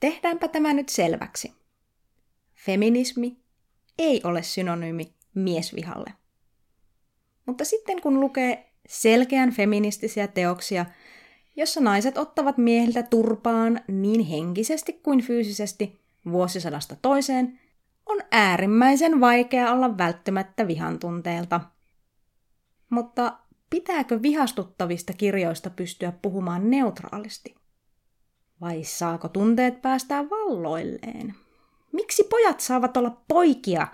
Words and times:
Tehdäänpä 0.00 0.48
tämä 0.48 0.74
nyt 0.74 0.88
selväksi. 0.88 1.52
Feminismi 2.54 3.36
ei 3.98 4.20
ole 4.24 4.42
synonyymi 4.42 5.14
miesvihalle. 5.34 6.12
Mutta 7.46 7.64
sitten 7.64 8.00
kun 8.00 8.20
lukee 8.20 8.72
selkeän 8.88 9.52
feministisiä 9.52 10.28
teoksia, 10.28 10.86
jossa 11.56 11.80
naiset 11.80 12.18
ottavat 12.18 12.58
miehiltä 12.58 13.02
turpaan 13.02 13.80
niin 13.88 14.24
henkisesti 14.24 14.92
kuin 14.92 15.20
fyysisesti 15.20 16.00
vuosisadasta 16.30 16.96
toiseen, 17.02 17.60
on 18.06 18.18
äärimmäisen 18.30 19.20
vaikea 19.20 19.72
olla 19.72 19.98
välttämättä 19.98 20.66
vihan 20.66 20.98
tunteelta. 20.98 21.60
Mutta 22.90 23.38
pitääkö 23.70 24.22
vihastuttavista 24.22 25.12
kirjoista 25.12 25.70
pystyä 25.70 26.12
puhumaan 26.22 26.70
neutraalisti? 26.70 27.54
Vai 28.60 28.84
saako 28.84 29.28
tunteet 29.28 29.82
päästää 29.82 30.30
valloilleen? 30.30 31.34
Miksi 31.92 32.24
pojat 32.24 32.60
saavat 32.60 32.96
olla 32.96 33.22
poikia, 33.28 33.88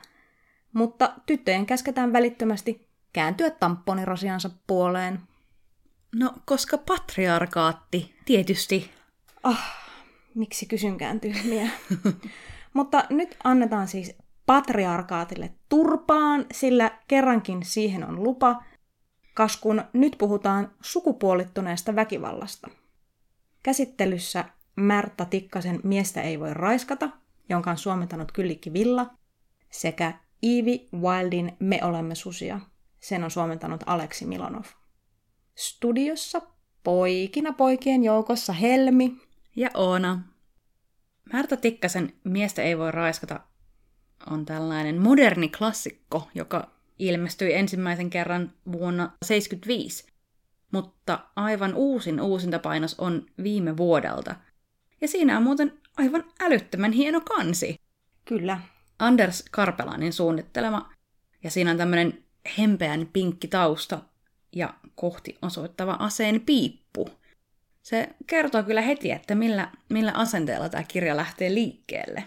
mutta 0.72 1.12
tyttöjen 1.27 1.66
käsketään 1.66 2.12
välittömästi 2.12 2.88
kääntyä 3.12 3.50
tamponirasiansa 3.50 4.50
puoleen? 4.66 5.20
No, 6.14 6.34
koska 6.45 6.78
patriarkaatti, 6.78 8.14
tietysti. 8.24 8.91
Ah, 9.42 9.84
miksi 10.34 10.66
kysynkään 10.66 11.20
tyhmiä. 11.20 11.70
mutta 12.74 13.05
nyt 13.10 13.36
annetaan 13.44 13.88
siis 13.88 14.14
patriarkaatille 14.46 15.50
turpaan, 15.69 16.46
sillä 16.52 16.98
kerrankin 17.08 17.64
siihen 17.64 18.08
on 18.08 18.22
lupa, 18.22 18.62
kas 19.34 19.56
kun 19.56 19.84
nyt 19.92 20.16
puhutaan 20.19 20.72
sukupuolittuneesta 20.80 21.96
väkivallasta. 21.96 22.69
Käsittelyssä 23.64 24.45
Märta 24.77 25.24
Tikkasen 25.24 25.80
Miestä 25.84 26.22
ei 26.22 26.41
voi 26.41 26.55
raiskata, 26.55 27.09
jonka 27.48 27.70
on 27.70 27.78
suomentanut 27.78 28.33
Kyllikki 28.33 28.72
Villa, 28.72 29.14
sekä 29.70 30.12
Iivi 30.42 30.89
Wildin 30.94 31.56
Me 31.58 31.80
olemme 31.84 32.14
susia. 32.14 32.61
Sen 33.00 33.24
on 33.24 33.30
suomentanut 33.30 33.80
Aleksi 33.86 34.27
Milonov. 34.27 34.64
Studiossa 35.55 36.42
poikina 36.83 37.52
poikien 37.52 38.05
joukossa 38.05 38.52
Helmi 38.52 39.16
ja 39.56 39.70
Oona. 39.74 40.22
Märta 41.33 41.56
Tikkasen 41.56 42.12
Miestä 42.24 42.62
ei 42.62 42.78
voi 42.78 42.91
raiskata 42.91 43.41
on 44.30 44.44
tällainen 44.44 45.02
moderni 45.02 45.48
klassikko, 45.48 46.28
joka 46.34 46.70
ilmestyi 46.98 47.55
ensimmäisen 47.55 48.11
kerran 48.11 48.52
vuonna 48.72 49.05
1975, 49.05 50.14
mutta 50.75 51.19
aivan 51.36 51.75
uusin 51.75 52.20
uusintapainos 52.20 52.94
on 52.98 53.27
viime 53.42 53.77
vuodelta. 53.77 54.34
Ja 55.00 55.08
siinä 55.08 55.36
on 55.36 55.42
muuten 55.42 55.72
aivan 55.97 56.25
älyttömän 56.41 56.92
hieno 56.92 57.20
kansi. 57.20 57.80
Kyllä. 58.25 58.61
Anders 58.98 59.45
Karpelanin 59.50 60.12
suunnittelema. 60.12 60.91
Ja 61.45 61.50
siinä 61.50 61.70
on 61.70 61.77
tämmöinen 61.77 62.25
hempeän 62.58 63.08
pinkki 63.12 63.48
tausta 63.48 64.00
ja 64.52 64.75
kohti 64.95 65.39
osoittava 65.42 65.92
aseen 65.92 66.41
piippu. 66.41 67.11
Se 67.83 68.08
kertoo 68.27 68.62
kyllä 68.62 68.80
heti, 68.80 69.11
että 69.11 69.34
millä, 69.34 69.70
millä 69.89 70.12
asenteella 70.12 70.69
tämä 70.69 70.84
kirja 70.89 71.17
lähtee 71.17 71.55
liikkeelle. 71.55 72.25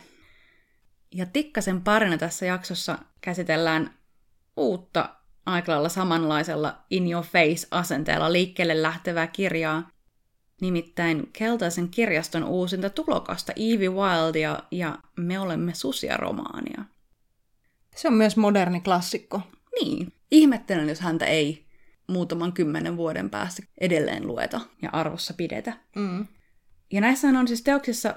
Ja 1.11 1.25
Tikkasen 1.25 1.81
parina 1.81 2.17
tässä 2.17 2.45
jaksossa 2.45 2.99
käsitellään 3.21 3.93
uutta 4.57 5.16
aika 5.47 5.71
lailla 5.71 5.89
samanlaisella 5.89 6.77
in 6.89 7.11
your 7.11 7.25
face 7.25 7.67
asenteella 7.71 8.33
liikkeelle 8.33 8.81
lähtevää 8.81 9.27
kirjaa, 9.27 9.89
nimittäin 10.61 11.29
Keltaisen 11.33 11.89
kirjaston 11.89 12.43
uusinta 12.43 12.89
tulokasta 12.89 13.53
Evie 13.55 13.89
Wildia 13.89 14.59
ja 14.71 14.97
Me 15.17 15.39
olemme 15.39 15.73
susia 15.73 16.17
romaania. 16.17 16.83
Se 17.95 18.07
on 18.07 18.13
myös 18.13 18.37
moderni 18.37 18.81
klassikko. 18.81 19.41
Niin. 19.81 20.13
Ihmettelen, 20.31 20.89
jos 20.89 20.99
häntä 20.99 21.25
ei 21.25 21.65
muutaman 22.07 22.53
kymmenen 22.53 22.97
vuoden 22.97 23.29
päästä 23.29 23.63
edelleen 23.81 24.27
lueta 24.27 24.61
ja 24.81 24.89
arvossa 24.93 25.33
pidetä. 25.33 25.73
Mm. 25.95 26.27
Ja 26.91 27.01
näissä 27.01 27.27
on 27.27 27.47
siis 27.47 27.61
teoksissa 27.61 28.15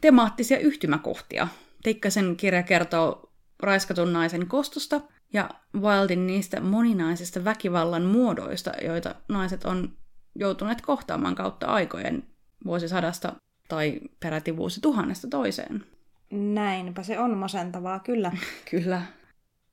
temaattisia 0.00 0.58
yhtymäkohtia. 0.58 1.48
Tikkasen 1.82 2.36
kirja 2.36 2.62
kertoo 2.62 3.32
raiskatun 3.60 4.12
naisen 4.12 4.46
kostosta 4.46 5.00
ja 5.32 5.50
Wildin 5.80 6.26
niistä 6.26 6.60
moninaisista 6.60 7.44
väkivallan 7.44 8.02
muodoista, 8.02 8.72
joita 8.84 9.14
naiset 9.28 9.64
on 9.64 9.92
joutuneet 10.34 10.80
kohtaamaan 10.80 11.34
kautta 11.34 11.66
aikojen 11.66 12.22
vuosisadasta 12.64 13.32
tai 13.68 14.00
peräti 14.20 14.56
vuosituhannesta 14.56 15.28
toiseen. 15.28 15.84
Näinpä 16.30 17.02
se 17.02 17.18
on 17.18 17.36
masentavaa, 17.36 17.98
kyllä. 17.98 18.32
kyllä. 18.70 19.02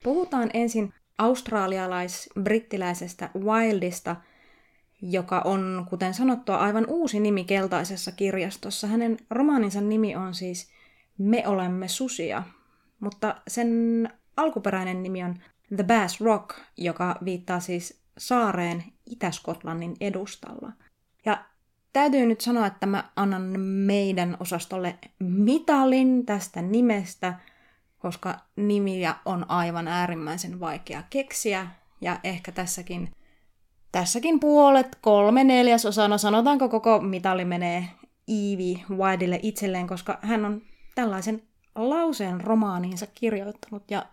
Puhutaan 0.03 0.49
ensin 0.53 0.93
australialais-brittiläisestä 1.17 3.29
Wildista, 3.39 4.15
joka 5.01 5.41
on, 5.45 5.85
kuten 5.89 6.13
sanottua, 6.13 6.57
aivan 6.57 6.85
uusi 6.87 7.19
nimi 7.19 7.43
keltaisessa 7.43 8.11
kirjastossa. 8.11 8.87
Hänen 8.87 9.17
romaaninsa 9.29 9.81
nimi 9.81 10.15
on 10.15 10.33
siis 10.33 10.71
Me 11.17 11.47
olemme 11.47 11.87
susia, 11.87 12.43
mutta 12.99 13.41
sen 13.47 13.69
alkuperäinen 14.39 15.03
nimi 15.03 15.23
on 15.23 15.35
The 15.75 15.83
Bass 15.83 16.21
Rock, 16.21 16.57
joka 16.77 17.15
viittaa 17.25 17.59
siis 17.59 18.01
saareen 18.17 18.83
Itä-Skotlannin 19.05 19.95
edustalla. 20.01 20.71
Ja 21.25 21.45
täytyy 21.93 22.25
nyt 22.25 22.41
sanoa, 22.41 22.67
että 22.67 22.85
mä 22.85 23.03
annan 23.15 23.59
meidän 23.61 24.37
osastolle 24.39 24.95
mitalin 25.19 26.25
tästä 26.25 26.61
nimestä, 26.61 27.33
koska 27.97 28.39
nimiä 28.55 29.15
on 29.25 29.45
aivan 29.49 29.87
äärimmäisen 29.87 30.59
vaikea 30.59 31.03
keksiä. 31.09 31.67
Ja 32.01 32.19
ehkä 32.23 32.51
tässäkin, 32.51 33.11
tässäkin 33.91 34.39
puolet, 34.39 34.97
kolme 35.01 35.43
neljäsosaa, 35.43 36.07
no 36.07 36.17
sanotaanko 36.17 36.69
koko 36.69 37.01
mitali 37.01 37.45
menee 37.45 37.85
Evie 38.27 38.79
Whiteille 38.89 39.39
itselleen, 39.43 39.87
koska 39.87 40.19
hän 40.21 40.45
on 40.45 40.61
tällaisen 40.95 41.41
lauseen 41.75 42.41
romaaniinsa 42.41 43.07
kirjoittanut 43.07 43.91
ja 43.91 44.05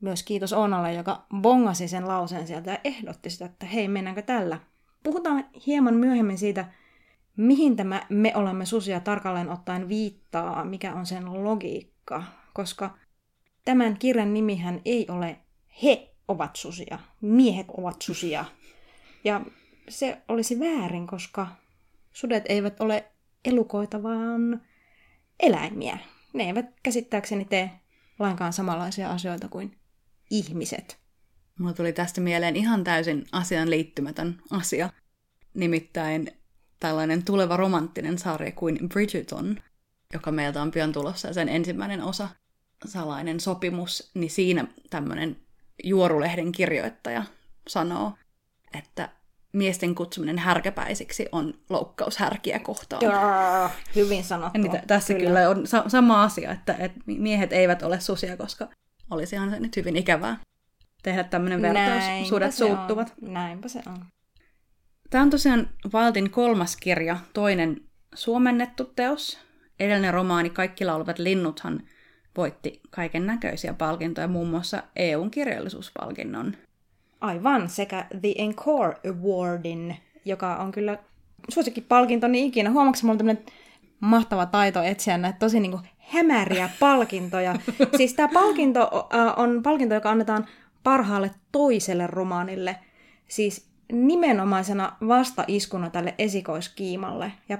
myös 0.00 0.22
kiitos 0.22 0.52
Oonalle, 0.52 0.92
joka 0.92 1.26
bongasi 1.40 1.88
sen 1.88 2.08
lauseen 2.08 2.46
sieltä 2.46 2.70
ja 2.70 2.78
ehdotti 2.84 3.30
sitä, 3.30 3.44
että 3.44 3.66
hei, 3.66 3.88
mennäänkö 3.88 4.22
tällä. 4.22 4.60
Puhutaan 5.02 5.44
hieman 5.66 5.94
myöhemmin 5.94 6.38
siitä, 6.38 6.64
mihin 7.36 7.76
tämä 7.76 8.06
me 8.08 8.36
olemme 8.36 8.66
susia 8.66 9.00
tarkalleen 9.00 9.48
ottaen 9.48 9.88
viittaa, 9.88 10.64
mikä 10.64 10.94
on 10.94 11.06
sen 11.06 11.44
logiikka, 11.44 12.22
koska 12.54 12.98
tämän 13.64 13.98
kirjan 13.98 14.34
nimihän 14.34 14.80
ei 14.84 15.06
ole 15.10 15.36
he 15.82 16.14
ovat 16.28 16.56
susia, 16.56 16.98
miehet 17.20 17.66
ovat 17.76 18.02
susia. 18.02 18.44
Ja 19.24 19.40
se 19.88 20.22
olisi 20.28 20.60
väärin, 20.60 21.06
koska 21.06 21.46
sudet 22.12 22.44
eivät 22.48 22.80
ole 22.80 23.04
elukoita, 23.44 24.02
vaan 24.02 24.62
eläimiä. 25.40 25.98
Ne 26.32 26.44
eivät 26.44 26.66
käsittääkseni 26.82 27.44
tee 27.44 27.70
lainkaan 28.18 28.52
samanlaisia 28.52 29.10
asioita 29.10 29.48
kuin 29.48 29.76
ihmiset. 30.30 30.98
Mulla 31.58 31.72
tuli 31.72 31.92
tästä 31.92 32.20
mieleen 32.20 32.56
ihan 32.56 32.84
täysin 32.84 33.26
asian 33.32 33.70
liittymätön 33.70 34.42
asia. 34.50 34.90
Nimittäin 35.54 36.30
tällainen 36.80 37.24
tuleva 37.24 37.56
romanttinen 37.56 38.18
sarja 38.18 38.52
kuin 38.52 38.88
Bridgerton, 38.88 39.56
joka 40.12 40.32
meiltä 40.32 40.62
on 40.62 40.70
pian 40.70 40.92
tulossa, 40.92 41.28
ja 41.28 41.34
sen 41.34 41.48
ensimmäinen 41.48 42.02
osa, 42.02 42.28
salainen 42.86 43.40
sopimus, 43.40 44.10
niin 44.14 44.30
siinä 44.30 44.66
tämmöinen 44.90 45.36
juorulehden 45.84 46.52
kirjoittaja 46.52 47.24
sanoo, 47.68 48.12
että 48.78 49.08
miesten 49.52 49.94
kutsuminen 49.94 50.38
härkäpäisiksi 50.38 51.28
on 51.32 51.54
loukkaus 51.70 52.16
härkiä 52.16 52.58
kohtaan. 52.58 53.02
Jaa, 53.02 53.70
hyvin 53.94 54.24
sanottu. 54.24 54.58
Niin 54.58 54.80
tässä 54.86 55.14
kyllä, 55.14 55.26
kyllä 55.26 55.48
on 55.48 55.66
sa- 55.66 55.88
sama 55.88 56.22
asia, 56.22 56.52
että, 56.52 56.74
että 56.78 57.00
miehet 57.06 57.52
eivät 57.52 57.82
ole 57.82 58.00
susia, 58.00 58.36
koska 58.36 58.68
olisihan 59.10 59.50
se 59.50 59.60
nyt 59.60 59.76
hyvin 59.76 59.96
ikävää 59.96 60.36
tehdä 61.02 61.24
tämmöinen 61.24 61.62
vertaus. 61.62 62.04
Näinpä 62.04 62.28
Sudet 62.28 62.54
suuttuvat. 62.54 63.14
On. 63.22 63.32
Näinpä 63.32 63.68
se 63.68 63.82
on. 63.86 64.04
Tämä 65.10 65.22
on 65.22 65.30
tosiaan 65.30 65.68
Valtin 65.92 66.30
kolmas 66.30 66.76
kirja, 66.76 67.18
toinen 67.32 67.80
suomennettu 68.14 68.84
teos. 68.84 69.38
Edellinen 69.80 70.14
romaani 70.14 70.50
Kaikki 70.50 70.84
laulavat 70.84 71.18
linnuthan 71.18 71.82
voitti 72.36 72.80
kaiken 72.90 73.26
näköisiä 73.26 73.74
palkintoja, 73.74 74.28
muun 74.28 74.48
muassa 74.48 74.82
EUn 74.96 75.30
kirjallisuuspalkinnon. 75.30 76.56
Aivan, 77.20 77.68
sekä 77.68 78.06
The 78.20 78.34
Encore 78.38 78.96
Awardin, 79.10 79.96
joka 80.24 80.56
on 80.56 80.72
kyllä 80.72 80.98
suosikkipalkinto 81.48 82.28
niin 82.28 82.46
ikinä. 82.46 82.70
Huomaatko, 82.70 83.06
mulla 83.06 83.30
on 83.30 83.38
mahtava 84.00 84.46
taito 84.46 84.82
etsiä 84.82 85.18
näitä 85.18 85.38
tosi 85.38 85.60
niin 85.60 85.70
kuin 85.70 85.82
hämäriä 86.06 86.70
palkintoja. 86.80 87.54
siis 87.96 88.14
tämä 88.14 88.28
palkinto 88.32 89.08
on 89.36 89.62
palkinto, 89.62 89.94
joka 89.94 90.10
annetaan 90.10 90.46
parhaalle 90.82 91.30
toiselle 91.52 92.06
romaanille. 92.06 92.76
Siis 93.28 93.68
nimenomaisena 93.92 94.96
vastaiskuna 95.08 95.90
tälle 95.90 96.14
esikoiskiimalle. 96.18 97.32
Ja 97.48 97.58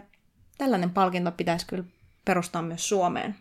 tällainen 0.58 0.90
palkinto 0.90 1.32
pitäisi 1.32 1.66
kyllä 1.66 1.84
perustaa 2.25 2.62
myös 2.62 2.88
Suomeen. 2.88 3.37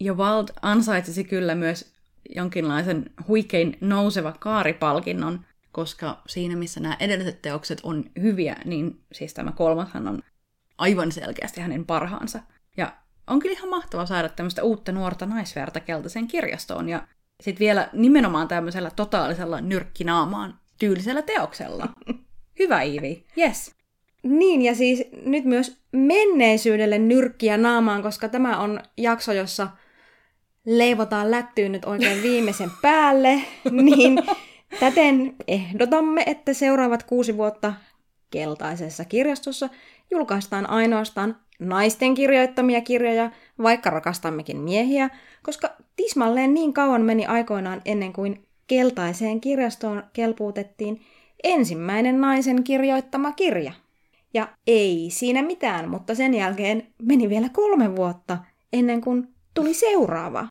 Ja 0.00 0.14
Wald 0.14 0.48
ansaitsisi 0.62 1.24
kyllä 1.24 1.54
myös 1.54 1.92
jonkinlaisen 2.36 3.10
huikein 3.28 3.78
nouseva 3.80 4.32
kaaripalkinnon, 4.40 5.44
koska 5.72 6.22
siinä 6.26 6.56
missä 6.56 6.80
nämä 6.80 6.96
edelliset 7.00 7.42
teokset 7.42 7.80
on 7.82 8.04
hyviä, 8.20 8.56
niin 8.64 9.00
siis 9.12 9.34
tämä 9.34 9.52
kolmashan 9.52 10.08
on 10.08 10.22
aivan 10.78 11.12
selkeästi 11.12 11.60
hänen 11.60 11.86
parhaansa. 11.86 12.40
Ja 12.76 12.92
on 13.28 13.38
kyllä 13.38 13.52
ihan 13.52 13.68
mahtava 13.68 14.06
saada 14.06 14.28
tämmöistä 14.28 14.62
uutta 14.62 14.92
nuorta 14.92 15.26
naisverta 15.26 15.80
keltaiseen 15.80 16.26
kirjastoon 16.26 16.88
ja 16.88 17.08
sitten 17.42 17.60
vielä 17.60 17.88
nimenomaan 17.92 18.48
tämmöisellä 18.48 18.90
totaalisella 18.90 19.60
nyrkkinaamaan 19.60 20.58
tyylisellä 20.78 21.22
teoksella. 21.22 21.88
Hyvä 22.58 22.82
Iivi, 22.82 23.26
yes. 23.38 23.74
Niin, 24.22 24.62
ja 24.62 24.74
siis 24.74 25.04
nyt 25.24 25.44
myös 25.44 25.80
menneisyydelle 25.92 26.98
nyrkkiä 26.98 27.56
naamaan, 27.56 28.02
koska 28.02 28.28
tämä 28.28 28.58
on 28.58 28.80
jakso, 28.96 29.32
jossa 29.32 29.68
leivotaan 30.66 31.30
lättyyn 31.30 31.72
nyt 31.72 31.84
oikein 31.84 32.22
viimeisen 32.22 32.70
päälle, 32.82 33.40
niin 33.70 34.18
täten 34.80 35.36
ehdotamme, 35.48 36.22
että 36.26 36.52
seuraavat 36.52 37.02
kuusi 37.02 37.36
vuotta 37.36 37.72
keltaisessa 38.30 39.04
kirjastossa 39.04 39.68
julkaistaan 40.10 40.70
ainoastaan 40.70 41.36
naisten 41.58 42.14
kirjoittamia 42.14 42.80
kirjoja, 42.80 43.30
vaikka 43.62 43.90
rakastammekin 43.90 44.60
miehiä, 44.60 45.10
koska 45.42 45.70
tismalleen 45.96 46.54
niin 46.54 46.72
kauan 46.72 47.02
meni 47.02 47.26
aikoinaan 47.26 47.82
ennen 47.84 48.12
kuin 48.12 48.46
keltaiseen 48.66 49.40
kirjastoon 49.40 50.02
kelpuutettiin 50.12 51.00
ensimmäinen 51.44 52.20
naisen 52.20 52.64
kirjoittama 52.64 53.32
kirja. 53.32 53.72
Ja 54.34 54.48
ei 54.66 55.08
siinä 55.12 55.42
mitään, 55.42 55.90
mutta 55.90 56.14
sen 56.14 56.34
jälkeen 56.34 56.86
meni 57.02 57.28
vielä 57.28 57.48
kolme 57.48 57.96
vuotta 57.96 58.38
ennen 58.72 59.00
kuin 59.00 59.28
tuli 59.54 59.74
seuraava. 59.74 60.48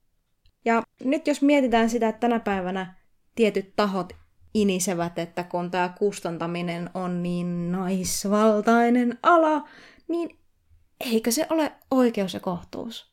Ja 0.65 0.83
nyt 1.03 1.27
jos 1.27 1.41
mietitään 1.41 1.89
sitä, 1.89 2.07
että 2.07 2.19
tänä 2.19 2.39
päivänä 2.39 2.95
tietyt 3.35 3.73
tahot 3.75 4.13
inisevät, 4.53 5.19
että 5.19 5.43
kun 5.43 5.71
tämä 5.71 5.89
kustantaminen 5.97 6.89
on 6.93 7.23
niin 7.23 7.71
naisvaltainen 7.71 9.17
ala, 9.23 9.67
niin 10.07 10.36
eikö 10.99 11.31
se 11.31 11.47
ole 11.49 11.71
oikeus 11.91 12.33
ja 12.33 12.39
kohtuus? 12.39 13.11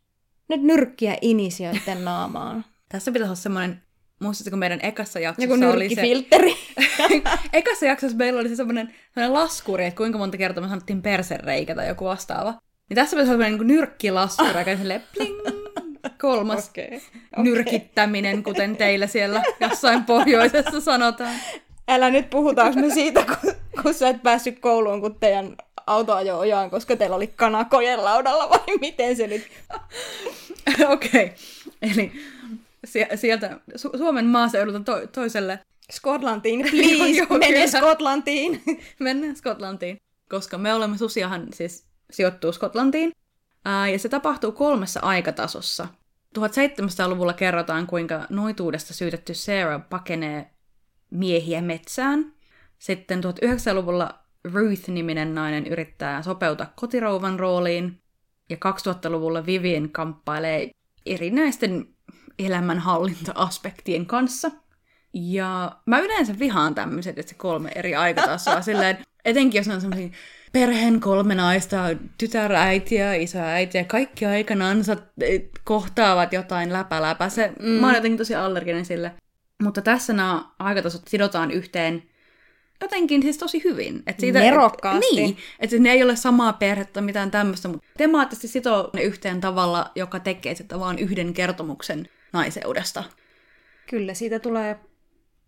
Nyt 0.48 0.62
nyrkkiä 0.62 1.16
inisioiden 1.20 2.04
naamaan. 2.04 2.64
Tässä 2.88 3.12
pitäisi 3.12 3.28
olla 3.28 3.34
semmoinen, 3.34 3.82
muistatko 4.20 4.56
meidän 4.56 4.80
ekassa 4.82 5.20
jaksossa 5.20 5.54
Joku 5.54 5.76
oli 5.76 5.94
se... 5.94 6.02
ekassa 7.52 7.86
jaksossa 7.86 8.16
meillä 8.16 8.40
oli 8.40 8.48
se 8.48 8.56
semmoinen, 8.56 8.94
semmoinen 9.14 9.32
laskuri, 9.32 9.84
että 9.84 9.98
kuinka 9.98 10.18
monta 10.18 10.36
kertaa 10.36 10.62
me 10.62 10.68
sanottiin 10.68 11.02
persereikä 11.02 11.74
tai 11.74 11.88
joku 11.88 12.04
vastaava. 12.04 12.54
Niin 12.88 12.94
tässä 12.94 13.16
pitäisi 13.16 13.32
olla 13.32 13.44
semmoinen 13.44 13.68
niin 13.68 13.76
nyrkkilaskuri, 13.76 14.58
joka 14.58 14.76
silleen 14.76 15.02
pling, 15.14 15.40
kolmas 16.20 16.68
Okei. 16.68 16.86
okay. 16.86 17.44
nyrkittäminen, 17.44 18.42
kuten 18.42 18.76
teillä 18.76 19.06
siellä 19.06 19.42
jossain 19.60 20.04
pohjoisessa 20.04 20.80
sanotaan. 20.80 21.34
Älä 21.88 22.10
nyt 22.10 22.30
puhutaanko 22.30 22.80
me 22.80 22.90
siitä, 22.90 23.24
kun, 23.24 23.52
kun 23.82 23.94
sä 23.94 24.08
et 24.08 24.22
päässyt 24.22 24.58
kouluun, 24.58 25.00
kun 25.00 25.14
teidän 25.20 25.56
auto 25.86 26.14
ajoi 26.14 26.38
ojaan, 26.38 26.70
koska 26.70 26.96
teillä 26.96 27.16
oli 27.16 27.26
kana 27.26 27.64
kojen 27.64 28.04
laudalla, 28.04 28.50
vai 28.50 28.78
miten 28.80 29.16
se 29.16 29.26
nyt... 29.26 29.42
Okei, 30.92 31.24
okay. 31.24 31.30
eli 31.82 32.12
sie- 32.86 33.16
sieltä 33.16 33.58
Su- 33.76 33.98
Suomen 33.98 34.26
maaseudulta 34.26 34.80
to- 34.80 35.06
toiselle 35.06 35.58
Skotlantiin, 35.92 36.60
please, 36.70 37.18
Joo, 37.18 37.26
mene 37.38 37.46
kyllä. 37.46 37.66
Skotlantiin. 37.66 38.62
mennään 39.00 39.36
Skotlantiin, 39.36 39.96
koska 40.30 40.58
me 40.58 40.74
olemme, 40.74 40.98
Susiahan 40.98 41.46
siis 41.54 41.86
sijoittuu 42.10 42.52
Skotlantiin, 42.52 43.12
ää, 43.64 43.88
ja 43.88 43.98
se 43.98 44.08
tapahtuu 44.08 44.52
kolmessa 44.52 45.00
aikatasossa. 45.00 45.88
1700-luvulla 46.38 47.32
kerrotaan, 47.32 47.86
kuinka 47.86 48.26
noituudesta 48.30 48.94
syytetty 48.94 49.34
Sarah 49.34 49.88
pakenee 49.90 50.50
miehiä 51.10 51.62
metsään. 51.62 52.32
Sitten 52.78 53.20
1900-luvulla 53.24 54.23
Ruth-niminen 54.52 55.34
nainen 55.34 55.66
yrittää 55.66 56.22
sopeutua 56.22 56.66
kotirouvan 56.76 57.40
rooliin. 57.40 58.00
Ja 58.50 58.56
2000-luvulla 58.56 59.46
Vivian 59.46 59.90
kamppailee 59.90 60.70
erinäisten 61.06 61.86
elämänhallinta-aspektien 62.38 64.06
kanssa. 64.06 64.50
Ja 65.14 65.76
mä 65.86 65.98
yleensä 65.98 66.38
vihaan 66.38 66.74
tämmöiset, 66.74 67.18
että 67.18 67.30
se 67.30 67.36
kolme 67.36 67.70
eri 67.74 67.94
aikatasoa 67.94 68.62
silleen, 68.70 68.98
etenkin 69.24 69.58
jos 69.58 69.68
ne 69.68 69.74
on 69.74 69.80
semmoisia 69.80 70.08
perheen 70.52 71.00
kolme 71.00 71.34
naista, 71.34 71.76
tytäräitiä, 72.18 73.14
isoäitiä, 73.14 73.84
kaikki 73.84 74.26
aikanansa 74.26 74.96
eh, 75.20 75.42
kohtaavat 75.64 76.32
jotain 76.32 76.72
läpä-läpä. 76.72 77.28
Se, 77.28 77.52
mm. 77.60 77.68
Mä 77.68 77.86
oon 77.86 77.94
jotenkin 77.94 78.18
tosi 78.18 78.34
allerginen 78.34 78.84
sille. 78.84 79.12
Mutta 79.62 79.82
tässä 79.82 80.12
nämä 80.12 80.44
aikatasot 80.58 81.08
sidotaan 81.08 81.50
yhteen 81.50 82.02
jotenkin 82.84 83.22
siis 83.22 83.38
tosi 83.38 83.64
hyvin. 83.64 84.02
Et 84.06 84.20
siitä, 84.20 84.38
Nerokkaasti. 84.38 85.06
Et, 85.06 85.16
niin, 85.16 85.36
että 85.60 85.78
ne 85.78 85.92
ei 85.92 86.02
ole 86.02 86.16
samaa 86.16 86.52
perhettä, 86.52 87.00
mitään 87.00 87.30
tämmöistä, 87.30 87.68
mutta 87.68 87.86
temaattisesti 87.96 88.48
sitoo 88.48 88.90
ne 88.92 89.02
yhteen 89.02 89.40
tavalla, 89.40 89.90
joka 89.94 90.20
tekee 90.20 90.54
sitä 90.54 90.80
vaan 90.80 90.98
yhden 90.98 91.34
kertomuksen 91.34 92.08
naiseudesta. 92.32 93.04
Kyllä, 93.90 94.14
siitä 94.14 94.38
tulee 94.38 94.78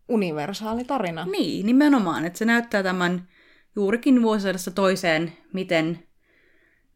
universaali 0.09 0.85
tarina. 0.85 1.27
Niin, 1.27 1.67
nimenomaan, 1.67 2.25
että 2.25 2.39
se 2.39 2.45
näyttää 2.45 2.83
tämän 2.83 3.29
juurikin 3.77 4.23
vuosisadasta 4.23 4.71
toiseen, 4.71 5.33
miten 5.53 6.07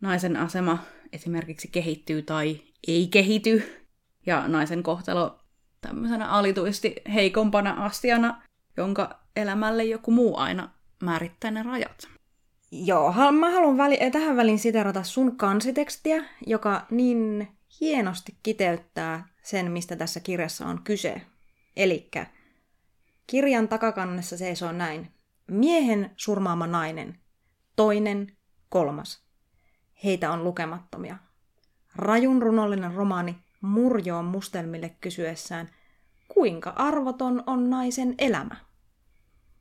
naisen 0.00 0.36
asema 0.36 0.78
esimerkiksi 1.12 1.68
kehittyy 1.68 2.22
tai 2.22 2.60
ei 2.88 3.08
kehity, 3.10 3.80
ja 4.26 4.48
naisen 4.48 4.82
kohtalo 4.82 5.40
tämmöisenä 5.80 6.28
alituisti 6.28 6.94
heikompana 7.14 7.84
astiana, 7.84 8.42
jonka 8.76 9.19
elämälle 9.36 9.84
joku 9.84 10.10
muu 10.10 10.36
aina 10.36 10.70
määrittää 11.02 11.50
ne 11.50 11.62
rajat. 11.62 12.08
Joo, 12.72 13.14
mä 13.32 13.50
haluan 13.50 13.76
väli- 13.76 14.10
tähän 14.12 14.36
väliin 14.36 14.58
siterata 14.58 15.02
sun 15.02 15.36
kansitekstiä, 15.36 16.24
joka 16.46 16.86
niin 16.90 17.48
hienosti 17.80 18.36
kiteyttää 18.42 19.28
sen, 19.42 19.70
mistä 19.70 19.96
tässä 19.96 20.20
kirjassa 20.20 20.66
on 20.66 20.82
kyse. 20.84 21.22
Elikkä 21.76 22.26
kirjan 23.26 23.68
takakannessa 23.68 24.36
seisoo 24.36 24.72
näin. 24.72 25.12
Miehen 25.50 26.10
surmaama 26.16 26.66
nainen. 26.66 27.18
Toinen, 27.76 28.36
kolmas. 28.68 29.22
Heitä 30.04 30.32
on 30.32 30.44
lukemattomia. 30.44 31.16
Rajun 31.96 32.42
runollinen 32.42 32.94
romaani 32.94 33.36
murjoon 33.60 34.24
mustelmille 34.24 34.96
kysyessään, 35.00 35.70
kuinka 36.28 36.70
arvoton 36.70 37.42
on 37.46 37.70
naisen 37.70 38.14
elämä. 38.18 38.56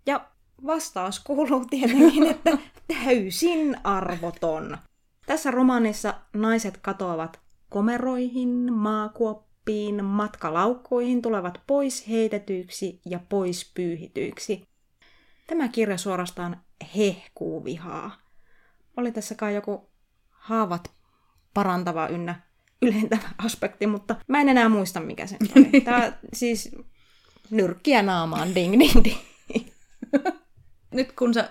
Ja 0.10 0.26
vastaus 0.68 1.20
kuuluu 1.20 1.66
tietenkin, 1.66 2.28
että 2.28 2.58
täysin 2.88 3.78
arvoton. 3.84 4.78
Tässä 5.26 5.52
romaanissa 5.52 6.14
naiset 6.34 6.78
katoavat 6.78 7.40
komeroihin, 7.70 8.74
maakuoppiin, 8.74 10.06
matkalaukkuihin, 10.06 11.22
tulevat 11.22 11.62
pois 11.68 12.10
heitetyiksi 12.10 13.02
ja 13.06 13.20
pois 13.30 13.72
pyyhityiksi. 13.74 14.68
Tämä 15.48 15.68
kirja 15.68 15.98
suorastaan 15.98 16.62
hehkuu 16.96 17.66
vihaa. 17.66 18.12
Oli 18.98 19.12
tässä 19.12 19.36
kai 19.36 19.56
joku 19.56 19.90
haavat 20.30 20.92
parantava 21.54 22.08
ynnä 22.08 22.42
ylentävä 22.82 23.30
aspekti, 23.38 23.88
mutta 23.88 24.16
mä 24.28 24.42
en 24.42 24.50
enää 24.50 24.70
muista 24.70 25.00
mikä 25.00 25.28
se 25.28 25.38
oli. 25.56 25.82
Tämä 25.86 26.12
siis 26.34 26.76
nyrkkiä 27.50 28.02
naamaan, 28.02 28.56
ding 28.56 28.80
ding 28.80 29.04
ding. 29.04 29.29
Nyt 30.92 31.12
kun 31.12 31.34
sä 31.34 31.50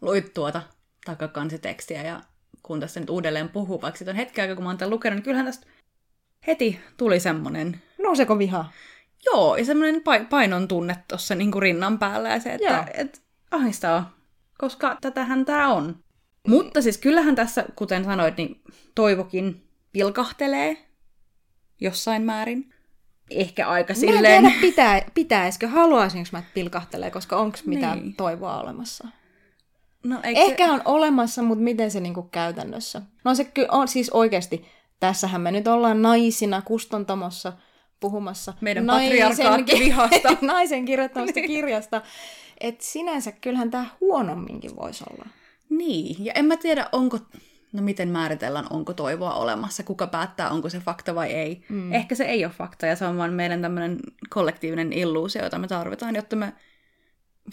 luit 0.00 0.34
tuota 0.34 0.62
takakansitekstiä 1.04 2.02
ja 2.02 2.20
kun 2.62 2.80
tässä 2.80 3.00
nyt 3.00 3.10
uudelleen 3.10 3.48
puhuu, 3.48 3.82
vaikka 3.82 3.98
siitä 3.98 4.10
on 4.10 4.16
hetken 4.16 4.42
aikaa, 4.42 4.54
kun 4.54 4.64
mä 4.64 4.70
oon 4.70 4.78
tämän 4.78 4.90
lukenut, 4.90 5.16
niin 5.16 5.24
kyllähän 5.24 5.46
tästä 5.46 5.66
heti 6.46 6.80
tuli 6.96 7.20
semmonen, 7.20 7.82
Nouseeko 8.02 8.38
viha? 8.38 8.64
joo, 9.26 9.56
ja 9.56 9.64
semmoinen 9.64 10.00
pa- 10.00 10.26
painon 10.30 10.68
tunne 10.68 10.96
tuossa 11.08 11.34
niin 11.34 11.52
rinnan 11.58 11.98
päällä 11.98 12.28
ja 12.28 12.40
se, 12.40 12.58
Joo. 12.60 12.80
että 12.80 12.90
et, 12.94 13.22
ahistaa, 13.50 14.16
koska 14.58 14.98
tätähän 15.00 15.44
tämä 15.44 15.72
on. 15.72 16.04
Mutta 16.48 16.82
siis 16.82 16.98
kyllähän 16.98 17.34
tässä, 17.34 17.64
kuten 17.76 18.04
sanoit, 18.04 18.36
niin 18.36 18.62
Toivokin 18.94 19.68
pilkahtelee 19.92 20.76
jossain 21.80 22.22
määrin. 22.22 22.74
Ehkä 23.30 23.68
aika 23.68 23.94
Silleen... 23.94 24.16
silleen... 24.16 24.42
Mä 24.42 24.48
en 24.48 24.52
tiedä, 24.52 24.60
pitää, 24.70 25.02
pitäisikö, 25.14 25.68
haluaisinko 25.68 26.28
mä, 26.32 26.38
että 26.38 26.50
pilkahtelee, 26.54 27.10
koska 27.10 27.36
onko 27.36 27.58
mitään 27.64 27.98
Niin. 27.98 28.16
toivoa 28.16 28.60
olemassa. 28.60 29.08
No, 30.04 30.20
eikö 30.22 30.40
Ehkä 30.40 30.72
on 30.72 30.82
olemassa, 30.84 31.42
mutta 31.42 31.64
miten 31.64 31.90
se 31.90 32.00
niinku 32.00 32.22
käytännössä? 32.22 33.02
No 33.24 33.34
se 33.34 33.44
ky- 33.44 33.66
on 33.70 33.88
siis 33.88 34.10
oikeasti, 34.10 34.64
tässähän 35.00 35.40
me 35.40 35.50
nyt 35.52 35.68
ollaan 35.68 36.02
naisina 36.02 36.62
kustantamossa 36.62 37.52
puhumassa 38.00 38.54
Meidän 38.60 38.86
patriarkaattivihasta. 38.86 40.36
naisen 40.42 40.84
kirjoittamasta 40.84 41.40
kirjasta. 41.40 42.02
Et 42.60 42.80
sinänsä 42.80 43.32
kyllähän 43.32 43.70
tämä 43.70 43.86
huonomminkin 44.00 44.76
voisi 44.76 45.04
olla. 45.10 45.26
Niin, 45.70 46.24
ja 46.24 46.32
en 46.32 46.44
mä 46.44 46.56
tiedä, 46.56 46.88
onko 46.92 47.18
no 47.76 47.82
miten 47.82 48.08
määritellään, 48.08 48.66
onko 48.70 48.94
toivoa 48.94 49.34
olemassa, 49.34 49.82
kuka 49.82 50.06
päättää, 50.06 50.50
onko 50.50 50.68
se 50.68 50.78
fakta 50.80 51.14
vai 51.14 51.32
ei. 51.32 51.62
Mm. 51.68 51.92
Ehkä 51.92 52.14
se 52.14 52.24
ei 52.24 52.44
ole 52.44 52.52
fakta 52.52 52.86
ja 52.86 52.96
se 52.96 53.06
on 53.06 53.18
vaan 53.18 53.32
meidän 53.32 53.62
tämmöinen 53.62 53.98
kollektiivinen 54.30 54.92
illuusio, 54.92 55.44
jota 55.44 55.58
me 55.58 55.68
tarvitaan, 55.68 56.16
jotta 56.16 56.36
me 56.36 56.52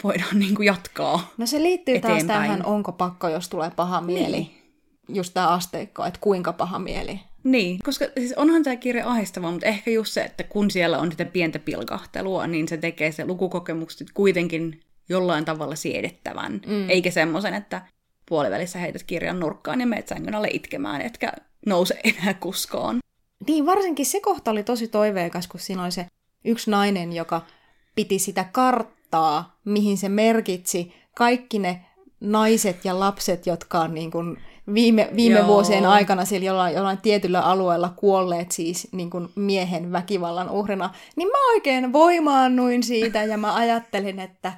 voidaan 0.04 0.38
niin 0.38 0.54
kuin 0.54 0.66
jatkaa 0.66 1.32
No 1.38 1.46
se 1.46 1.62
liittyy 1.62 1.96
eteenpäin. 1.96 2.26
taas 2.26 2.38
tähän, 2.38 2.64
onko 2.66 2.92
pakko, 2.92 3.28
jos 3.28 3.48
tulee 3.48 3.70
paha 3.70 4.00
mieli. 4.00 4.36
Niin. 4.36 4.60
Just 5.08 5.34
tämä 5.34 5.48
asteikko, 5.48 6.04
että 6.04 6.20
kuinka 6.22 6.52
paha 6.52 6.78
mieli. 6.78 7.20
Niin, 7.44 7.78
koska 7.84 8.04
siis 8.18 8.32
onhan 8.32 8.62
tämä 8.62 8.76
kirja 8.76 9.10
ahistava, 9.10 9.50
mutta 9.50 9.66
ehkä 9.66 9.90
just 9.90 10.12
se, 10.12 10.22
että 10.22 10.44
kun 10.44 10.70
siellä 10.70 10.98
on 10.98 11.10
sitä 11.10 11.24
pientä 11.24 11.58
pilkahtelua, 11.58 12.46
niin 12.46 12.68
se 12.68 12.76
tekee 12.76 13.12
se 13.12 13.26
lukukokemukset 13.26 14.08
kuitenkin 14.14 14.80
jollain 15.08 15.44
tavalla 15.44 15.76
siedettävän. 15.76 16.52
Mm. 16.52 16.90
Eikä 16.90 17.10
semmoisen, 17.10 17.54
että 17.54 17.82
puolivälissä 18.28 18.78
heität 18.78 19.02
kirjan 19.02 19.40
nurkkaan 19.40 19.80
ja 19.80 19.86
meet 19.86 20.08
sängyn 20.08 20.34
alle 20.34 20.48
itkemään, 20.52 21.00
etkä 21.00 21.32
nouse 21.66 22.00
enää 22.04 22.34
kuskoon. 22.34 22.98
Niin, 23.48 23.66
varsinkin 23.66 24.06
se 24.06 24.20
kohta 24.20 24.50
oli 24.50 24.62
tosi 24.62 24.88
toiveikas, 24.88 25.48
kun 25.48 25.60
siinä 25.60 25.82
oli 25.82 25.92
se 25.92 26.06
yksi 26.44 26.70
nainen, 26.70 27.12
joka 27.12 27.42
piti 27.94 28.18
sitä 28.18 28.44
karttaa, 28.52 29.58
mihin 29.64 29.98
se 29.98 30.08
merkitsi 30.08 30.94
kaikki 31.16 31.58
ne 31.58 31.84
naiset 32.20 32.84
ja 32.84 33.00
lapset, 33.00 33.46
jotka 33.46 33.80
on 33.80 33.94
niin 33.94 34.10
kuin 34.10 34.38
viime, 34.74 35.10
viime 35.16 35.38
Joo. 35.38 35.46
vuosien 35.46 35.86
aikana 35.86 36.24
siellä 36.24 36.46
jollain, 36.46 36.74
jollain 36.74 36.98
tietyllä 36.98 37.40
alueella 37.40 37.92
kuolleet 37.96 38.50
siis 38.50 38.88
niin 38.92 39.10
kuin 39.10 39.28
miehen 39.34 39.92
väkivallan 39.92 40.50
uhrina, 40.50 40.90
niin 41.16 41.28
mä 41.28 41.52
oikein 41.52 41.92
voimaannuin 41.92 42.82
siitä 42.82 43.22
ja 43.22 43.36
mä 43.36 43.54
ajattelin, 43.54 44.20
että 44.20 44.52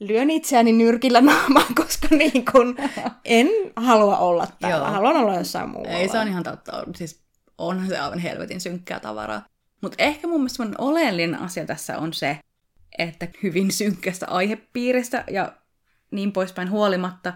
lyön 0.00 0.30
itseäni 0.30 0.72
nyrkillä 0.72 1.20
naamaan, 1.30 1.74
koska 1.74 2.08
niin 2.10 2.44
kuin 2.52 2.76
en 3.24 3.48
halua 3.76 4.18
olla 4.18 4.46
täällä, 4.60 4.86
Joo. 4.86 4.94
haluan 4.94 5.16
olla 5.16 5.34
jossain 5.34 5.70
muualla. 5.70 5.92
Ei 5.92 6.08
se 6.08 6.18
on 6.18 6.28
ihan 6.28 6.42
totta. 6.42 6.84
Siis 6.96 7.20
onhan 7.58 7.88
se 7.88 7.98
aivan 7.98 8.18
helvetin 8.18 8.60
synkkää 8.60 9.00
tavaraa. 9.00 9.44
Mutta 9.82 9.96
ehkä 9.98 10.28
mun 10.28 10.40
mielestä 10.40 10.64
oleellinen 10.78 11.40
asia 11.40 11.66
tässä 11.66 11.98
on 11.98 12.12
se, 12.12 12.38
että 12.98 13.28
hyvin 13.42 13.72
synkkästä 13.72 14.26
aihepiiristä 14.26 15.24
ja 15.30 15.52
niin 16.10 16.32
poispäin 16.32 16.70
huolimatta, 16.70 17.32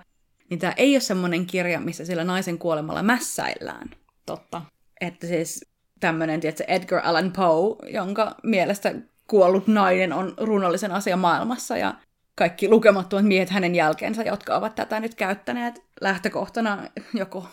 niin 0.50 0.60
tämä 0.60 0.72
ei 0.76 0.94
ole 0.94 1.00
semmoinen 1.00 1.46
kirja, 1.46 1.80
missä 1.80 2.04
sillä 2.04 2.24
naisen 2.24 2.58
kuolemalla 2.58 3.02
mässäillään. 3.02 3.90
Totta. 4.26 4.62
Että 5.00 5.26
siis 5.26 5.64
tämmöinen, 6.00 6.40
tiedätkö, 6.40 6.64
Edgar 6.64 7.00
Allan 7.04 7.32
Poe, 7.32 7.76
jonka 7.92 8.34
mielestä 8.42 8.94
kuollut 9.26 9.66
nainen 9.66 10.12
on 10.12 10.34
runollisen 10.36 10.92
asia 10.92 11.16
maailmassa 11.16 11.76
ja 11.76 11.94
kaikki 12.42 12.68
lukemattomat 12.68 13.26
miehet 13.26 13.50
hänen 13.50 13.74
jälkeensä, 13.74 14.22
jotka 14.22 14.56
ovat 14.56 14.74
tätä 14.74 15.00
nyt 15.00 15.14
käyttäneet 15.14 15.82
lähtökohtana 16.00 16.78
joko 17.14 17.46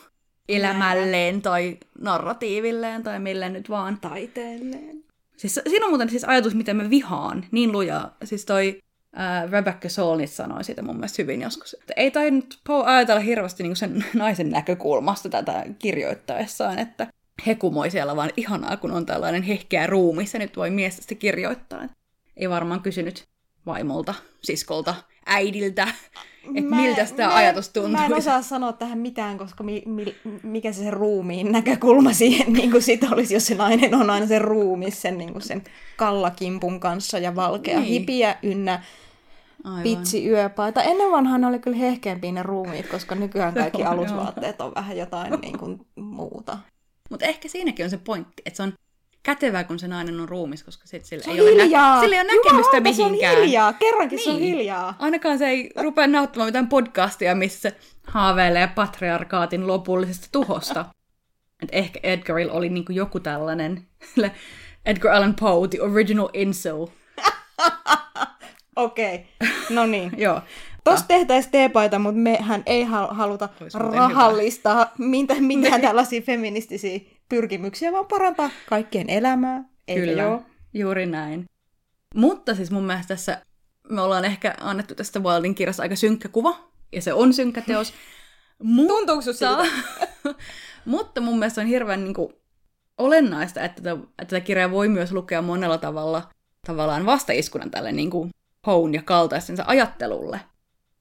elämälleen 0.48 1.42
tai 1.42 1.78
narratiivilleen 2.00 3.04
tai 3.04 3.20
mille 3.20 3.50
nyt 3.50 3.70
vaan. 3.70 3.98
Taiteelleen. 4.02 5.04
Siis, 5.38 5.60
siinä 5.70 5.86
on 5.86 5.92
muuten 5.92 6.10
siis 6.10 6.24
ajatus, 6.24 6.56
miten 6.56 6.76
mä 6.76 6.90
vihaan 6.90 7.46
niin 7.52 7.72
lujaa. 7.72 8.18
Siis 8.24 8.46
toi 8.46 8.80
ää, 9.16 9.48
Rebecca 9.48 9.90
Solnit 9.90 10.32
sanoi 10.32 10.64
siitä 10.64 10.82
mun 10.82 10.96
mielestä 10.96 11.22
hyvin 11.22 11.42
joskus. 11.42 11.74
Että 11.74 11.94
ei 11.98 12.12
tainnut 12.12 12.60
Poe 12.68 12.86
ajatella 12.86 13.22
hirveästi 13.22 13.64
niin 13.64 13.76
sen 13.76 14.06
naisen 14.14 14.50
näkökulmasta 14.50 15.30
tätä 15.30 15.66
kirjoittaessaan, 15.80 16.80
että 16.80 17.08
hekumoi 17.46 17.92
siellä 17.92 18.16
vaan 18.16 18.32
ihanaa, 18.38 18.78
kun 18.78 18.92
on 18.92 19.06
tällainen 19.06 19.44
hehkeä 19.44 19.88
ruumis 19.88 20.34
ja 20.34 20.40
nyt 20.40 20.58
voi 20.58 20.70
mies 20.70 21.08
kirjoittaa. 21.20 21.88
Ei 22.38 22.50
varmaan 22.50 22.82
kysynyt 22.82 23.30
vaimolta, 23.70 24.14
siskolta, 24.42 24.96
äidiltä, 25.26 25.88
että 26.56 26.76
miltä 26.76 27.06
tämä 27.16 27.30
mä- 27.30 27.36
ajatus 27.36 27.72
Mä 27.76 27.82
en 27.82 27.96
tuntuu. 27.96 28.18
osaa 28.18 28.42
sanoa 28.42 28.74
tähän 28.74 28.98
mitään, 28.98 29.38
koska 29.38 29.64
mi, 29.64 29.84
mi, 29.86 30.16
mikä 30.44 30.72
se, 30.72 30.84
se 30.84 30.92
ruumiin 30.92 31.52
näkökulma 31.52 32.14
siihen 32.14 32.54
niin 32.54 32.72
kuin 32.72 32.84
sit 32.84 33.04
olisi, 33.12 33.34
jos 33.34 33.46
se 33.48 33.56
nainen 33.56 33.96
on 33.96 34.10
aina 34.10 34.28
se 34.28 34.40
ruumis 34.40 35.02
sen, 35.02 35.18
niin 35.18 35.32
kuin 35.32 35.42
sen 35.42 35.64
kallakimpun 35.98 36.80
kanssa 36.80 37.20
ja 37.20 37.36
valkea 37.36 37.80
Niin. 37.80 37.88
hipiä 38.02 38.36
ynnä 38.44 38.84
Aivan. 39.64 39.84
pitsi 39.84 40.28
yöpaita. 40.30 40.84
Ennen 40.84 41.12
vanhaan 41.12 41.42
ne 41.42 41.48
oli 41.48 41.60
kyllä 41.60 41.78
hehkeämpiä 41.78 42.32
ne 42.32 42.44
ruumiit, 42.44 42.88
koska 42.88 43.16
nykyään 43.16 43.54
kaikki 43.62 43.84
alusvaatteet 43.84 44.62
on 44.62 44.72
vähän 44.76 44.98
jotain 44.98 45.34
niin 45.42 45.58
kuin 45.60 45.86
muuta. 45.96 46.58
Mutta 47.10 47.26
ehkä 47.26 47.48
siinäkin 47.48 47.84
on 47.86 47.90
se 47.90 47.98
pointti, 47.98 48.44
että 48.46 48.58
se 48.58 48.64
on 48.64 48.74
kätevää, 49.36 49.64
kun 49.64 49.80
se 49.80 49.88
nainen 49.88 50.20
on 50.20 50.30
ruumis, 50.30 50.64
koska 50.64 50.88
sit 50.88 51.06
sillä 51.06 51.24
Se 51.24 51.30
on 51.30 51.36
ei 51.36 51.42
ole, 51.42 51.64
hiljaa! 51.64 52.00
sillä 52.02 52.16
ei 52.16 52.22
ole 52.22 52.28
näkemystä 52.28 52.78
Jumalauta, 52.78 52.94
se 52.96 53.04
on 53.04 53.12
mihinkään. 53.12 53.38
hiljaa! 53.38 53.74
Kerrankin 53.74 54.20
se 54.24 54.30
on 54.30 54.36
Niin. 54.36 54.56
hiljaa! 54.56 54.96
Ainakaan 55.00 55.38
se 55.38 55.48
ei 55.48 55.70
rupea 55.82 56.08
nauttamaan 56.08 56.48
mitään 56.48 56.68
podcastia, 56.68 57.36
missä 57.36 57.72
haaveilee 58.08 58.68
patriarkaatin 58.68 59.68
lopullisesta 59.68 60.28
tuhosta. 60.32 60.86
Et 61.64 61.70
ehkä 61.72 62.00
Edgarilla 62.04 62.54
oli 62.54 62.70
niinku 62.70 62.92
joku 62.92 63.20
tällainen, 63.20 63.88
Edgar 64.86 65.12
Allan 65.14 65.36
Poe, 65.40 65.68
the 65.68 65.82
original 65.82 66.30
incel. 66.34 66.88
Okei, 68.76 69.26
no 69.70 69.86
niin. 69.86 70.12
Joo. 70.18 70.42
Tuossa 70.84 71.08
tehtäisiin 71.08 71.52
teepaita, 71.52 72.00
mutta 72.00 72.20
mehän 72.20 72.64
ei 72.66 72.84
hal- 72.84 73.14
haluta 73.14 73.50
Ois 73.62 73.74
muuten 73.74 73.92
rahallistaa 74.00 74.92
mitä, 74.98 75.36
mitään 75.40 75.82
tällaisia 75.82 76.22
feministisiä 76.22 77.00
pyrkimyksiä, 77.30 77.92
vaan 77.92 78.06
parantaa 78.06 78.50
kaikkien 78.70 79.10
elämää. 79.10 79.64
Eikö 79.88 80.02
Kyllä, 80.02 80.22
joo? 80.22 80.44
juuri 80.74 81.06
näin. 81.06 81.46
Mutta 82.16 82.56
siis 82.56 82.72
mun 82.72 82.86
mielestä 82.86 83.08
tässä 83.08 83.42
me 83.90 84.02
ollaan 84.02 84.26
ehkä 84.26 84.56
annettu 84.60 84.96
tästä 84.96 85.20
Wildin 85.20 85.56
kirjassa 85.56 85.84
aika 85.84 85.96
synkkä 85.96 86.30
kuva, 86.30 86.70
ja 86.92 87.02
se 87.02 87.14
on 87.14 87.34
synkkä 87.34 87.62
teos. 87.62 87.94
Mutta, 88.64 88.94
Tuntuuko 88.94 89.22
siltä? 89.22 89.66
mutta 90.86 91.22
mun 91.22 91.40
mielestä 91.40 91.62
on 91.62 91.68
hirveän 91.68 92.04
niin 92.04 92.14
kuin, 92.14 92.34
olennaista, 92.98 93.62
että 93.62 93.82
tätä, 93.82 93.98
että 94.02 94.26
tätä 94.36 94.40
kirjaa 94.40 94.72
voi 94.72 94.88
myös 94.88 95.12
lukea 95.12 95.42
monella 95.42 95.78
tavalla 95.78 96.30
tavallaan 96.68 97.06
vastaiskuna 97.06 97.70
tälle 97.72 97.92
niin 97.92 98.10
kuin 98.10 98.30
Poun 98.66 98.94
ja 98.94 99.02
kaltaisensa 99.02 99.64
ajattelulle. 99.68 100.40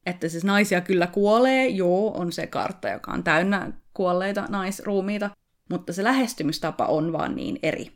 Että 0.06 0.28
siis 0.28 0.44
naisia 0.44 0.80
kyllä 0.80 1.06
kuolee, 1.06 1.66
joo, 1.66 2.12
on 2.18 2.32
se 2.32 2.47
kartta, 2.47 2.88
joka 2.88 3.12
on 3.12 3.25
täynnä 3.25 3.73
kuolleita 3.94 4.44
naisruumiita, 4.49 5.30
mutta 5.68 5.92
se 5.92 6.04
lähestymistapa 6.04 6.84
on 6.87 7.12
vaan 7.12 7.37
niin 7.37 7.58
eri. 7.62 7.92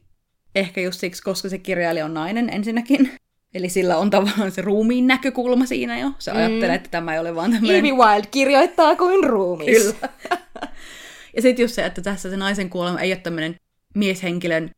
Ehkä 0.55 0.81
just 0.81 1.01
siksi, 1.01 1.23
koska 1.23 1.49
se 1.49 1.59
kirjailija 1.59 2.05
on 2.05 2.15
nainen 2.15 2.51
ensinnäkin, 2.51 3.11
eli 3.55 3.69
sillä 3.69 3.97
on 3.99 4.11
tavallaan 4.11 4.51
se 4.53 4.63
ruumiin 4.63 5.07
näkökulma 5.07 5.67
siinä 5.67 5.99
jo. 5.99 6.11
Se 6.19 6.31
Mm. 6.31 6.37
ajattelee, 6.37 6.75
että 6.75 6.91
tämä 6.91 7.15
ei 7.15 7.21
ole 7.21 7.35
vaan 7.35 7.53
tämmöinen... 7.53 7.79
Evie 7.79 7.93
Wild 7.93 8.25
kirjoittaa 8.31 8.97
kuin 8.97 9.25
ruumis. 9.25 9.79
Kyllä. 9.95 10.09
ja 11.37 11.43
sitten 11.43 11.63
just 11.65 11.75
se, 11.75 11.87
että 11.87 12.03
tässä 12.03 12.31
se 12.31 12.37
naisen 12.37 12.71
kuolema 12.71 13.01
ei 13.01 13.13
ole 13.13 13.21
tämmöinen 13.21 13.57
mieshenkilön 13.95 14.71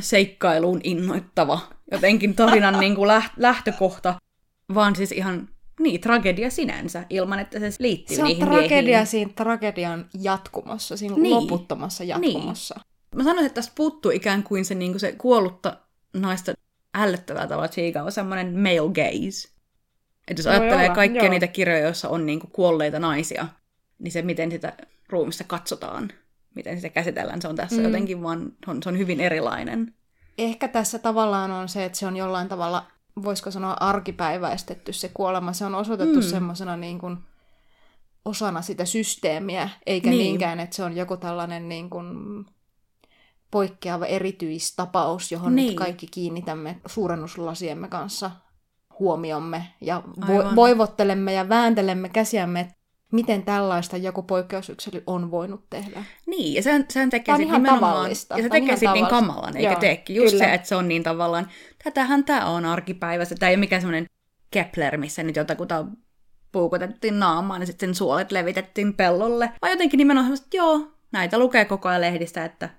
seikkailuun 0.00 0.80
innoittava 0.84 1.60
jotenkin 1.92 2.34
tarinan 2.34 2.80
niin 2.80 2.94
kuin 2.94 3.10
läht- 3.10 3.32
lähtökohta, 3.36 4.14
vaan 4.74 4.96
siis 4.96 5.12
ihan 5.12 5.48
niin, 5.78 6.00
tragedia 6.00 6.50
sinänsä, 6.50 7.04
ilman 7.10 7.38
että 7.38 7.58
se 7.58 7.70
liittyy 7.78 8.16
Se 8.16 8.22
on 8.22 8.28
niihin 8.28 8.46
tragedia 8.46 8.82
miehiin. 8.82 9.06
siinä 9.06 9.32
tragedian 9.34 10.06
jatkumossa, 10.20 10.96
siinä 10.96 11.16
Niin. 11.16 11.34
loputtomassa 11.34 12.04
jatkumossa. 12.04 12.80
Mä 13.16 13.24
sanoisin, 13.24 13.46
että 13.46 13.54
tästä 13.54 13.72
puuttuu 13.76 14.10
ikään 14.10 14.42
kuin 14.42 14.64
se, 14.64 14.74
niin 14.74 14.92
kuin 14.92 15.00
se 15.00 15.12
kuollutta 15.12 15.76
naista 16.12 16.52
ällöttävällä 16.94 17.46
tavalla 17.46 18.02
on 18.04 18.12
semmoinen 18.12 18.58
male 18.58 18.92
gaze. 18.94 19.48
Että 20.28 20.40
jos 20.40 20.46
Voi 20.46 20.52
ajattelee 20.52 20.84
olla, 20.84 20.94
kaikkia 20.94 21.22
joo. 21.22 21.30
niitä 21.30 21.46
kirjoja, 21.46 21.80
joissa 21.80 22.08
on 22.08 22.26
niin 22.26 22.40
kuin 22.40 22.50
kuolleita 22.50 22.98
naisia, 22.98 23.48
niin 23.98 24.12
se, 24.12 24.22
miten 24.22 24.50
sitä 24.50 24.72
ruumista 25.08 25.44
katsotaan, 25.44 26.12
miten 26.54 26.76
sitä 26.76 26.88
käsitellään, 26.88 27.42
se 27.42 27.48
on 27.48 27.56
tässä 27.56 27.76
mm. 27.76 27.82
jotenkin 27.82 28.22
vaan, 28.22 28.52
on, 28.66 28.82
se 28.82 28.88
on 28.88 28.98
hyvin 28.98 29.20
erilainen. 29.20 29.94
Ehkä 30.38 30.68
tässä 30.68 30.98
tavallaan 30.98 31.50
on 31.50 31.68
se, 31.68 31.84
että 31.84 31.98
se 31.98 32.06
on 32.06 32.16
jollain 32.16 32.48
tavalla, 32.48 32.86
voisiko 33.24 33.50
sanoa 33.50 33.76
arkipäiväistetty 33.80 34.92
se 34.92 35.08
kuolema. 35.14 35.52
Se 35.52 35.64
on 35.64 35.74
osoitettu 35.74 36.14
mm. 36.18 36.24
Mm. 36.24 36.30
semmoisena 36.30 36.76
niin 36.76 36.98
kuin 36.98 37.18
osana 38.24 38.62
sitä 38.62 38.84
systeemiä, 38.84 39.68
eikä 39.86 40.10
Niin. 40.10 40.18
niinkään, 40.18 40.60
että 40.60 40.76
se 40.76 40.84
on 40.84 40.96
joku 40.96 41.16
tällainen 41.16 41.68
niin 41.68 41.90
kuin 41.90 42.06
poikkeava 43.50 44.06
erityistapaus, 44.06 45.32
johon 45.32 45.54
niin. 45.56 45.66
nyt 45.66 45.76
kaikki 45.76 46.06
kiinnitämme 46.06 46.80
suurennuslasiemme 46.86 47.88
kanssa 47.88 48.30
huomiomme 48.98 49.74
ja 49.80 50.02
vo- 50.20 50.54
voivottelemme 50.56 51.32
ja 51.32 51.48
vääntelemme 51.48 52.08
käsiämme, 52.08 52.60
että 52.60 52.77
miten 53.12 53.42
tällaista 53.42 53.96
joku 53.96 54.22
poikkeusyksilö 54.22 55.02
on 55.06 55.30
voinut 55.30 55.70
tehdä. 55.70 56.04
Niin, 56.26 56.54
ja 56.54 56.62
sehän, 56.62 56.84
sehän 56.90 57.10
tekee 57.10 57.24
Tää 57.24 57.34
on 57.34 57.40
sit 57.40 57.48
ihan 57.48 57.62
nimenomaan, 57.62 57.92
tavallista. 57.92 58.36
ja 58.36 58.42
se 58.42 58.48
tekee 58.48 58.76
sitten 58.76 58.92
niin 58.92 59.06
kamalan, 59.06 59.56
eikä 59.56 59.70
Joo, 59.70 59.80
teekin. 59.80 60.16
Just 60.16 60.30
kyllä. 60.32 60.44
se, 60.44 60.54
että 60.54 60.68
se 60.68 60.76
on 60.76 60.88
niin 60.88 61.02
tavallaan, 61.02 61.48
tätähän 61.84 62.24
tämä 62.24 62.46
on 62.46 62.64
arkipäivässä. 62.64 63.34
Tämä 63.38 63.50
ei 63.50 63.54
ole 63.54 63.60
mikään 63.60 63.82
semmoinen 63.82 64.06
Kepler, 64.50 64.96
missä 64.96 65.22
nyt 65.22 65.36
jotakuta 65.36 65.86
puukotettiin 66.52 67.18
naamaan 67.18 67.62
ja 67.62 67.66
sitten 67.66 67.88
sen 67.88 67.94
suolet 67.94 68.32
levitettiin 68.32 68.94
pellolle. 68.94 69.52
Vai 69.62 69.70
jotenkin 69.70 69.98
nimenomaan 69.98 70.34
että 70.34 70.56
joo, 70.56 70.88
näitä 71.12 71.38
lukee 71.38 71.64
koko 71.64 71.88
ajan 71.88 72.00
lehdistä, 72.00 72.44
että 72.44 72.70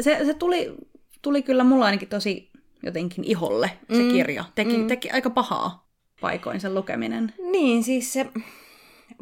se, 0.00 0.20
se 0.24 0.34
tuli, 0.34 0.74
tuli 1.22 1.42
kyllä 1.42 1.64
mulla 1.64 1.84
ainakin 1.84 2.08
tosi 2.08 2.50
jotenkin 2.82 3.24
iholle 3.24 3.70
se 3.92 4.02
Mm, 4.02 4.10
kirja. 4.10 4.44
Teki, 4.54 4.76
mm. 4.76 4.86
teki 4.86 5.10
aika 5.10 5.30
pahaa 5.30 5.88
paikoin 6.20 6.60
sen 6.60 6.74
lukeminen. 6.74 7.34
Niin, 7.50 7.84
siis 7.84 8.12
se 8.12 8.26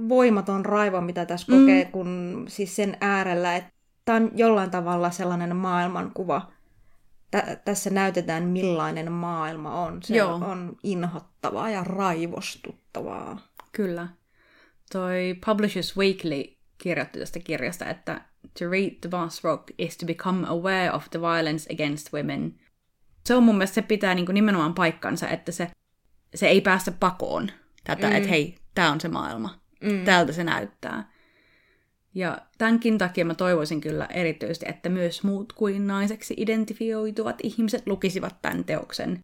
voimaton 0.09 0.65
raivo, 0.65 1.01
mitä 1.01 1.27
tässä 1.27 1.53
mm. 1.53 1.61
kokee, 1.61 1.85
kun 1.85 2.45
siis 2.49 2.77
sen 2.77 2.97
äärellä, 3.01 3.57
että 3.57 3.73
tämä 4.05 4.17
on 4.17 4.31
jollain 4.35 4.71
tavalla 4.71 5.11
sellainen 5.11 5.57
maailmankuva. 5.57 6.53
Tä- 7.31 7.57
tässä 7.65 7.91
näytetään, 7.91 8.43
millainen 8.43 9.13
maailma 9.13 9.83
on. 9.83 10.03
Se 10.03 10.17
Joo. 10.17 10.35
on 10.35 10.77
inhottavaa 10.83 11.71
ja 11.71 11.85
raivostuttavaa. 11.85 13.39
Kyllä. 13.73 14.09
Toi 14.93 15.37
Publishers 15.47 15.97
Weekly 15.97 16.45
kirjoitti 16.79 17.19
tästä 17.19 17.39
kirjasta, 17.39 17.87
että 17.87 18.21
to 18.59 18.71
read 18.71 18.91
The 19.01 19.09
Boss 19.09 19.45
Rock 19.45 19.71
is 19.79 19.97
to 19.97 20.07
become 20.07 20.47
aware 20.49 20.93
of 20.93 21.11
the 21.11 21.21
violence 21.21 21.73
against 21.73 22.13
women. 22.13 22.55
Se 23.27 23.35
on 23.35 23.43
mun 23.43 23.55
mielestä, 23.55 23.75
se 23.75 23.83
pitää 23.83 24.15
niin 24.15 24.27
nimenomaan 24.33 24.75
paikkansa, 24.75 25.29
että 25.29 25.53
se, 25.53 25.71
se 26.35 26.49
ei 26.49 26.61
päästä 26.61 26.93
pakoon 26.93 27.51
tätä, 27.85 28.07
mm. 28.07 28.17
että 28.17 28.29
hei, 28.29 28.59
tämä 28.75 28.93
on 28.93 29.01
se 29.01 29.09
maailma. 29.09 29.60
Mm. 29.81 30.05
Tältä 30.05 30.33
se 30.33 30.45
näyttää. 30.45 31.13
Ja 32.15 32.39
tämänkin 32.59 32.99
takia 32.99 33.25
mä 33.25 33.35
toivoisin 33.35 33.81
kyllä 33.81 34.07
erityisesti, 34.07 34.67
että 34.69 34.89
myös 34.89 35.23
muut 35.23 35.53
kuin 35.53 35.87
naiseksi 35.87 36.35
identifioituvat 36.37 37.37
ihmiset 37.43 37.87
lukisivat 37.87 38.43
tämän 38.43 38.65
teoksen, 38.65 39.21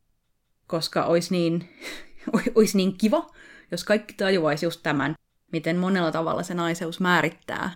koska 0.66 1.04
olisi 1.04 1.34
niin, 1.34 1.68
olisi 2.54 2.76
niin 2.76 2.98
kiva, 2.98 3.26
jos 3.70 3.84
kaikki 3.84 4.14
tajuaisi 4.14 4.66
just 4.66 4.80
tämän, 4.82 5.14
miten 5.52 5.76
monella 5.76 6.12
tavalla 6.12 6.42
se 6.42 6.54
naiseus 6.54 7.00
määrittää 7.00 7.70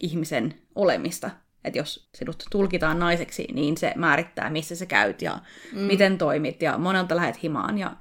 ihmisen 0.00 0.54
olemista. 0.74 1.30
Että 1.64 1.78
jos 1.78 2.08
sinut 2.14 2.44
tulkitaan 2.50 2.98
naiseksi, 2.98 3.46
niin 3.52 3.76
se 3.76 3.92
määrittää, 3.96 4.50
missä 4.50 4.76
sä 4.76 4.86
käyt 4.86 5.22
ja 5.22 5.38
mm. 5.72 5.78
miten 5.78 6.18
toimit 6.18 6.62
ja 6.62 6.78
monelta 6.78 7.16
lähet 7.16 7.42
himaan 7.42 7.78
ja 7.78 7.96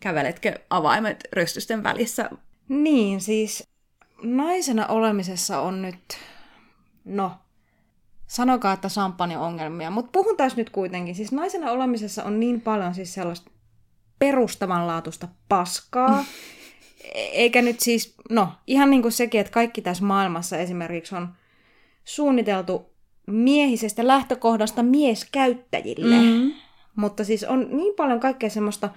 käveletkö 0.00 0.54
avaimet 0.70 1.24
rystysten 1.32 1.82
välissä. 1.82 2.30
Niin, 2.68 3.20
siis 3.20 3.68
naisena 4.22 4.86
olemisessa 4.86 5.60
on 5.60 5.82
nyt, 5.82 6.18
no, 7.04 7.32
sanokaa, 8.26 8.72
että 8.72 8.88
ongelmia, 9.38 9.90
mutta 9.90 10.10
puhun 10.12 10.36
tässä 10.36 10.58
nyt 10.58 10.70
kuitenkin. 10.70 11.14
Siis 11.14 11.32
naisena 11.32 11.70
olemisessa 11.70 12.24
on 12.24 12.40
niin 12.40 12.60
paljon 12.60 12.94
siis 12.94 13.14
sellaista 13.14 13.50
perustavanlaatuista 14.18 15.28
paskaa, 15.48 16.24
eikä 17.14 17.62
nyt 17.62 17.80
siis, 17.80 18.14
no, 18.30 18.48
ihan 18.66 18.90
niin 18.90 19.02
kuin 19.02 19.12
sekin, 19.12 19.40
että 19.40 19.52
kaikki 19.52 19.82
tässä 19.82 20.04
maailmassa 20.04 20.56
esimerkiksi 20.56 21.14
on 21.14 21.28
suunniteltu 22.04 22.94
miehisestä 23.26 24.06
lähtökohdasta 24.06 24.82
mieskäyttäjille. 24.82 26.16
Mm-hmm. 26.16 26.52
Mutta 26.96 27.24
siis 27.24 27.44
on 27.44 27.66
niin 27.70 27.94
paljon 27.94 28.20
kaikkea 28.20 28.50
semmoista 28.50 28.90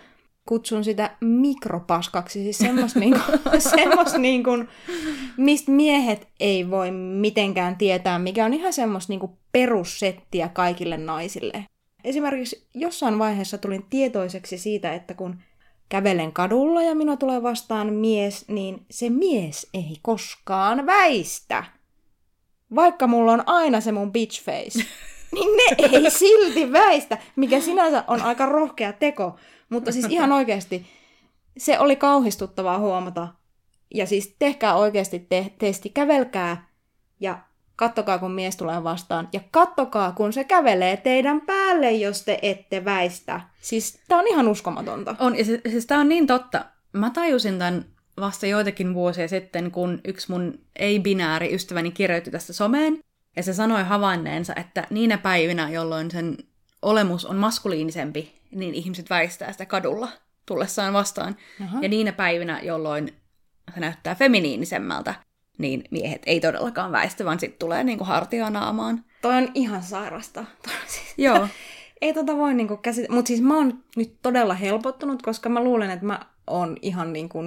kutsun 0.47 0.83
sitä 0.83 1.09
mikropaskaksi, 1.21 2.43
siis 2.43 2.57
semmoista, 2.57 2.99
niinku, 3.05 3.19
semmos 3.59 4.13
niinku, 4.13 4.51
mistä 5.37 5.71
miehet 5.71 6.27
ei 6.39 6.69
voi 6.69 6.91
mitenkään 6.91 7.75
tietää, 7.75 8.19
mikä 8.19 8.45
on 8.45 8.53
ihan 8.53 8.73
semmoista 8.73 9.13
niinku 9.13 9.37
perussettiä 9.51 10.49
kaikille 10.49 10.97
naisille. 10.97 11.65
Esimerkiksi 12.03 12.67
jossain 12.73 13.19
vaiheessa 13.19 13.57
tulin 13.57 13.85
tietoiseksi 13.89 14.57
siitä, 14.57 14.93
että 14.93 15.13
kun 15.13 15.35
kävelen 15.89 16.31
kadulla 16.31 16.81
ja 16.81 16.95
minua 16.95 17.17
tulee 17.17 17.43
vastaan 17.43 17.93
mies, 17.93 18.47
niin 18.47 18.85
se 18.91 19.09
mies 19.09 19.69
ei 19.73 19.97
koskaan 20.01 20.85
väistä. 20.85 21.63
Vaikka 22.75 23.07
mulla 23.07 23.31
on 23.31 23.43
aina 23.45 23.81
se 23.81 23.91
mun 23.91 24.11
bitch 24.11 24.43
face, 24.43 24.79
niin 25.33 25.57
ne 25.57 25.75
ei 25.79 26.11
silti 26.11 26.71
väistä, 26.71 27.17
mikä 27.35 27.59
sinänsä 27.61 28.03
on 28.07 28.21
aika 28.21 28.45
rohkea 28.45 28.93
teko. 28.93 29.35
Mutta 29.69 29.91
siis 29.91 30.05
ihan 30.09 30.31
oikeasti, 30.31 30.85
se 31.57 31.79
oli 31.79 31.95
kauhistuttavaa 31.95 32.79
huomata. 32.79 33.27
Ja 33.93 34.05
siis 34.05 34.35
tehkää 34.39 34.75
oikeasti 34.75 35.19
te- 35.19 35.51
testi, 35.59 35.89
kävelkää 35.89 36.67
ja 37.19 37.39
kattokaa, 37.75 38.19
kun 38.19 38.31
mies 38.31 38.55
tulee 38.57 38.83
vastaan. 38.83 39.29
Ja 39.33 39.39
kattokaa, 39.51 40.11
kun 40.11 40.33
se 40.33 40.43
kävelee 40.43 40.97
teidän 40.97 41.41
päälle, 41.41 41.91
jos 41.91 42.23
te 42.23 42.39
ette 42.41 42.85
väistä. 42.85 43.41
Siis 43.61 43.99
tää 44.07 44.19
on 44.19 44.27
ihan 44.27 44.47
uskomatonta. 44.47 45.15
On, 45.19 45.37
ja 45.37 45.45
siis, 45.45 45.61
siis 45.69 45.85
tää 45.85 45.99
on 45.99 46.09
niin 46.09 46.27
totta. 46.27 46.65
Mä 46.93 47.09
tajusin 47.09 47.59
tämän 47.59 47.85
vasta 48.19 48.45
joitakin 48.45 48.93
vuosia 48.93 49.27
sitten, 49.27 49.71
kun 49.71 50.01
yksi 50.05 50.31
mun 50.31 50.59
ei-binääri 50.75 51.55
ystäväni 51.55 51.91
kirjoitti 51.91 52.31
tästä 52.31 52.53
someen. 52.53 52.99
Ja 53.35 53.43
se 53.43 53.53
sanoi 53.53 53.83
havainneensa, 53.83 54.53
että 54.55 54.87
niinä 54.89 55.17
päivinä, 55.17 55.69
jolloin 55.69 56.11
sen 56.11 56.37
olemus 56.81 57.25
on 57.25 57.35
maskuliinisempi, 57.35 58.36
niin 58.51 58.73
ihmiset 58.73 59.09
väistää 59.09 59.51
sitä 59.51 59.65
kadulla 59.65 60.09
tullessaan 60.45 60.93
vastaan. 60.93 61.35
Aha. 61.63 61.79
Ja 61.81 61.89
niinä 61.89 62.11
päivinä, 62.11 62.59
jolloin 62.63 63.13
se 63.73 63.79
näyttää 63.79 64.15
feminiinisemmältä, 64.15 65.15
niin 65.57 65.83
miehet 65.91 66.21
ei 66.25 66.39
todellakaan 66.39 66.91
väistä, 66.91 67.25
vaan 67.25 67.39
sitten 67.39 67.59
tulee 67.59 67.83
niinku 67.83 68.03
hartia 68.03 68.49
naamaan. 68.49 69.03
Toi 69.21 69.35
on 69.35 69.51
ihan 69.53 69.83
sairasta. 69.83 70.45
siis, 70.87 71.13
Joo. 71.17 71.47
ei 72.01 72.13
tota 72.13 72.37
voi 72.37 72.53
niinku 72.53 72.77
käsitellä. 72.77 73.15
Mutta 73.15 73.27
siis 73.27 73.41
mä 73.41 73.55
oon 73.55 73.83
nyt 73.95 74.17
todella 74.21 74.53
helpottunut, 74.53 75.21
koska 75.21 75.49
mä 75.49 75.63
luulen, 75.63 75.91
että 75.91 76.05
mä 76.05 76.19
oon 76.47 76.77
ihan 76.81 77.13
niinku 77.13 77.39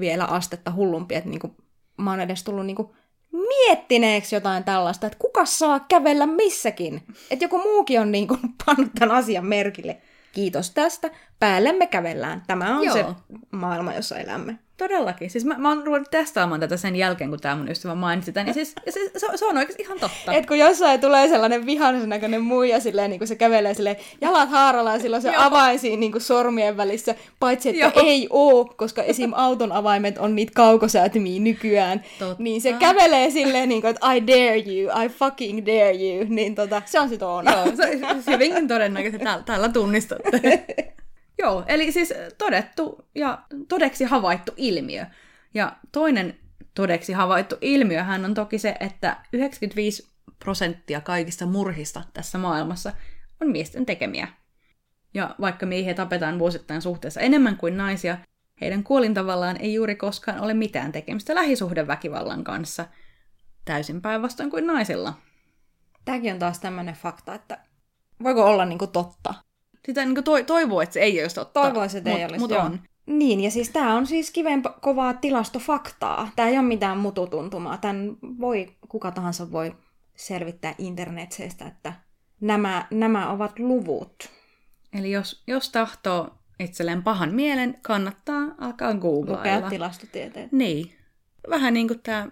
vielä 0.00 0.24
astetta 0.24 0.72
hullumpi, 0.72 1.14
että 1.14 1.30
niinku 1.30 1.56
mä 1.96 2.10
oon 2.10 2.20
edes 2.20 2.44
tullut 2.44 2.66
niinku 2.66 2.94
miettineeksi 3.32 4.36
jotain 4.36 4.64
tällaista, 4.64 5.06
että 5.06 5.18
kuka 5.18 5.44
saa 5.46 5.80
kävellä 5.80 6.26
missäkin. 6.26 7.02
Että 7.30 7.44
joku 7.44 7.58
muukin 7.58 8.00
on 8.00 8.12
niin 8.12 8.28
kuin 8.28 8.40
pannut 8.66 8.92
tämän 8.98 9.16
asian 9.16 9.46
merkille. 9.46 9.98
Kiitos 10.32 10.70
tästä. 10.70 11.10
Päällemme 11.38 11.86
kävellään. 11.86 12.42
Tämä 12.46 12.76
on 12.76 12.84
Joo. 12.84 12.94
se 12.94 13.04
maailma, 13.50 13.94
jossa 13.94 14.18
elämme. 14.18 14.58
Todellakin. 14.76 15.30
Siis 15.30 15.44
mä, 15.44 15.58
mä 15.58 15.68
oon 15.68 15.86
ruvennut 15.86 16.10
testaamaan 16.10 16.60
tätä 16.60 16.76
sen 16.76 16.96
jälkeen, 16.96 17.30
kun 17.30 17.40
tämä 17.40 17.56
mun 17.56 17.68
ystävä 17.68 17.94
mainitsi 17.94 18.32
tämän. 18.32 18.46
Ja 18.46 18.54
siis, 18.54 18.74
siis 18.90 19.10
se, 19.16 19.26
se, 19.34 19.46
on 19.46 19.56
oikeasti 19.56 19.82
ihan 19.82 20.00
totta. 20.00 20.32
Et 20.32 20.46
kun 20.46 20.58
jossain 20.58 21.00
tulee 21.00 21.28
sellainen 21.28 21.66
vihaisen 21.66 22.08
näköinen 22.08 22.42
muija, 22.42 22.80
silleen, 22.80 23.10
niin 23.10 23.18
kuin 23.18 23.28
se 23.28 23.36
kävelee 23.36 23.74
silleen, 23.74 23.96
jalat 24.20 24.50
haaralla 24.50 24.92
ja 24.92 24.98
silloin 24.98 25.22
se 25.22 25.32
avain 25.36 25.78
siinä 25.78 26.00
niin 26.00 26.20
sormien 26.20 26.76
välissä. 26.76 27.14
Paitsi, 27.40 27.68
että 27.68 27.80
Joo. 27.80 28.06
ei 28.06 28.26
oo, 28.30 28.64
koska 28.64 29.02
esim. 29.02 29.32
auton 29.34 29.72
avaimet 29.72 30.18
on 30.18 30.36
niitä 30.36 30.52
kaukosäätimiä 30.54 31.40
nykyään. 31.40 32.04
Totta. 32.18 32.42
Niin 32.42 32.60
se 32.60 32.72
kävelee 32.72 33.30
silleen, 33.30 33.68
niin 33.68 33.80
kuin, 33.80 33.90
että 33.90 34.12
I 34.12 34.26
dare 34.26 34.62
you, 34.66 35.04
I 35.04 35.08
fucking 35.08 35.66
dare 35.66 35.92
you. 35.92 36.26
Niin 36.28 36.54
tota, 36.54 36.82
se 36.86 37.00
on 37.00 37.08
sit 37.08 37.22
Oona. 37.22 37.50
Joo, 37.50 37.66
se, 37.76 38.00
se 38.24 38.32
hyvinkin 38.32 38.68
todennäköisesti 38.68 39.24
täällä, 39.24 39.42
täällä 39.44 39.68
tunnistatte. 39.68 40.64
Joo, 41.38 41.64
eli 41.66 41.92
siis 41.92 42.14
todettu 42.38 43.08
ja 43.14 43.42
todeksi 43.68 44.04
havaittu 44.04 44.52
ilmiö. 44.56 45.06
Ja 45.54 45.76
toinen 45.92 46.38
todeksi 46.74 47.12
havaittu 47.12 47.56
ilmiöhän 47.60 48.24
on 48.24 48.34
toki 48.34 48.58
se, 48.58 48.76
että 48.80 49.16
95 49.32 50.12
prosenttia 50.38 51.00
kaikista 51.00 51.46
murhista 51.46 52.02
tässä 52.12 52.38
maailmassa 52.38 52.92
on 53.40 53.50
miesten 53.50 53.86
tekemiä. 53.86 54.28
Ja 55.14 55.34
vaikka 55.40 55.66
miehiä 55.66 55.94
tapetaan 55.94 56.38
vuosittain 56.38 56.82
suhteessa 56.82 57.20
enemmän 57.20 57.56
kuin 57.56 57.76
naisia, 57.76 58.18
heidän 58.60 58.84
kuolintavallaan 58.84 59.56
ei 59.56 59.74
juuri 59.74 59.96
koskaan 59.96 60.40
ole 60.40 60.54
mitään 60.54 60.92
tekemistä 60.92 61.34
lähisuhdeväkivallan 61.34 62.44
kanssa, 62.44 62.86
täysin 63.64 64.02
päinvastoin 64.02 64.50
kuin 64.50 64.66
naisilla. 64.66 65.14
Tämäkin 66.04 66.32
on 66.32 66.38
taas 66.38 66.58
tämmöinen 66.58 66.94
fakta, 66.94 67.34
että 67.34 67.58
voiko 68.22 68.44
olla 68.44 68.64
niinku 68.64 68.86
totta, 68.86 69.34
sitä 69.86 70.04
niin 70.04 70.24
toi, 70.24 70.44
toivoo, 70.44 70.80
että 70.80 70.92
se 70.92 71.00
ei 71.00 71.22
olisi 71.22 71.34
totta. 71.34 71.62
Toivoisi, 71.62 71.98
että 71.98 72.10
ei 72.10 72.24
olisi, 72.24 72.38
mut 72.38 72.52
on. 72.52 72.80
Niin, 73.06 73.40
ja 73.40 73.50
siis 73.50 73.70
tämä 73.70 73.94
on 73.94 74.06
siis 74.06 74.30
kiven 74.30 74.62
kovaa 74.80 75.14
tilastofaktaa. 75.14 76.30
Tämä 76.36 76.48
ei 76.48 76.58
ole 76.58 76.66
mitään 76.66 76.98
mututuntumaa. 76.98 77.78
Tämän 77.78 78.16
voi, 78.22 78.76
kuka 78.88 79.10
tahansa 79.10 79.52
voi 79.52 79.76
selvittää 80.16 80.74
internetseistä, 80.78 81.66
että 81.66 81.92
nämä, 82.40 82.86
nämä 82.90 83.30
ovat 83.30 83.58
luvut. 83.58 84.30
Eli 84.92 85.10
jos, 85.10 85.42
jos 85.46 85.70
tahtoo 85.70 86.30
itselleen 86.60 87.02
pahan 87.02 87.34
mielen, 87.34 87.78
kannattaa 87.82 88.42
alkaa 88.58 88.94
googlailla. 88.94 89.56
Lukea 89.56 89.70
tilastotieteet. 89.70 90.52
Niin. 90.52 90.92
Vähän 91.50 91.74
niin 91.74 91.88
kuin 91.88 92.00
tämä, 92.02 92.28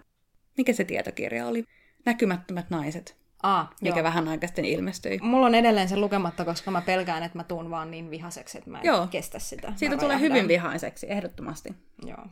mikä 0.57 0.73
se 0.73 0.83
tietokirja 0.83 1.47
oli? 1.47 1.63
Näkymättömät 2.05 2.69
naiset. 2.69 3.20
Aa, 3.43 3.69
mikä 3.81 3.99
joo. 3.99 4.03
vähän 4.03 4.27
aikaa 4.27 4.47
sitten 4.47 4.65
ilmestyi. 4.65 5.19
Mulla 5.21 5.45
on 5.45 5.55
edelleen 5.55 5.89
se 5.89 5.97
lukematta, 5.97 6.45
koska 6.45 6.71
mä 6.71 6.81
pelkään, 6.81 7.23
että 7.23 7.37
mä 7.37 7.43
tuun 7.43 7.69
vaan 7.69 7.91
niin 7.91 8.11
vihaseksi, 8.11 8.57
että 8.57 8.69
mä 8.69 8.79
en 8.79 8.85
joo. 8.85 9.07
kestä 9.07 9.39
sitä. 9.39 9.73
Siitä 9.75 9.97
tulee 9.97 10.19
hyvin 10.19 10.47
vihaiseksi, 10.47 11.11
ehdottomasti. 11.11 11.75
Joo. 12.05 12.25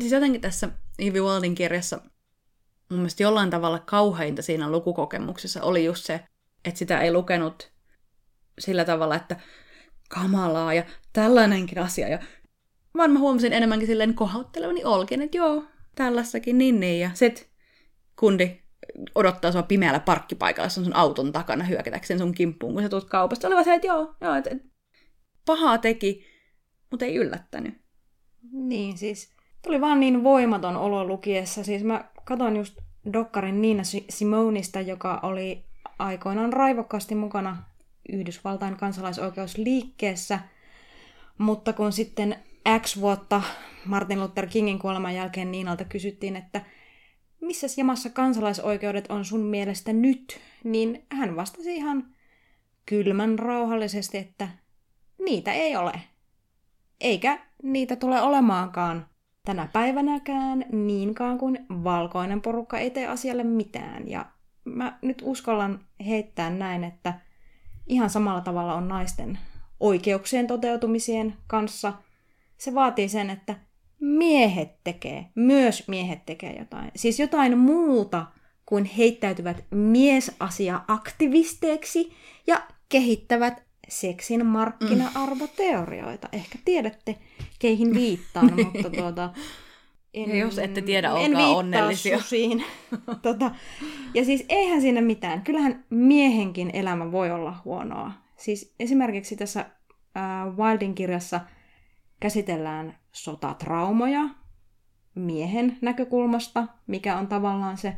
Siis 0.00 0.12
jotenkin 0.12 0.40
tässä 0.40 0.68
Ivy 1.02 1.20
Waldin 1.20 1.54
kirjassa 1.54 2.00
mun 2.90 2.98
mielestä 2.98 3.22
jollain 3.22 3.50
tavalla 3.50 3.78
kauheinta 3.78 4.42
siinä 4.42 4.70
lukukokemuksessa 4.70 5.62
oli 5.62 5.84
just 5.84 6.04
se, 6.04 6.20
että 6.64 6.78
sitä 6.78 7.00
ei 7.00 7.12
lukenut 7.12 7.72
sillä 8.58 8.84
tavalla, 8.84 9.16
että 9.16 9.36
kamalaa 10.08 10.74
ja 10.74 10.84
tällainenkin 11.12 11.78
asia. 11.78 12.08
Ja 12.08 12.18
vaan 12.96 13.10
mä 13.10 13.18
huomasin 13.18 13.52
enemmänkin 13.52 13.88
silleen 13.88 14.14
kohauttelevani 14.14 14.84
olkin, 14.84 15.22
että 15.22 15.36
joo, 15.36 15.64
tällaissakin 15.94 16.58
niin 16.58 16.80
niin. 16.80 17.00
Ja 17.00 17.10
sit 17.14 17.50
kundi 18.16 18.62
odottaa 19.14 19.52
sua 19.52 19.62
pimeällä 19.62 20.00
parkkipaikalla 20.00 20.68
sun 20.68 20.96
auton 20.96 21.32
takana 21.32 21.64
hyökätäkseen 21.64 22.18
sun 22.18 22.34
kimppuun, 22.34 22.72
kun 22.72 22.82
sä 22.82 22.88
tulet 22.88 23.04
kaupasta. 23.04 23.46
Olivat 23.46 23.64
se, 23.64 23.74
että 23.74 23.86
joo, 23.86 24.14
joo 24.20 24.34
että 24.34 24.50
pahaa 25.46 25.78
teki, 25.78 26.26
mutta 26.90 27.04
ei 27.04 27.16
yllättänyt. 27.16 27.74
Niin, 28.52 28.98
siis 28.98 29.36
Tuli 29.66 29.80
vaan 29.80 30.00
niin 30.00 30.24
voimaton 30.24 30.76
olo 30.76 31.04
lukiessa. 31.04 31.64
Siis 31.64 31.84
mä 31.84 32.04
katon 32.24 32.56
just 32.56 32.78
Dokkarin 33.12 33.62
Nina 33.62 33.82
Simonista, 34.08 34.80
joka 34.80 35.20
oli 35.22 35.64
aikoinaan 35.98 36.52
raivokkaasti 36.52 37.14
mukana 37.14 37.62
Yhdysvaltain 38.12 38.76
kansalaisoikeusliikkeessä, 38.76 40.40
mutta 41.38 41.72
kun 41.72 41.92
sitten 41.92 42.36
X 42.80 43.00
vuotta 43.00 43.42
Martin 43.84 44.20
Luther 44.20 44.46
Kingin 44.46 44.78
kuoleman 44.78 45.14
jälkeen 45.14 45.52
Niinalta 45.52 45.84
kysyttiin, 45.84 46.36
että 46.36 46.60
missä 47.40 47.66
jamassa 47.76 48.10
kansalaisoikeudet 48.10 49.06
on 49.08 49.24
sun 49.24 49.40
mielestä 49.40 49.92
nyt, 49.92 50.40
niin 50.64 51.06
hän 51.12 51.36
vastasi 51.36 51.76
ihan 51.76 52.14
kylmän 52.86 53.38
rauhallisesti, 53.38 54.18
että 54.18 54.48
niitä 55.24 55.52
ei 55.52 55.76
ole. 55.76 55.92
Eikä 57.00 57.38
niitä 57.62 57.96
tule 57.96 58.20
olemaankaan 58.20 59.06
tänä 59.44 59.68
päivänäkään 59.72 60.64
niinkaan 60.72 61.38
kuin 61.38 61.66
valkoinen 61.70 62.42
porukka 62.42 62.78
ei 62.78 62.90
tee 62.90 63.06
asialle 63.06 63.44
mitään. 63.44 64.08
Ja 64.08 64.26
mä 64.64 64.98
nyt 65.02 65.22
uskallan 65.24 65.86
heittää 66.06 66.50
näin, 66.50 66.84
että 66.84 67.20
ihan 67.86 68.10
samalla 68.10 68.40
tavalla 68.40 68.74
on 68.74 68.88
naisten 68.88 69.38
oikeuksien 69.80 70.46
toteutumisien 70.46 71.36
kanssa. 71.46 71.92
Se 72.56 72.74
vaatii 72.74 73.08
sen, 73.08 73.30
että 73.30 73.56
miehet 74.00 74.84
tekee, 74.84 75.26
myös 75.34 75.88
miehet 75.88 76.26
tekee 76.26 76.58
jotain. 76.58 76.90
Siis 76.96 77.20
jotain 77.20 77.58
muuta 77.58 78.26
kuin 78.66 78.84
heittäytyvät 78.84 79.64
miesasia-aktivisteiksi 79.70 82.12
ja 82.46 82.62
kehittävät 82.88 83.66
seksin 83.88 84.46
markkina-arvoteorioita. 84.46 86.28
Ehkä 86.32 86.58
tiedätte, 86.64 87.16
keihin 87.58 87.94
viittaan, 87.94 88.52
mutta 88.64 88.90
tuota, 88.90 89.30
en, 90.14 90.30
ja 90.30 90.36
jos 90.36 90.58
ette 90.58 90.82
tiedä, 90.82 91.12
olkaa 91.12 91.26
en 91.26 91.36
onnellisia. 91.36 92.18
Susiin. 92.18 92.64
tota, 93.22 93.50
ja 94.14 94.24
siis 94.24 94.44
eihän 94.48 94.80
siinä 94.80 95.00
mitään. 95.00 95.42
Kyllähän 95.42 95.84
miehenkin 95.90 96.70
elämä 96.72 97.12
voi 97.12 97.30
olla 97.30 97.56
huonoa. 97.64 98.12
Siis 98.36 98.74
esimerkiksi 98.80 99.36
tässä 99.36 99.60
äh, 99.60 99.66
Wildin 100.56 100.94
kirjassa 100.94 101.40
käsitellään 102.20 102.98
sotatraumoja 103.12 104.28
miehen 105.14 105.78
näkökulmasta, 105.80 106.66
mikä 106.86 107.18
on 107.18 107.26
tavallaan 107.26 107.78
se 107.78 107.96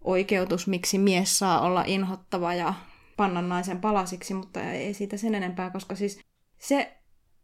oikeutus, 0.00 0.66
miksi 0.66 0.98
mies 0.98 1.38
saa 1.38 1.60
olla 1.60 1.84
inhottava 1.86 2.54
ja 2.54 2.74
panna 3.16 3.42
naisen 3.42 3.80
palasiksi, 3.80 4.34
mutta 4.34 4.62
ei 4.62 4.94
siitä 4.94 5.16
sen 5.16 5.34
enempää, 5.34 5.70
koska 5.70 5.94
siis 5.94 6.20
se, 6.58 6.96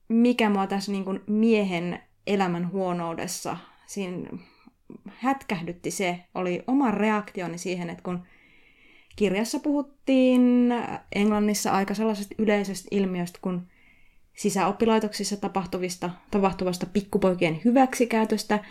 mikä 0.09 0.51
mua 0.51 0.66
tässä 0.66 0.92
niin 0.92 1.05
kuin 1.05 1.21
miehen 1.27 2.01
elämän 2.27 2.73
huonoudessa 2.73 3.57
siinä 3.87 4.31
hätkähdytti 5.07 5.90
se, 5.90 6.25
oli 6.35 6.62
oma 6.66 6.90
reaktioni 6.90 7.59
siihen, 7.59 7.90
että 7.90 8.03
kun 8.03 8.27
kirjassa 9.16 9.59
puhuttiin 9.61 10.75
Englannissa 11.14 11.71
aika 11.71 11.94
sellaisesta 11.94 12.35
yleisestä 12.38 12.88
ilmiöstä 12.90 13.38
kuin 13.42 13.68
sisäoppilaitoksissa 14.38 15.37
tapahtuvista, 15.37 16.11
tapahtuvasta 16.31 16.87
pikkupoikien 16.92 17.61
hyväksikäytöstä, 17.64 18.64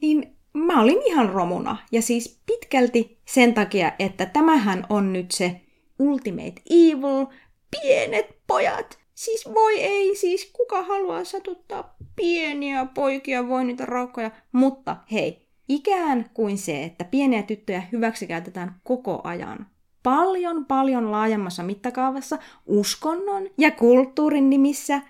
niin 0.00 0.36
mä 0.52 0.82
olin 0.82 1.02
ihan 1.06 1.28
romuna. 1.28 1.76
Ja 1.92 2.02
siis 2.02 2.40
pitkälti 2.46 3.18
sen 3.24 3.54
takia, 3.54 3.92
että 3.98 4.26
tämähän 4.26 4.86
on 4.88 5.12
nyt 5.12 5.30
se 5.30 5.60
ultimate 5.98 6.62
evil, 6.70 7.26
pienet 7.70 8.26
pojat. 8.46 8.98
Siis 9.14 9.48
voi 9.54 9.80
ei, 9.80 10.16
siis 10.16 10.50
kuka 10.52 10.82
haluaa 10.82 11.24
satuttaa 11.24 11.96
pieniä 12.16 12.86
poikia, 12.94 13.48
voi 13.48 13.64
niitä 13.64 13.86
raukkoja. 13.86 14.30
Mutta 14.52 14.96
hei, 15.12 15.48
ikään 15.68 16.30
kuin 16.34 16.58
se, 16.58 16.84
että 16.84 17.04
pieniä 17.04 17.42
tyttöjä 17.42 17.82
hyväksikäytetään 17.92 18.80
koko 18.84 19.20
ajan. 19.24 19.66
Paljon, 20.02 20.64
paljon 20.64 21.12
laajemmassa 21.12 21.62
mittakaavassa, 21.62 22.38
uskonnon 22.66 23.46
ja 23.58 23.70
kulttuurin 23.70 24.50
nimissä, 24.50 25.00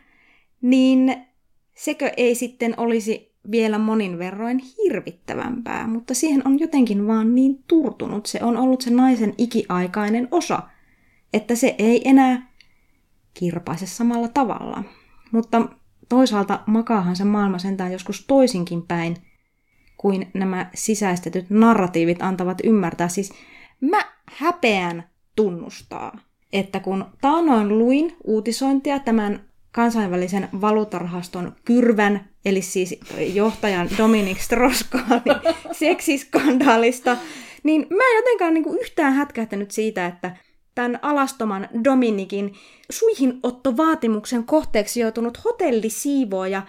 niin 0.61 1.17
sekö 1.75 2.13
ei 2.17 2.35
sitten 2.35 2.75
olisi 2.77 3.29
vielä 3.51 3.79
monin 3.79 4.19
verroin 4.19 4.59
hirvittävämpää, 4.59 5.87
mutta 5.87 6.15
siihen 6.15 6.47
on 6.47 6.61
jotenkin 6.61 7.07
vaan 7.07 7.35
niin 7.35 7.65
turtunut. 7.69 8.27
Se 8.27 8.39
on 8.43 8.57
ollut 8.57 8.81
se 8.81 8.91
naisen 8.91 9.35
ikiaikainen 9.39 10.29
osa, 10.31 10.63
että 11.33 11.55
se 11.55 11.75
ei 11.79 12.09
enää 12.09 12.53
kirpaise 13.35 13.87
samalla 13.87 14.29
tavalla. 14.29 14.85
Mutta 15.33 15.69
toisaalta 16.09 16.61
makaahan 16.67 17.17
se 17.17 17.25
maailma 17.25 17.59
sentään 17.59 17.93
joskus 17.93 18.25
toisinkin 18.27 18.83
päin, 18.83 19.17
kuin 19.97 20.31
nämä 20.35 20.71
sisäistetyt 20.75 21.51
narratiivit 21.51 22.23
antavat 22.23 22.59
ymmärtää. 22.65 23.09
Siis 23.09 23.33
mä 23.81 24.05
häpeän 24.33 25.09
tunnustaa, 25.37 26.19
että 26.53 26.81
kun 26.81 27.05
taanoin 27.21 27.79
luin 27.79 28.17
uutisointia 28.25 28.99
tämän 28.99 29.49
kansainvälisen 29.73 30.49
valuutarahaston 30.61 31.57
Kyrvän, 31.65 32.29
eli 32.45 32.63
siis 32.63 33.01
johtajan 33.35 33.89
Dominic 33.99 34.39
Strauss-Kahnin 34.39 35.55
seksiskandaalista, 35.73 37.17
niin 37.63 37.87
mä 37.91 38.05
en 38.11 38.17
jotenkaan 38.17 38.55
niinku 38.55 38.75
yhtään 38.75 39.13
hätkähtänyt 39.13 39.71
siitä, 39.71 40.07
että 40.07 40.37
tämän 40.75 40.99
alastoman 41.03 41.69
Dominikin 41.85 42.55
suihinottovaatimuksen 42.91 44.45
kohteeksi 44.45 45.01
joutunut 45.01 45.45
hotellisiivooja 45.45 46.63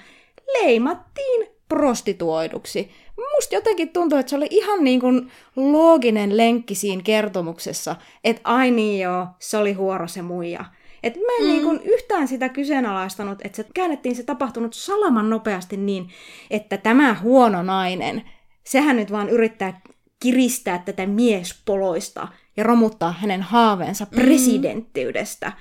leimattiin 0.61 1.47
prostituoiduksi. 1.67 2.91
Musta 3.35 3.55
jotenkin 3.55 3.89
tuntuu, 3.89 4.17
että 4.17 4.29
se 4.29 4.35
oli 4.35 4.47
ihan 4.51 4.83
niin 4.83 4.99
kuin 4.99 5.31
looginen 5.55 6.37
lenkki 6.37 6.75
siinä 6.75 7.01
kertomuksessa, 7.01 7.95
että 8.23 8.41
ai 8.43 8.71
niin 8.71 8.99
joo, 8.99 9.27
se 9.39 9.57
oli 9.57 9.73
huoro 9.73 10.07
se 10.07 10.21
muija. 10.21 10.65
Et 11.03 11.15
mä 11.15 11.35
en 11.39 11.43
mm. 11.43 11.47
niin 11.47 11.63
kuin 11.63 11.81
yhtään 11.83 12.27
sitä 12.27 12.49
kyseenalaistanut, 12.49 13.39
että 13.43 13.55
se 13.55 13.65
käännettiin 13.73 14.15
se 14.15 14.23
tapahtunut 14.23 14.73
salaman 14.73 15.29
nopeasti 15.29 15.77
niin, 15.77 16.09
että 16.51 16.77
tämä 16.77 17.13
huono 17.13 17.63
nainen, 17.63 18.23
sehän 18.63 18.95
nyt 18.95 19.11
vaan 19.11 19.29
yrittää 19.29 19.81
kiristää 20.19 20.77
tätä 20.85 21.05
miespoloista 21.05 22.27
ja 22.57 22.63
romuttaa 22.63 23.11
hänen 23.11 23.41
haaveensa 23.41 24.05
mm. 24.11 24.15
presidenttiydestä. 24.15 25.51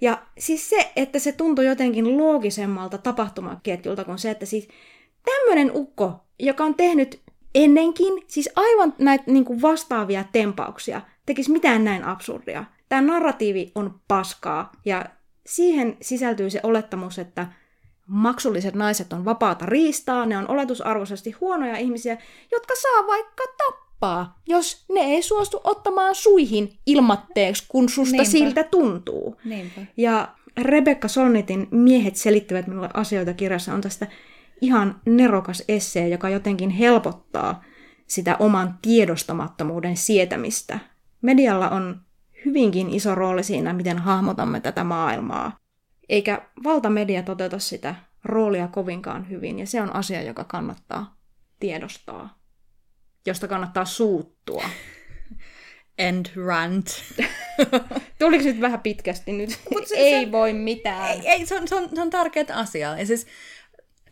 Ja 0.00 0.22
siis 0.38 0.70
se, 0.70 0.92
että 0.96 1.18
se 1.18 1.32
tuntui 1.32 1.66
jotenkin 1.66 2.18
loogisemmalta 2.18 2.98
tapahtumaketjulta 2.98 4.04
kuin 4.04 4.18
se, 4.18 4.30
että 4.30 4.46
siis 4.46 4.68
tämmöinen 5.26 5.70
ukko, 5.74 6.12
joka 6.38 6.64
on 6.64 6.74
tehnyt 6.74 7.20
ennenkin 7.54 8.24
siis 8.26 8.50
aivan 8.56 8.94
näitä 8.98 9.24
niin 9.26 9.44
kuin 9.44 9.62
vastaavia 9.62 10.24
tempauksia, 10.32 11.00
tekisi 11.26 11.50
mitään 11.50 11.84
näin 11.84 12.04
absurdia. 12.04 12.64
Tämä 12.88 13.12
narratiivi 13.12 13.72
on 13.74 14.00
paskaa 14.08 14.72
ja 14.84 15.04
siihen 15.46 15.96
sisältyy 16.02 16.50
se 16.50 16.60
olettamus, 16.62 17.18
että 17.18 17.46
maksulliset 18.06 18.74
naiset 18.74 19.12
on 19.12 19.24
vapaata 19.24 19.66
riistaa, 19.66 20.26
ne 20.26 20.38
on 20.38 20.50
oletusarvoisesti 20.50 21.30
huonoja 21.30 21.76
ihmisiä, 21.76 22.18
jotka 22.52 22.74
saa 22.74 23.06
vaikka 23.06 23.44
tappaa 23.66 23.86
jos 24.46 24.84
ne 24.92 25.00
ei 25.00 25.22
suostu 25.22 25.60
ottamaan 25.64 26.14
suihin 26.14 26.78
ilmatteeksi, 26.86 27.64
kun 27.68 27.88
susta 27.88 28.12
Niinpä. 28.12 28.30
siltä 28.30 28.64
tuntuu. 28.64 29.36
Niinpä. 29.44 29.80
Ja 29.96 30.28
Rebecca 30.62 31.08
Solnitin 31.08 31.68
Miehet 31.70 32.16
selittävät 32.16 32.66
minulle 32.66 32.88
asioita 32.94 33.34
kirjassa 33.34 33.74
on 33.74 33.80
tästä 33.80 34.06
ihan 34.60 35.00
nerokas 35.06 35.62
essee, 35.68 36.08
joka 36.08 36.28
jotenkin 36.28 36.70
helpottaa 36.70 37.64
sitä 38.06 38.36
oman 38.38 38.78
tiedostamattomuuden 38.82 39.96
sietämistä. 39.96 40.78
Medialla 41.22 41.68
on 41.68 42.00
hyvinkin 42.44 42.90
iso 42.90 43.14
rooli 43.14 43.44
siinä, 43.44 43.72
miten 43.72 43.98
hahmotamme 43.98 44.60
tätä 44.60 44.84
maailmaa. 44.84 45.56
Eikä 46.08 46.42
valtamedia 46.64 47.22
toteuta 47.22 47.58
sitä 47.58 47.94
roolia 48.24 48.68
kovinkaan 48.68 49.30
hyvin, 49.30 49.58
ja 49.58 49.66
se 49.66 49.82
on 49.82 49.96
asia, 49.96 50.22
joka 50.22 50.44
kannattaa 50.44 51.16
tiedostaa 51.60 52.36
josta 53.26 53.48
kannattaa 53.48 53.84
suuttua. 53.84 54.64
End 55.98 56.26
rant. 56.46 56.86
Tuliko 58.18 58.44
nyt 58.44 58.60
vähän 58.60 58.80
pitkästi 58.80 59.32
nyt? 59.32 59.60
Mut 59.72 59.86
se, 59.86 59.94
ei 59.94 60.24
se, 60.24 60.32
voi 60.32 60.52
mitään. 60.52 61.10
Ei, 61.10 61.28
ei 61.28 61.46
se, 61.46 61.54
on, 61.54 61.68
se, 61.68 61.74
on, 61.74 61.88
se 61.94 62.00
on 62.00 62.10
tärkeä 62.10 62.44
asia. 62.52 62.98
Ja 62.98 63.06
siis, 63.06 63.26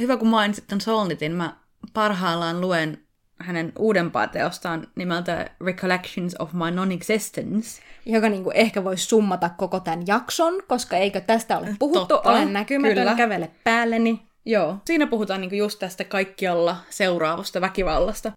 hyvä 0.00 0.16
kun 0.16 0.28
mainitsit 0.28 0.66
ton 0.66 0.80
Solnitin, 0.80 1.33
mä 1.33 1.57
parhaillaan 1.92 2.61
luen 2.61 3.04
hänen 3.38 3.72
uudempaa 3.78 4.26
teostaan 4.26 4.87
nimeltä 4.94 5.50
Recollections 5.64 6.37
of 6.38 6.52
My 6.52 6.70
Non-Existence. 6.70 7.83
Joka 8.07 8.28
niinku 8.28 8.50
ehkä 8.54 8.85
voisi 8.85 9.04
summata 9.04 9.50
koko 9.50 9.80
tämän 9.80 10.04
jakson, 10.07 10.62
koska 10.68 10.96
eikö 10.96 11.20
tästä 11.20 11.59
ole 11.59 11.76
puhuttu, 11.78 12.07
Totta, 12.07 12.30
olen 12.30 12.52
näkymätön, 12.52 12.96
kyllä. 12.96 13.14
kävele 13.14 13.50
päälleni. 13.64 14.22
Joo, 14.44 14.76
siinä 14.87 15.07
puhutaan 15.07 15.40
niinku 15.40 15.57
just 15.57 15.78
tästä 15.78 16.04
kaikkialla 16.04 16.76
seuraavasta 16.90 17.61
väkivallasta. 17.61 18.33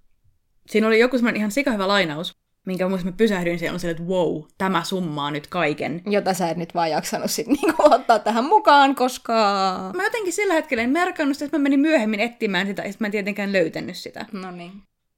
Siinä 0.70 0.88
oli 0.88 1.00
joku 1.00 1.18
semmoinen 1.18 1.40
ihan 1.40 1.52
sikahyvä 1.52 1.88
lainaus. 1.88 2.36
Minkä 2.68 2.90
muista 2.90 3.06
mä 3.06 3.18
pysähdyin 3.18 3.60
siellä 3.60 3.76
on 3.76 3.80
silleen, 3.80 4.02
että 4.02 4.14
wow, 4.14 4.44
tämä 4.58 4.84
summaa 4.84 5.32
nyt 5.32 5.48
kaiken. 5.48 6.02
Jota 6.06 6.34
sä 6.34 6.50
et 6.50 6.58
nyt 6.58 6.76
vaan 6.76 6.92
jaksanut 6.92 7.32
sit 7.32 7.48
niinku 7.48 7.76
ottaa 7.78 8.20
tähän 8.20 8.46
mukaan, 8.46 8.96
koska... 8.96 9.34
Mä 9.96 10.04
jotenkin 10.04 10.34
sillä 10.34 10.54
hetkellä 10.54 10.84
en 10.84 10.90
merkannut 10.90 11.36
sitä, 11.36 11.46
että 11.46 11.58
mä 11.58 11.64
menin 11.64 11.80
myöhemmin 11.80 12.20
etsimään 12.20 12.68
sitä, 12.68 12.82
ja 12.82 12.92
sit 12.92 13.02
mä 13.02 13.08
en 13.08 13.12
tietenkään 13.12 13.54
löytänyt 13.54 13.98
sitä. 13.98 14.26
No 14.32 14.52
niin. 14.52 14.72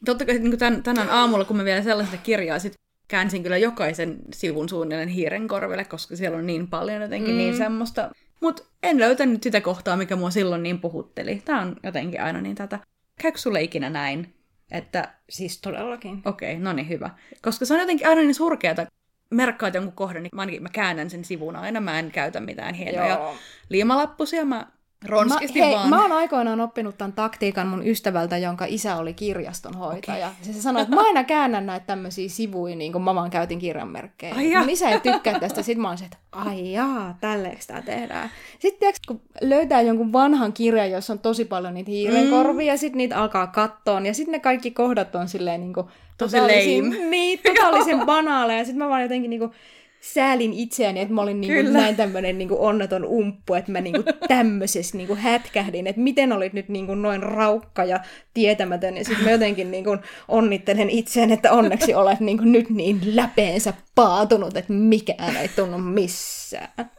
Totta 0.06 0.26
kai 0.26 0.40
niin 0.40 0.58
tän, 0.58 0.84
tänään 0.84 1.10
aamulla, 1.10 1.46
kun 1.46 1.58
mä 1.58 1.66
vielä 1.66 1.84
sellaista 1.84 2.18
kirjaa, 2.18 2.60
sit 2.60 2.74
käänsin 3.08 3.44
kyllä 3.44 3.58
jokaisen 3.58 4.18
sivun 4.34 4.70
suunnilleen 4.70 5.10
hiiren 5.10 5.48
korville, 5.48 5.86
koska 5.86 6.16
siellä 6.16 6.38
on 6.38 6.48
niin 6.48 6.68
paljon 6.68 7.02
jotenkin 7.02 7.32
mm. 7.32 7.38
niin 7.38 7.58
semmoista. 7.58 8.10
Mutta 8.42 8.64
en 8.84 9.00
löytänyt 9.00 9.44
sitä 9.44 9.62
kohtaa, 9.62 9.98
mikä 9.98 10.16
mua 10.16 10.30
silloin 10.30 10.64
niin 10.64 10.80
puhutteli. 10.80 11.42
Tää 11.46 11.62
on 11.62 11.76
jotenkin 11.84 12.22
aina 12.22 12.42
niin 12.42 12.56
tätä. 12.56 12.80
Käykö 13.22 13.38
sulle 13.38 13.62
ikinä 13.62 13.90
näin? 13.90 14.34
Että, 14.72 15.14
Siis 15.30 15.62
todellakin. 15.62 16.22
okei, 16.26 16.54
okay, 16.54 16.64
no 16.64 16.74
niin 16.74 16.90
hyvä. 16.90 17.10
Koska 17.42 17.66
se 17.66 17.74
on 17.74 17.80
jotenkin 17.80 18.08
aina 18.08 18.22
niin 18.22 18.36
surkeata, 18.36 18.86
merkkaat 19.30 19.74
jonkun 19.74 19.94
kohdan, 19.94 20.24
niin 20.24 20.32
mä, 20.36 20.42
ainakin, 20.42 20.64
mä 20.64 20.70
käännän 20.70 21.10
sen 21.10 21.26
sivun 21.26 21.56
aina, 21.56 21.80
mä 21.80 22.00
en 22.00 22.12
käytä 22.12 22.40
mitään 22.40 22.76
hienoja 22.76 23.14
Joo. 23.14 23.36
liimalappusia, 23.70 24.46
mä 24.46 24.68
ronskisti 25.06 25.60
mä, 25.60 25.66
hei, 25.66 25.76
vaan. 25.76 25.90
mä 25.90 26.02
oon 26.02 26.12
aikoinaan 26.12 26.62
oppinut 26.62 26.98
tämän 26.98 27.14
taktiikan 27.14 27.68
mun 27.68 27.88
ystävältä, 27.88 28.38
jonka 28.38 28.66
isä 28.68 28.96
oli 28.96 29.14
kirjastonhoitaja. 29.14 30.28
Okay. 30.28 30.38
Se, 30.42 30.54
se 30.54 30.62
sanoi, 30.62 30.82
että 30.82 30.96
mä 30.96 31.02
aina 31.02 31.24
käännän 31.24 31.66
näitä 31.66 31.86
tämmöisiä 31.86 32.30
sivuja, 32.30 32.76
niin 32.76 32.92
kuin 32.92 33.04
mä 33.04 33.16
vaan 33.16 33.30
käytin 33.30 33.60
kirjanmerkkejä. 33.60 34.36
Mun 34.60 34.70
isä 34.70 34.90
ei 34.90 35.00
tykkää 35.00 35.40
tästä. 35.40 35.62
Sitten 35.62 35.82
mä 35.82 35.88
oon 35.88 35.98
se, 35.98 36.06
että 36.06 36.18
ai 36.32 36.72
jaa, 36.72 37.18
tälleeks 37.22 37.68
tää 37.68 37.82
tehdään. 37.82 38.30
Sitten 38.60 38.80
tiiäks, 38.80 39.00
kun 39.08 39.22
löytää 39.42 39.82
jonkun 39.82 40.14
vanhan 40.14 40.54
kirjan, 40.54 40.92
jossa 40.92 41.14
on 41.14 41.20
tosi 41.20 41.46
paljon 41.46 41.74
niitä 41.74 41.92
hiirenkorvia, 41.92 42.74
ja 42.74 42.78
sitten 42.78 42.98
niitä 42.98 43.18
alkaa 43.18 43.48
kattoon, 43.48 44.06
ja 44.06 44.14
sitten 44.14 44.32
ne 44.32 44.40
kaikki 44.40 44.72
kohdat 44.72 45.16
on 45.16 45.28
silleen 45.28 45.62
niin 45.62 45.74
kuin, 45.74 45.88
Tosi 46.20 46.38
lame. 46.38 47.10
Niin, 47.10 47.40
totaalisen 47.44 48.06
banaaleja. 48.06 48.66
Sitten 48.66 48.78
mä 48.78 48.90
vaan 48.90 49.02
jotenkin 49.02 49.30
niin 49.30 49.40
kuin, 49.40 49.52
säälin 50.02 50.54
itseäni, 50.54 51.00
että 51.00 51.14
mä 51.14 51.22
olin 51.22 51.42
niinku 51.42 51.64
Kyllä. 51.64 51.80
näin 51.80 51.96
tämmöinen 51.96 52.38
niinku 52.38 52.66
onneton 52.66 53.06
umppu, 53.06 53.54
että 53.54 53.72
mä 53.72 53.82
niinku 53.82 54.04
tämmöisessä 54.28 54.98
niinku 54.98 55.16
hätkähdin, 55.16 55.88
että 55.88 56.02
miten 56.02 56.32
olit 56.32 56.54
nyt 56.54 56.70
niinku 56.70 56.96
noin 56.96 57.24
raukka 57.24 57.86
ja 57.86 58.00
tietämätön, 58.34 58.98
ja 58.98 59.06
sitten 59.06 59.26
mä 59.26 59.32
jotenkin 59.32 59.72
niinku 59.72 59.98
onnittelen 60.28 60.90
itseäni, 60.90 61.34
että 61.34 61.52
onneksi 61.52 61.94
olet 61.94 62.20
niinku 62.20 62.44
nyt 62.44 62.70
niin 62.70 63.00
läpeensä 63.16 63.74
paatunut, 63.96 64.58
että 64.58 64.74
mikään 64.74 65.38
ei 65.38 65.48
tunnu 65.48 65.78
missään. 65.78 66.92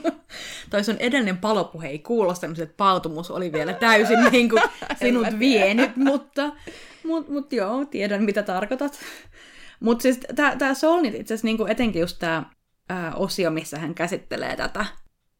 Toi 0.70 0.84
sun 0.84 0.96
edellinen 0.98 1.38
palopuhe 1.38 1.88
ei 1.88 1.98
kuulostanut, 1.98 2.58
että 2.58 2.74
paatumus 2.76 3.30
oli 3.30 3.52
vielä 3.52 3.72
täysin 3.72 4.18
niin 4.32 4.48
kuin 4.48 4.62
sinut 4.98 5.26
vienyt, 5.38 5.96
mutta 5.96 6.52
mut, 7.04 7.28
mut 7.28 7.52
joo, 7.52 7.84
tiedän 7.84 8.22
mitä 8.22 8.42
tarkoitat. 8.42 8.98
Mutta 9.80 10.02
siis 10.02 10.20
tämä 10.58 10.74
Solnit 10.74 11.14
itse 11.14 11.34
asiassa 11.34 11.46
niinku 11.46 11.66
etenkin 11.66 12.00
just 12.00 12.18
tämä 12.18 12.50
osio, 13.14 13.50
missä 13.50 13.78
hän 13.78 13.94
käsittelee 13.94 14.56
tätä 14.56 14.86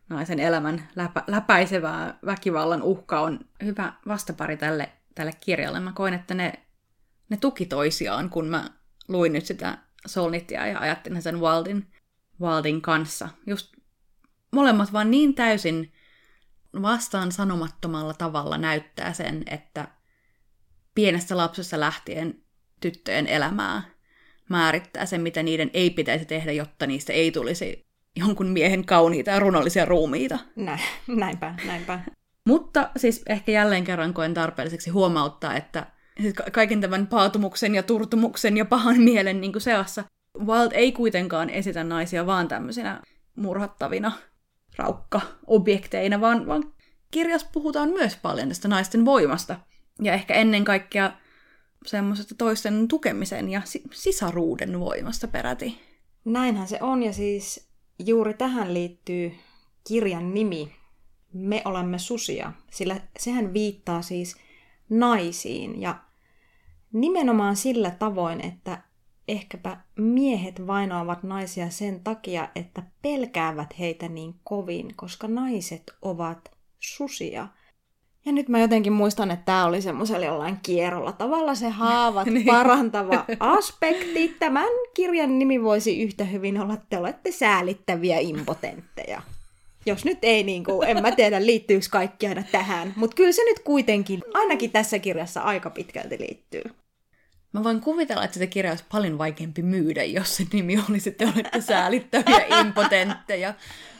naisen 0.08 0.40
elämän 0.40 0.88
läpä, 0.96 1.24
läpäisevää 1.26 2.18
väkivallan 2.26 2.82
uhkaa 2.82 3.20
on 3.20 3.40
hyvä 3.64 3.92
vastapari 4.08 4.56
tälle, 4.56 4.92
tälle 5.14 5.32
kirjalle. 5.40 5.80
Mä 5.80 5.92
koin, 5.92 6.14
että 6.14 6.34
ne, 6.34 6.52
ne 7.28 7.36
tuki 7.36 7.66
toisiaan, 7.66 8.30
kun 8.30 8.46
mä 8.46 8.70
luin 9.08 9.32
nyt 9.32 9.46
sitä 9.46 9.78
Solnitia 10.06 10.66
ja 10.66 10.78
ajattelin 10.78 11.22
sen 11.22 11.40
Waldin, 11.40 11.92
Waldin 12.40 12.82
kanssa. 12.82 13.28
Just 13.46 13.72
molemmat 14.52 14.92
vaan 14.92 15.10
niin 15.10 15.34
täysin 15.34 15.92
vastaan 16.82 17.32
sanomattomalla 17.32 18.14
tavalla 18.14 18.58
näyttää 18.58 19.12
sen, 19.12 19.42
että 19.46 19.88
pienestä 20.94 21.36
lapsesta 21.36 21.80
lähtien 21.80 22.42
tyttöjen 22.80 23.26
elämää 23.26 23.82
määrittää 24.50 25.06
sen, 25.06 25.20
mitä 25.20 25.42
niiden 25.42 25.70
ei 25.74 25.90
pitäisi 25.90 26.24
tehdä, 26.24 26.52
jotta 26.52 26.86
niistä 26.86 27.12
ei 27.12 27.30
tulisi 27.30 27.86
jonkun 28.16 28.46
miehen 28.46 28.86
kauniita 28.86 29.30
ja 29.30 29.40
runollisia 29.40 29.84
ruumiita. 29.84 30.38
Näin, 30.56 30.80
näinpä, 31.06 31.54
näinpä. 31.66 32.00
Mutta 32.46 32.90
siis 32.96 33.22
ehkä 33.28 33.52
jälleen 33.52 33.84
kerran 33.84 34.14
koen 34.14 34.34
tarpeelliseksi 34.34 34.90
huomauttaa, 34.90 35.56
että 35.56 35.86
siis 36.20 36.34
ka- 36.34 36.50
kaiken 36.52 36.80
tämän 36.80 37.06
paatumuksen 37.06 37.74
ja 37.74 37.82
turtumuksen 37.82 38.56
ja 38.56 38.64
pahan 38.64 39.00
mielen 39.00 39.40
niin 39.40 39.52
kuin 39.52 39.62
seassa 39.62 40.04
Wild 40.38 40.72
ei 40.72 40.92
kuitenkaan 40.92 41.50
esitä 41.50 41.84
naisia 41.84 42.26
vaan 42.26 42.48
tämmöisinä 42.48 43.02
murhattavina 43.36 44.12
raukka-objekteina, 44.76 46.20
vaan, 46.20 46.46
vaan 46.46 46.72
kirjassa 47.10 47.48
puhutaan 47.52 47.88
myös 47.88 48.16
paljon 48.16 48.48
tästä 48.48 48.68
naisten 48.68 49.04
voimasta. 49.04 49.56
Ja 50.02 50.12
ehkä 50.12 50.34
ennen 50.34 50.64
kaikkea 50.64 51.12
semmoisesta 51.86 52.34
toisten 52.34 52.88
tukemisen 52.88 53.48
ja 53.48 53.62
si- 53.64 53.82
sisaruuden 53.92 54.80
voimasta 54.80 55.28
peräti. 55.28 55.80
Näinhän 56.24 56.68
se 56.68 56.78
on, 56.80 57.02
ja 57.02 57.12
siis 57.12 57.68
juuri 57.98 58.34
tähän 58.34 58.74
liittyy 58.74 59.32
kirjan 59.88 60.34
nimi. 60.34 60.72
Me 61.32 61.62
olemme 61.64 61.98
susia, 61.98 62.52
sillä 62.70 63.00
sehän 63.18 63.52
viittaa 63.52 64.02
siis 64.02 64.36
naisiin, 64.88 65.80
ja 65.80 66.00
nimenomaan 66.92 67.56
sillä 67.56 67.90
tavoin, 67.90 68.40
että 68.40 68.82
ehkäpä 69.28 69.80
miehet 69.96 70.66
vainoavat 70.66 71.22
naisia 71.22 71.70
sen 71.70 72.00
takia, 72.00 72.48
että 72.54 72.82
pelkäävät 73.02 73.78
heitä 73.78 74.08
niin 74.08 74.34
kovin, 74.44 74.96
koska 74.96 75.28
naiset 75.28 75.82
ovat 76.02 76.50
susia. 76.78 77.48
Ja 78.24 78.32
nyt 78.32 78.48
mä 78.48 78.58
jotenkin 78.58 78.92
muistan, 78.92 79.30
että 79.30 79.44
tämä 79.44 79.64
oli 79.64 79.82
semmoisella 79.82 80.26
jollain 80.26 80.58
kierrolla 80.62 81.12
tavalla 81.12 81.54
se 81.54 81.68
haavat 81.68 82.26
Niin. 82.30 82.46
parantava 82.46 83.24
aspekti. 83.40 84.36
Tämän 84.38 84.68
kirjan 84.94 85.38
nimi 85.38 85.62
voisi 85.62 86.02
yhtä 86.02 86.24
hyvin 86.24 86.60
olla, 86.60 86.76
te 86.90 86.98
olette 86.98 87.32
säälittäviä 87.32 88.18
impotentteja. 88.18 89.22
Jos 89.86 90.04
nyt 90.04 90.18
ei, 90.22 90.42
niin 90.42 90.64
kuin, 90.64 90.88
en 90.88 91.02
mä 91.02 91.12
tiedä 91.12 91.46
liittyykö 91.46 91.86
kaikki 91.90 92.26
aina 92.26 92.42
tähän, 92.52 92.92
mutta 92.96 93.14
kyllä 93.14 93.32
se 93.32 93.44
nyt 93.44 93.58
kuitenkin, 93.58 94.22
ainakin 94.34 94.70
tässä 94.70 94.98
kirjassa 94.98 95.40
aika 95.40 95.70
pitkälti 95.70 96.18
liittyy. 96.18 96.62
Mä 97.52 97.64
voin 97.64 97.80
kuvitella, 97.80 98.24
että 98.24 98.34
sitä 98.34 98.46
kirjaa 98.46 98.72
olisi 98.72 98.84
paljon 98.92 99.18
vaikeampi 99.18 99.62
myydä, 99.62 100.04
jos 100.04 100.36
se 100.36 100.44
nimi 100.52 100.78
olisi, 100.90 101.08
että 101.10 101.24
olette 101.34 101.60
säälittäviä 101.60 102.46
impotentteja. 102.60 103.54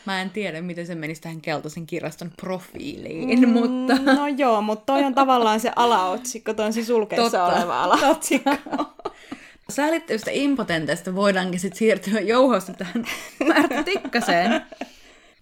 Mä 0.06 0.22
en 0.22 0.30
tiedä, 0.30 0.60
miten 0.60 0.86
se 0.86 0.94
menisi 0.94 1.20
tähän 1.20 1.40
keltaisen 1.40 1.86
kirjaston 1.86 2.32
profiiliin, 2.40 3.40
mm, 3.40 3.48
mutta... 3.48 3.94
No 4.14 4.26
joo, 4.26 4.62
mutta 4.62 4.92
toi 4.92 5.04
on 5.04 5.14
tavallaan 5.14 5.60
se 5.60 5.72
alaotsikko, 5.76 6.54
toi 6.54 6.66
on 6.66 6.72
se 6.72 6.84
sulkeessa 6.84 7.38
Totta. 7.38 7.56
oleva 7.56 7.82
alaotsikko. 7.82 8.50
Säälittävistä 9.70 10.30
impotenteista 10.30 11.14
voidaankin 11.14 11.60
sitten 11.60 11.78
siirtyä 11.78 12.20
jouhosta 12.20 12.72
tähän 12.72 13.04
Märtä 13.48 13.82
Tikkaseen, 13.82 14.62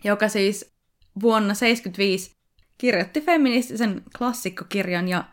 joka 0.04 0.28
siis 0.28 0.72
vuonna 1.22 1.54
1975 1.54 2.30
kirjoitti 2.78 3.20
feministisen 3.20 4.02
klassikkokirjan 4.18 5.08
ja 5.08 5.24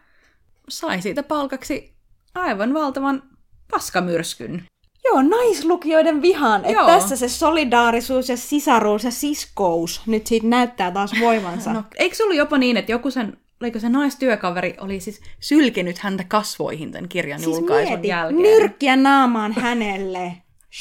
sai 0.69 1.01
siitä 1.01 1.23
palkaksi 1.23 1.95
aivan 2.35 2.73
valtavan 2.73 3.23
paskamyrskyn. 3.71 4.65
Joo, 5.05 5.21
naislukijoiden 5.21 6.21
vihan. 6.21 6.65
Että 6.65 6.85
tässä 6.85 7.15
se 7.15 7.29
solidaarisuus 7.29 8.29
ja 8.29 8.37
sisaruus 8.37 9.03
ja 9.03 9.11
siskous 9.11 10.01
nyt 10.07 10.27
siitä 10.27 10.47
näyttää 10.47 10.91
taas 10.91 11.11
voimansa. 11.19 11.73
No, 11.73 11.83
eikö 11.95 12.15
se 12.15 12.23
ollut 12.23 12.37
jopa 12.37 12.57
niin, 12.57 12.77
että 12.77 12.91
joku 12.91 13.11
sen, 13.11 13.37
oliko 13.61 13.79
se 13.79 13.89
naistyökaveri, 13.89 14.75
oli 14.79 14.99
siis 14.99 15.21
sylkenyt 15.39 15.97
häntä 15.97 16.23
kasvoihin 16.27 16.91
tämän 16.91 17.09
kirjan 17.09 17.39
siis 17.39 17.57
julkaisun 17.57 17.93
mieti, 17.93 18.07
jälkeen? 18.07 18.41
nyrkkiä 18.41 18.95
naamaan 18.95 19.53
hänelle. 19.53 20.33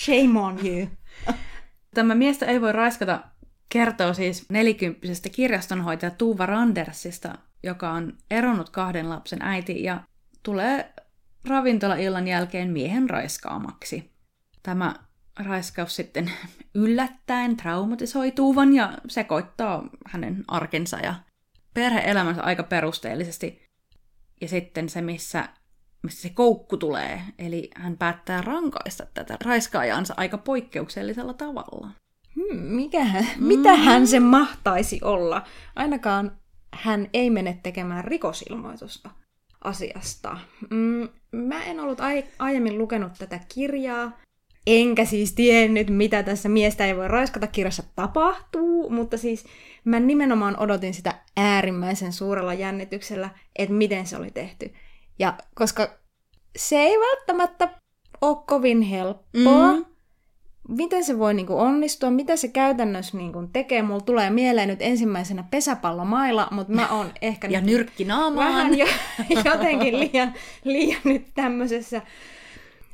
Shame 0.04 0.40
on 0.40 0.58
you. 0.66 0.88
Tämä 1.94 2.14
miestä 2.14 2.46
ei 2.46 2.60
voi 2.60 2.72
raiskata 2.72 3.20
kertoo 3.68 4.14
siis 4.14 4.46
nelikymppisestä 4.48 5.28
kirjastonhoitaja 5.28 6.10
Tuuva 6.10 6.46
Randersista, 6.46 7.38
joka 7.62 7.90
on 7.90 8.12
eronnut 8.30 8.70
kahden 8.70 9.10
lapsen 9.10 9.42
äiti 9.42 9.82
ja 9.82 10.00
tulee 10.42 10.94
ravintolaillan 11.48 12.28
jälkeen 12.28 12.70
miehen 12.70 13.10
raiskaamaksi. 13.10 14.13
Tämä 14.64 14.94
raiskaus 15.38 15.96
sitten 15.96 16.30
yllättäen 16.74 17.56
traumatisoi 17.56 18.30
Tuuvan 18.30 18.74
ja 18.74 18.98
sekoittaa 19.08 19.88
hänen 20.06 20.44
arkensa 20.48 20.98
ja 20.98 21.14
perhe-elämänsä 21.74 22.42
aika 22.42 22.62
perusteellisesti. 22.62 23.64
Ja 24.40 24.48
sitten 24.48 24.88
se, 24.88 25.02
missä, 25.02 25.48
missä 26.02 26.22
se 26.22 26.28
koukku 26.28 26.76
tulee, 26.76 27.20
eli 27.38 27.70
hän 27.76 27.96
päättää 27.96 28.40
rankaista 28.42 29.06
tätä 29.14 29.36
raiskaajansa 29.44 30.14
aika 30.16 30.38
poikkeuksellisella 30.38 31.34
tavalla. 31.34 31.90
Hmm, 32.34 32.60
mikähän, 32.60 33.26
mitähän 33.36 34.06
se 34.06 34.20
mahtaisi 34.20 35.00
olla? 35.02 35.42
Ainakaan 35.76 36.38
hän 36.74 37.08
ei 37.12 37.30
mene 37.30 37.60
tekemään 37.62 38.04
rikosilmoitusta 38.04 39.10
asiasta. 39.64 40.38
Mm, 40.70 41.08
mä 41.32 41.64
en 41.64 41.80
ollut 41.80 42.00
ai- 42.00 42.24
aiemmin 42.38 42.78
lukenut 42.78 43.12
tätä 43.18 43.40
kirjaa, 43.54 44.12
enkä 44.66 45.04
siis 45.04 45.32
tiennyt, 45.32 45.90
mitä 45.90 46.22
tässä 46.22 46.48
miestä 46.48 46.86
ei 46.86 46.96
voi 46.96 47.08
raiskata 47.08 47.46
kirjassa 47.46 47.82
tapahtuu, 47.96 48.90
mutta 48.90 49.18
siis 49.18 49.44
mä 49.84 50.00
nimenomaan 50.00 50.60
odotin 50.60 50.94
sitä 50.94 51.14
äärimmäisen 51.36 52.12
suurella 52.12 52.54
jännityksellä, 52.54 53.30
että 53.56 53.74
miten 53.74 54.06
se 54.06 54.16
oli 54.16 54.30
tehty. 54.30 54.74
Ja 55.18 55.34
koska 55.54 55.88
se 56.56 56.76
ei 56.76 56.96
välttämättä 56.98 57.68
ole 58.20 58.36
kovin 58.46 58.82
helppoa. 58.82 59.72
Mm. 59.72 59.84
Miten 60.68 61.04
se 61.04 61.18
voi 61.18 61.34
niinku 61.34 61.58
onnistua, 61.58 62.10
mitä 62.10 62.36
se 62.36 62.48
käytännössä 62.48 63.16
niinku 63.16 63.48
tekee. 63.52 63.82
Mulla 63.82 64.00
tulee 64.00 64.30
mieleen 64.30 64.68
nyt 64.68 64.82
ensimmäisenä 64.82 65.44
pesäpallomailla, 65.50 66.48
mutta 66.50 66.72
mä 66.72 66.88
oon 66.88 67.12
ehkä 67.22 67.48
Ja 67.48 67.60
nyt 67.60 67.70
nyrkki 67.70 68.04
naamaan. 68.04 68.48
vähän 68.48 68.78
jo, 68.78 68.86
jotenkin 69.44 70.00
liian, 70.00 70.34
liian 70.64 71.00
nyt 71.04 71.26
tämmöisessä 71.34 72.02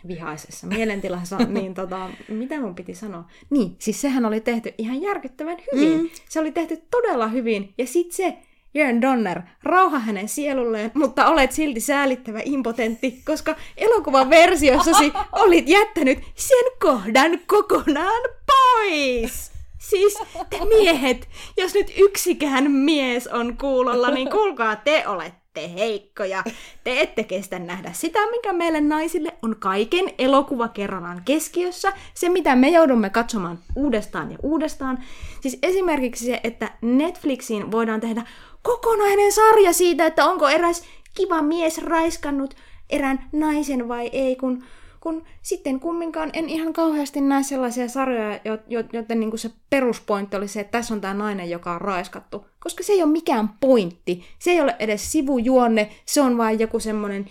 vihaisessa 0.08 0.66
mielentilassa, 0.66 1.38
niin 1.58 1.74
tota, 1.74 2.10
mitä 2.28 2.60
mun 2.60 2.74
piti 2.74 2.94
sanoa? 2.94 3.24
Niin, 3.50 3.76
siis 3.78 4.00
sehän 4.00 4.24
oli 4.24 4.40
tehty 4.40 4.74
ihan 4.78 5.02
järkyttävän 5.02 5.56
hyvin. 5.74 6.00
Mm. 6.00 6.08
Se 6.28 6.40
oli 6.40 6.52
tehty 6.52 6.82
todella 6.90 7.28
hyvin, 7.28 7.74
ja 7.78 7.86
sit 7.86 8.12
se, 8.12 8.38
Jörn 8.74 9.00
Donner, 9.00 9.42
rauha 9.62 9.98
hänen 9.98 10.28
sielulleen, 10.28 10.90
mutta 10.94 11.26
olet 11.26 11.52
silti 11.52 11.80
säälittävä 11.80 12.40
impotentti, 12.44 13.22
koska 13.26 13.56
elokuvan 13.76 14.30
versiossasi 14.30 15.12
olit 15.44 15.68
jättänyt 15.68 16.18
sen 16.34 16.64
kohdan 16.80 17.40
kokonaan 17.46 18.22
pois. 18.46 19.50
Siis 19.78 20.18
te 20.50 20.58
miehet, 20.64 21.28
jos 21.56 21.74
nyt 21.74 21.92
yksikään 21.98 22.70
mies 22.70 23.26
on 23.26 23.56
kuulolla, 23.56 24.10
niin 24.10 24.30
kuulkaa, 24.30 24.76
te 24.76 25.08
olette 25.08 25.39
heikkoja. 25.56 26.44
Te 26.84 27.00
ette 27.00 27.24
kestä 27.24 27.58
nähdä 27.58 27.92
sitä, 27.92 28.30
mikä 28.30 28.52
meille 28.52 28.80
naisille 28.80 29.32
on 29.42 29.56
kaiken 29.58 30.04
elokuvakerronnan 30.18 31.22
keskiössä. 31.24 31.92
Se, 32.14 32.28
mitä 32.28 32.56
me 32.56 32.68
joudumme 32.68 33.10
katsomaan 33.10 33.58
uudestaan 33.76 34.32
ja 34.32 34.38
uudestaan. 34.42 35.04
Siis 35.40 35.58
esimerkiksi 35.62 36.24
se, 36.24 36.40
että 36.44 36.70
Netflixiin 36.82 37.70
voidaan 37.70 38.00
tehdä 38.00 38.22
kokonainen 38.62 39.32
sarja 39.32 39.72
siitä, 39.72 40.06
että 40.06 40.24
onko 40.24 40.48
eräs 40.48 40.82
kiva 41.14 41.42
mies 41.42 41.78
raiskannut 41.78 42.54
erään 42.90 43.28
naisen 43.32 43.88
vai 43.88 44.10
ei, 44.12 44.36
kun 44.36 44.64
kun 45.00 45.24
sitten 45.42 45.80
kumminkaan 45.80 46.30
en 46.32 46.48
ihan 46.48 46.72
kauheasti 46.72 47.20
näe 47.20 47.42
sellaisia 47.42 47.88
sarjoja, 47.88 48.40
jo- 48.44 48.58
jo- 48.68 48.84
joten 48.92 49.20
niin 49.20 49.38
se 49.38 49.50
peruspointti 49.70 50.36
oli 50.36 50.48
se, 50.48 50.60
että 50.60 50.70
tässä 50.70 50.94
on 50.94 51.00
tämä 51.00 51.14
nainen, 51.14 51.50
joka 51.50 51.72
on 51.72 51.80
raiskattu. 51.80 52.46
Koska 52.60 52.82
se 52.82 52.92
ei 52.92 53.02
ole 53.02 53.12
mikään 53.12 53.48
pointti. 53.60 54.24
Se 54.38 54.50
ei 54.50 54.60
ole 54.60 54.76
edes 54.78 55.12
sivujuonne, 55.12 55.90
se 56.06 56.20
on 56.20 56.38
vain 56.38 56.60
joku 56.60 56.80
semmoinen 56.80 57.26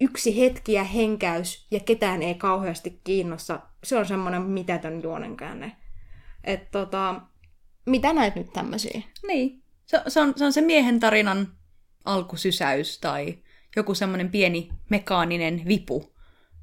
yksi 0.00 0.40
hetki 0.40 0.72
ja 0.72 0.84
henkäys, 0.84 1.66
ja 1.70 1.80
ketään 1.80 2.22
ei 2.22 2.34
kauheasti 2.34 3.00
kiinnosta. 3.04 3.60
Se 3.84 3.96
on 3.96 4.06
semmoinen 4.06 4.42
mitätön 4.42 5.02
juonenkäänne. 5.02 5.76
Että 6.44 6.68
tota, 6.70 7.20
mitä 7.86 8.12
näet 8.12 8.34
nyt 8.34 8.52
tämmöisiä? 8.52 9.02
Niin. 9.26 9.62
Se, 9.86 10.02
se, 10.08 10.20
on, 10.20 10.32
se 10.36 10.44
on 10.44 10.52
se 10.52 10.60
miehen 10.60 11.00
tarinan 11.00 11.48
alkusysäys 12.04 12.98
tai 12.98 13.38
joku 13.76 13.94
semmoinen 13.94 14.30
pieni 14.30 14.70
mekaaninen 14.90 15.62
vipu, 15.66 16.12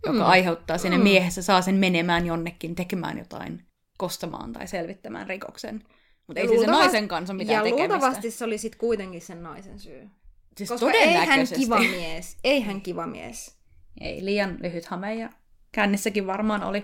joka 0.06 0.20
Mm. 0.20 0.26
aiheuttaa 0.26 0.78
sinne 0.78 0.98
Mm. 0.98 1.04
miehessä, 1.04 1.42
saa 1.42 1.62
sen 1.62 1.76
menemään 1.76 2.26
jonnekin 2.26 2.76
tekemään 2.76 3.18
jotain, 3.18 3.64
kostamaan 3.98 4.54
tai 4.54 4.68
selvittämään 4.68 5.28
rikoksen. 5.28 5.84
Mutta 6.28 6.40
ei 6.40 6.48
se, 6.48 6.52
se 6.52 6.56
Luultavasti- 6.58 6.84
naisen 6.84 7.08
kanssa 7.08 7.34
mitään 7.34 7.54
ja 7.56 7.64
tekemistä. 7.64 7.94
luultavasti 7.94 8.32
se 8.32 8.46
oli 8.46 8.58
sitten 8.58 8.80
kuitenkin 8.80 9.22
sen 9.22 9.44
naisen 9.44 9.80
syy. 9.80 10.10
Siis 10.58 10.70
Koska 10.70 10.92
ei 10.92 11.14
hän 11.14 11.14
todennäköisesti. 11.14 11.64
kiva 11.64 11.80
mies. 11.80 12.38
Ei 12.44 12.62
hän 12.62 12.82
kiva 12.82 13.08
mies. 13.08 13.56
Ei, 14.02 14.26
liian 14.26 14.58
lyhyt 14.60 14.86
hame 14.86 15.16
ja 15.16 15.30
kännissäkin 15.72 16.28
varmaan 16.28 16.64
oli. 16.64 16.84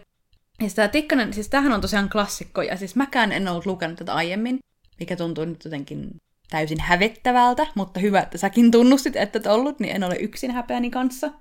Ja 0.62 0.70
tämä 0.76 0.88
Tikkanen, 0.88 1.34
siis 1.34 1.50
tämähän 1.50 1.74
on 1.74 1.82
tosiaan 1.82 2.10
klassikko, 2.10 2.62
ja 2.62 2.78
siis 2.78 2.96
mäkään 2.96 3.32
en 3.32 3.48
ollut 3.48 3.66
lukenut 3.66 3.98
tätä 3.98 4.14
aiemmin, 4.14 4.60
mikä 5.00 5.16
tuntuu 5.16 5.46
nyt 5.46 5.64
jotenkin 5.66 6.10
täysin 6.50 6.80
hävettävältä, 6.80 7.68
mutta 7.76 8.00
hyvä, 8.00 8.20
että 8.22 8.38
säkin 8.38 8.72
tunnustit, 8.72 9.16
että 9.16 9.38
et 9.40 9.48
ollut, 9.48 9.80
niin 9.80 9.96
en 9.96 10.04
ole 10.04 10.16
yksin 10.16 10.52
häpeäni 10.52 10.90
kanssa. 10.92 11.32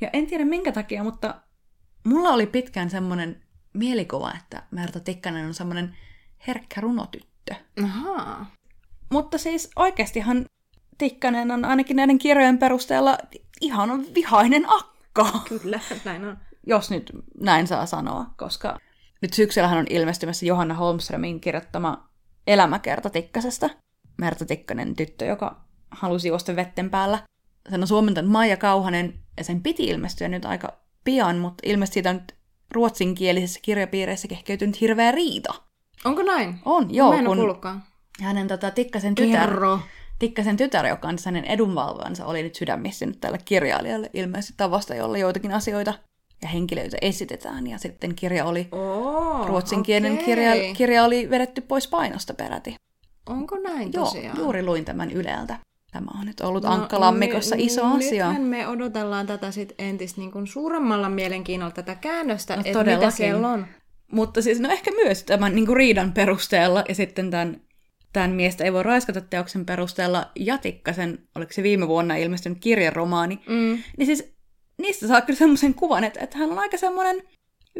Ja 0.00 0.10
en 0.12 0.26
tiedä 0.26 0.44
minkä 0.44 0.72
takia, 0.72 1.04
mutta 1.04 1.34
mulla 2.04 2.28
oli 2.28 2.46
pitkään 2.46 2.90
semmoinen 2.90 3.42
mielikuva, 3.72 4.32
että 4.36 4.62
Merta 4.70 5.00
Tikkanen 5.00 5.46
on 5.46 5.54
semmoinen 5.54 5.96
herkkä 6.46 6.80
runotyttö. 6.80 7.54
Ahaa. 7.84 8.46
Mutta 9.12 9.38
siis 9.38 9.70
oikeastihan 9.76 10.46
Tikkanen 10.98 11.50
on 11.50 11.64
ainakin 11.64 11.96
näiden 11.96 12.18
kirjojen 12.18 12.58
perusteella 12.58 13.18
ihan 13.60 14.04
vihainen 14.14 14.64
akka 14.68 15.40
Kyllä, 15.48 15.80
näin 16.04 16.24
on. 16.24 16.38
jos 16.66 16.90
nyt 16.90 17.12
näin 17.40 17.66
saa 17.66 17.86
sanoa, 17.86 18.26
koska 18.36 18.78
nyt 19.22 19.32
syksyllähän 19.32 19.78
on 19.78 19.86
ilmestymässä 19.90 20.46
Johanna 20.46 20.74
Holmströmin 20.74 21.40
kirjoittama 21.40 22.08
elämäkerta 22.46 23.10
Tikkasesta. 23.10 23.70
Merta 24.18 24.44
Tikkanen 24.44 24.96
tyttö, 24.96 25.24
joka 25.24 25.64
halusi 25.90 26.28
juosta 26.28 26.56
vetten 26.56 26.90
päällä. 26.90 27.22
Sen 27.70 27.80
on 27.82 27.88
suomentanut 27.88 28.30
Maija 28.30 28.56
Kauhanen, 28.56 29.14
ja 29.36 29.44
sen 29.44 29.62
piti 29.62 29.84
ilmestyä 29.84 30.28
nyt 30.28 30.44
aika 30.44 30.72
pian, 31.04 31.36
mutta 31.38 31.62
ilmeisesti 31.66 31.94
siitä 31.94 32.10
on 32.10 32.16
nyt 32.16 32.34
ruotsinkielisessä 32.74 33.60
kirjapiireissä 33.62 34.28
kehkeytynyt 34.28 34.80
hirveä 34.80 35.12
riita. 35.12 35.54
Onko 36.04 36.22
näin? 36.22 36.58
On, 36.64 36.94
joo, 36.94 37.12
Mä 37.12 37.18
en 37.18 37.24
kun 37.24 37.36
kuullutkaan. 37.36 37.82
hänen 38.20 38.48
tota, 38.48 38.70
Tikkasen 38.70 39.14
tytär, 39.14 39.48
Kerro. 39.50 39.80
Tikkasen 40.18 40.56
tytär, 40.56 40.86
joka 40.86 41.08
on 41.08 41.16
hänen 41.24 41.44
edunvalvojansa, 41.44 42.26
oli 42.26 42.42
nyt 42.42 42.54
sydämistynyt 42.54 43.20
tälle 43.20 43.38
kirjailijalle 43.44 44.10
ilmeisesti 44.14 44.54
tavasta, 44.56 44.94
jolla 44.94 45.18
joitakin 45.18 45.52
asioita 45.52 45.94
ja 46.42 46.48
henkilöitä 46.48 46.96
esitetään. 47.02 47.66
Ja 47.66 47.78
sitten 47.78 48.14
kirja 48.14 48.44
oli, 48.44 48.68
Oo, 48.72 49.46
ruotsinkielinen 49.46 50.12
okei. 50.12 50.24
kirja, 50.24 50.52
kirja 50.76 51.04
oli 51.04 51.30
vedetty 51.30 51.60
pois 51.60 51.88
painosta 51.88 52.34
peräti. 52.34 52.74
Onko 53.26 53.58
näin 53.58 53.90
Joo, 53.92 54.04
tosiaan? 54.04 54.38
juuri 54.38 54.62
luin 54.64 54.84
tämän 54.84 55.10
Yleltä. 55.10 55.58
Tämä 55.92 56.20
on 56.20 56.26
nyt 56.26 56.40
ollut 56.40 56.64
No, 56.64 56.70
Ankkalammikossa 56.70 57.56
ny- 57.56 57.62
iso 57.62 57.84
asia. 57.86 58.26
Nythän 58.26 58.42
me 58.46 58.68
odotellaan 58.68 59.26
tätä 59.26 59.50
sit 59.50 59.72
entistä 59.78 60.20
niin 60.20 60.30
kuin 60.30 60.46
suuremmalla 60.46 61.08
mielenkiinnolla 61.08 61.72
tätä 61.72 61.94
käännöstä, 61.94 62.56
No 62.56 62.62
että 62.64 62.84
mitä 62.84 63.10
siellä 63.10 63.48
on. 63.48 63.66
Mutta 64.12 64.42
siis 64.42 64.60
no 64.60 64.68
ehkä 64.70 64.90
myös 64.90 65.22
tämän 65.24 65.54
niin 65.54 65.66
kuin 65.66 65.76
riidan 65.76 66.12
perusteella 66.12 66.84
ja 66.88 66.94
sitten 66.94 67.30
tämän, 67.30 67.60
tämän 68.12 68.30
miestä 68.30 68.64
ei 68.64 68.72
voi 68.72 68.82
raiskata 68.82 69.20
teoksen 69.20 69.66
perusteella 69.66 70.30
ja 70.36 70.58
Tikkasen, 70.58 71.18
oliko 71.34 71.52
se 71.52 71.62
viime 71.62 71.88
vuonna 71.88 72.16
ilmestynyt 72.16 72.58
kirjaromaani, 72.60 73.40
Mm. 73.48 73.78
niin 73.98 74.06
siis 74.06 74.32
niistä 74.78 75.08
saa 75.08 75.20
kyllä 75.20 75.38
semmoisen 75.38 75.74
kuvan, 75.74 76.04
että, 76.04 76.20
että 76.20 76.38
hän 76.38 76.50
on 76.50 76.58
aika 76.58 76.76
semmoinen 76.76 77.22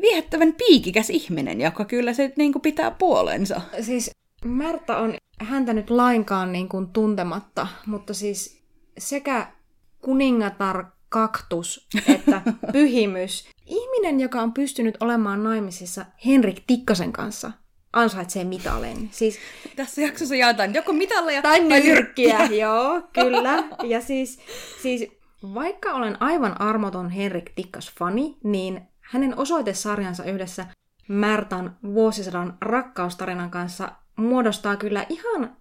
viehättävän 0.03 0.53
piikikäs 0.53 1.11
ihminen, 1.11 1.61
joka 1.61 1.85
kyllä 1.85 2.13
se 2.13 2.33
niin 2.37 2.53
kuin 2.53 2.63
pitää 2.63 2.91
puolensa. 2.91 3.61
Siis 3.81 4.11
Märta 4.45 4.99
on 4.99 5.15
häntä 5.41 5.73
nyt 5.73 5.91
lainkaan 5.91 6.53
niin 6.53 6.69
kuin 6.69 6.87
tuntematta, 6.87 7.67
mutta 7.87 8.15
siis 8.15 8.63
sekä 8.99 9.53
kuningatar 10.01 10.85
kaktus 11.09 11.89
että 12.09 12.43
pyhimys. 12.73 13.49
Ihminen, 13.67 14.21
joka 14.21 14.43
on 14.43 14.53
pystynyt 14.53 14.97
olemaan 15.01 15.45
naimisissa 15.45 16.07
Henrik 16.27 16.63
Tikkasen 16.67 17.13
kanssa, 17.13 17.53
ansaitsee 17.93 18.45
mitalin. 18.45 19.09
Siis, 19.13 19.39
Tässä 19.77 20.03
jaksossa 20.03 20.35
jaetaan 20.35 20.75
joko 20.75 20.93
mitalleja 20.93 21.43
tai 21.43 21.61
nyrkkiä, 21.61 22.45
joo, 22.47 23.03
kyllä. 23.13 23.65
Ja 23.83 24.01
siis, 24.01 24.39
siis 24.83 25.09
vaikka 25.55 25.93
olen 25.93 26.23
aivan 26.23 26.61
armoton 26.61 27.11
Henrik 27.11 27.51
Tikkas-fani, 27.55 28.37
niin 28.45 28.81
hänen 29.01 29.39
osoitesarjansa 29.39 30.25
yhdessä 30.25 30.67
Märtan 31.09 31.77
vuosisadan 31.85 32.59
rakkaustarinan 32.61 33.51
kanssa 33.51 33.93
muodostaa 34.23 34.77
kyllä 34.77 35.07
ihan 35.09 35.57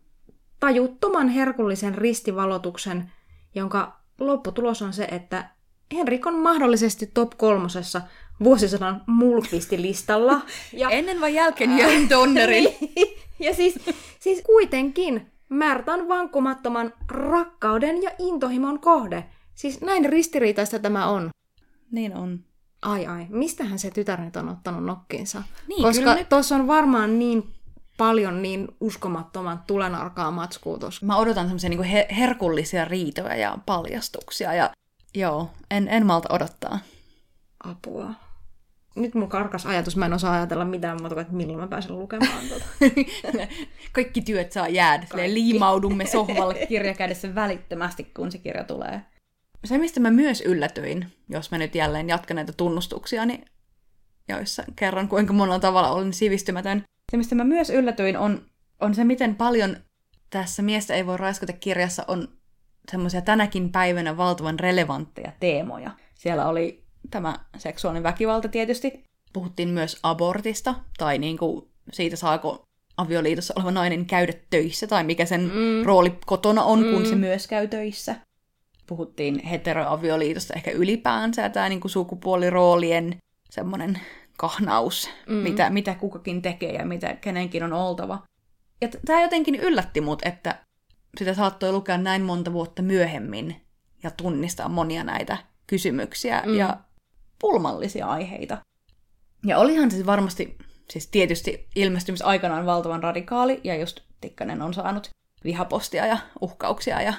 tajuttoman 0.59 1.29
herkullisen 1.29 1.95
ristivalotuksen, 1.95 3.11
jonka 3.55 3.99
lopputulos 4.19 4.81
on 4.81 4.93
se, 4.93 5.03
että 5.11 5.49
Henrik 5.93 6.25
on 6.25 6.35
mahdollisesti 6.35 7.07
top 7.13 7.31
kolmosessa 7.37 8.01
vuosisadan 8.43 9.01
mulkvistilistalla. 9.07 10.41
Ja, 10.73 10.89
Ennen 10.89 11.21
vai 11.21 11.33
jälkeen 11.33 11.77
Jörn 11.77 12.09
Donnerin? 12.09 12.63
Niin. 12.81 13.19
ja 13.39 13.55
siis, 13.55 13.79
siis 14.19 14.41
kuitenkin 14.41 15.31
Märtan 15.49 16.07
vankkumattoman 16.07 16.93
rakkauden 17.07 18.03
ja 18.03 18.11
intohimon 18.19 18.79
kohde. 18.79 19.25
Siis 19.55 19.81
näin 19.81 20.05
ristiriitaista 20.05 20.79
tämä 20.79 21.07
on. 21.07 21.29
niin 21.91 22.15
on. 22.15 22.39
Ai 22.81 23.05
ai, 23.07 23.25
mistähän 23.29 23.79
se 23.79 23.91
tytär 23.91 24.21
nyt 24.21 24.35
on 24.35 24.49
ottanut 24.49 24.83
nokkiinsa? 24.83 25.43
Niin, 25.67 25.81
Koska 25.81 26.17
tuossa 26.29 26.55
on 26.55 26.67
varmaan 26.67 27.19
niin 27.19 27.53
paljon 27.99 28.41
niin 28.41 28.67
uskomattoman 28.79 29.63
tulenarkaa 29.67 30.31
matskua 30.31 30.77
tuossa. 30.77 31.05
Mä 31.05 31.17
odotan 31.17 31.45
semmoisia 31.45 31.69
niin 31.69 31.79
her- 31.79 32.13
herkullisia 32.13 32.85
riitoja 32.85 33.35
ja 33.35 33.57
paljastuksia 33.65 34.53
ja 34.53 34.69
joo, 35.15 35.49
en, 35.71 35.87
en 35.87 36.05
malta 36.05 36.33
odottaa. 36.33 36.79
Apua. 37.63 38.13
Nyt 38.95 39.13
mulla 39.13 39.27
karkas 39.27 39.65
ajatus, 39.65 39.95
mä 39.95 40.05
en 40.05 40.13
osaa 40.13 40.33
ajatella 40.33 40.65
mitään 40.65 40.97
muuta 41.01 41.15
kuin, 41.15 41.21
että 41.21 41.33
milloin 41.33 41.59
mä 41.59 41.67
pääsen 41.67 41.99
lukemaan 41.99 42.43
tuota. 42.49 42.65
Kaikki 43.91 44.21
työt 44.21 44.51
saa 44.51 44.67
jäädä. 44.67 45.07
Liimaudumme 45.27 46.05
sohvalle 46.05 46.65
kirjakädessä 46.67 47.35
välittömästi, 47.35 48.03
kun 48.03 48.31
se 48.31 48.37
kirja 48.37 48.63
tulee. 48.63 49.01
Se, 49.65 49.77
mistä 49.77 49.99
mä 49.99 50.11
myös 50.11 50.41
yllätyin, 50.41 51.05
jos 51.29 51.51
mä 51.51 51.57
nyt 51.57 51.75
jälleen 51.75 52.09
jatkan 52.09 52.35
näitä 52.35 52.53
tunnustuksia, 52.53 53.25
niin 53.25 53.45
joissa 54.29 54.63
kerron, 54.75 55.07
kuinka 55.07 55.33
monella 55.33 55.59
tavalla 55.59 55.91
olen 55.91 56.13
sivistymätön. 56.13 56.83
Se, 57.11 57.17
mistä 57.17 57.35
mä 57.35 57.43
myös 57.43 57.69
yllätyin, 57.69 58.17
on, 58.17 58.45
on 58.79 58.95
se, 58.95 59.03
miten 59.03 59.35
paljon 59.35 59.77
tässä 60.29 60.61
Miestä 60.61 60.93
ei 60.93 61.05
voi 61.05 61.17
raiskata 61.17 61.53
kirjassa 61.53 62.05
on 62.07 62.27
semmoisia 62.91 63.21
tänäkin 63.21 63.71
päivänä 63.71 64.17
valtavan 64.17 64.59
relevantteja 64.59 65.31
teemoja. 65.39 65.91
Siellä 66.15 66.47
oli 66.47 66.83
tämä 67.11 67.35
seksuaalinen 67.57 68.03
väkivalta 68.03 68.47
tietysti. 68.47 69.03
Puhuttiin 69.33 69.69
myös 69.69 69.99
abortista, 70.03 70.75
tai 70.97 71.17
niin 71.17 71.37
kuin 71.37 71.67
siitä 71.93 72.15
saako 72.15 72.63
avioliitossa 72.97 73.53
oleva 73.57 73.71
nainen 73.71 74.05
käydä 74.05 74.33
töissä, 74.49 74.87
tai 74.87 75.03
mikä 75.03 75.25
sen 75.25 75.41
mm. 75.41 75.85
rooli 75.85 76.19
kotona 76.25 76.63
on, 76.63 76.83
mm. 76.83 76.93
kun 76.93 77.05
se 77.05 77.15
myös 77.15 77.47
käy 77.47 77.67
töissä. 77.67 78.15
Puhuttiin 78.87 79.43
heteroavioliitosta 79.43 80.53
ehkä 80.53 80.71
ylipäänsä, 80.71 81.49
tämä 81.49 81.69
niin 81.69 81.81
kuin 81.81 81.91
sukupuoliroolien 81.91 83.17
semmoinen 83.49 83.99
kahnaus, 84.39 85.09
mm. 85.27 85.35
mitä, 85.35 85.69
mitä 85.69 85.95
kukakin 85.95 86.41
tekee 86.41 86.73
ja 86.73 86.85
mitä 86.85 87.15
kenenkin 87.15 87.63
on 87.63 87.73
oltava. 87.73 88.23
Ja 88.81 88.87
tämä 89.05 89.21
jotenkin 89.21 89.55
yllätti 89.55 90.01
mut, 90.01 90.21
että 90.25 90.59
sitä 91.17 91.33
saattoi 91.33 91.71
lukea 91.71 91.97
näin 91.97 92.21
monta 92.21 92.53
vuotta 92.53 92.81
myöhemmin 92.81 93.61
ja 94.03 94.11
tunnistaa 94.11 94.69
monia 94.69 95.03
näitä 95.03 95.37
kysymyksiä 95.67 96.43
mm. 96.45 96.53
ja 96.53 96.77
pulmallisia 97.39 98.07
aiheita. 98.07 98.57
Ja 99.45 99.57
olihan 99.57 99.91
se 99.91 100.05
varmasti, 100.05 100.57
siis 100.89 101.07
tietysti 101.07 101.67
ilmestymisaikanaan 101.75 102.65
valtavan 102.65 103.03
radikaali, 103.03 103.61
ja 103.63 103.75
just 103.75 103.99
Tikkanen 104.21 104.61
on 104.61 104.73
saanut 104.73 105.09
vihapostia 105.43 106.05
ja 106.05 106.17
uhkauksia 106.41 107.01
ja 107.01 107.13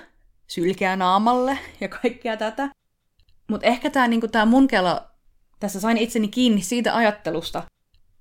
sylkeä 0.47 0.97
naamalle 0.97 1.59
ja 1.81 1.89
kaikkea 1.89 2.37
tätä. 2.37 2.69
Mutta 3.49 3.67
ehkä 3.67 3.91
tämä 3.91 4.09
niinku, 4.09 4.29
tää 4.29 4.47
mun 4.47 4.69
kela, 4.69 5.10
tässä 5.61 5.81
sain 5.81 5.97
itseni 5.97 6.29
kiinni 6.29 6.63
siitä 6.63 6.97
ajattelusta, 6.97 7.63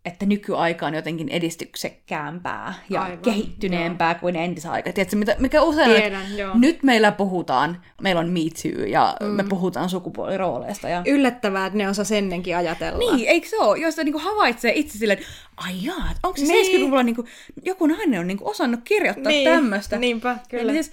että 0.06 0.26
nykyaika 0.26 0.86
on 0.86 0.94
jotenkin 0.94 1.30
edistyksekkäämpää 1.30 2.74
ja 2.90 3.02
Aivan, 3.02 3.20
kehittyneempää 3.20 4.12
joo. 4.12 4.20
kuin 4.20 4.36
entisaika. 4.36 4.94
Tiedätkö, 4.94 5.16
mitä, 5.16 5.36
mikä 5.40 5.62
usein 5.62 6.02
Tiedän, 6.02 6.52
on, 6.52 6.62
nyt 6.62 6.84
meillä 6.84 7.12
puhutaan, 7.12 7.82
meillä 8.02 8.22
on 8.22 8.30
Me 8.30 8.40
Too 8.40 8.86
ja 8.86 9.18
mm. 9.22 9.28
me 9.28 9.44
puhutaan 9.44 9.90
sukupuolirooleista. 9.90 10.90
Ja... 10.90 11.02
Yllättävää, 11.06 11.66
että 11.66 11.78
ne 11.78 11.90
osas 11.90 12.12
ennenkin 12.12 12.58
ajatella. 12.58 13.00
Niin, 13.00 13.28
eikö 13.28 13.48
se 13.48 13.58
ole? 13.58 13.78
Josta 13.78 14.04
niinku 14.04 14.20
havaitsee 14.20 14.72
itse 14.76 14.98
silleen, 14.98 15.20
että 15.20 15.32
ai 15.58 15.74
jaa, 15.82 16.10
onko 16.24 16.38
se 16.38 16.44
niin. 16.44 16.82
70-luvulla 16.82 17.04
niinku, 17.04 17.26
joku 17.66 17.88
nainen 17.88 18.20
on 18.20 18.28
niinku 18.28 18.50
osannut 18.50 18.80
kirjoittaa 18.84 19.32
niin. 19.32 19.50
tämmöistä. 19.50 19.98
Niinpä, 19.98 20.38
kyllä. 20.50 20.64
Eli 20.64 20.74
siis, 20.74 20.92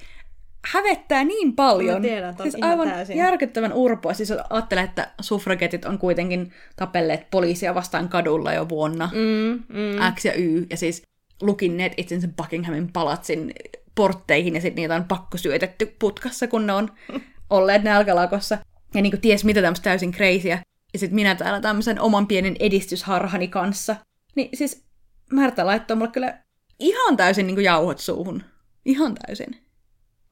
hävettää 0.72 1.24
niin 1.24 1.56
paljon. 1.56 1.94
Mä 1.94 2.00
tiedän, 2.00 2.34
siis 2.42 2.56
aivan 2.60 2.88
täysin. 2.88 3.16
järkyttävän 3.16 3.72
urpoa. 3.72 4.14
Siis 4.14 4.32
ajattelee, 4.50 4.84
että 4.84 5.10
suffragetit 5.20 5.84
on 5.84 5.98
kuitenkin 5.98 6.52
tapelleet 6.76 7.30
poliisia 7.30 7.74
vastaan 7.74 8.08
kadulla 8.08 8.52
jo 8.52 8.68
vuonna 8.68 9.10
mm, 9.12 9.62
mm. 9.68 10.14
X 10.14 10.24
ja 10.24 10.32
Y. 10.34 10.66
Ja 10.70 10.76
siis 10.76 11.02
lukinneet 11.42 11.92
itsensä 11.96 12.28
Buckinghamin 12.36 12.92
palatsin 12.92 13.52
portteihin 13.94 14.54
ja 14.54 14.60
sitten 14.60 14.82
niitä 14.82 14.94
on 14.94 15.04
pakko 15.04 15.38
syötetty 15.38 15.96
putkassa, 15.98 16.46
kun 16.46 16.66
ne 16.66 16.72
on 16.72 16.92
olleet 17.50 17.82
nälkälakossa. 17.82 18.58
Ja 18.94 19.02
niin 19.02 19.10
kuin 19.10 19.20
ties 19.20 19.44
mitä 19.44 19.62
tämmöistä 19.62 19.84
täysin 19.84 20.12
kreisiä. 20.12 20.58
Ja 20.92 20.98
sitten 20.98 21.14
minä 21.14 21.34
täällä 21.34 21.60
tämmöisen 21.60 22.00
oman 22.00 22.26
pienen 22.26 22.56
edistysharhani 22.60 23.48
kanssa. 23.48 23.96
Niin 24.34 24.48
siis 24.54 24.86
Märtä 25.32 25.66
laittoi 25.66 25.96
mulle 25.96 26.10
kyllä 26.10 26.38
ihan 26.78 27.16
täysin 27.16 27.46
niin 27.46 27.54
kuin 27.56 27.64
jauhot 27.64 27.98
suuhun. 27.98 28.42
Ihan 28.84 29.14
täysin. 29.14 29.65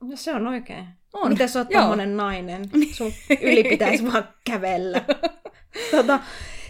No 0.08 0.16
se 0.16 0.34
on 0.34 0.46
oikein. 0.46 0.86
On. 1.12 1.32
Mitä 1.32 1.46
sä 1.46 1.58
oot 1.58 1.68
tommonen 1.68 2.16
nainen? 2.16 2.64
Sun 2.92 3.12
yli 3.42 3.64
pitäisi 3.64 4.12
vaan 4.12 4.28
kävellä. 4.44 5.02
tota, 5.90 6.20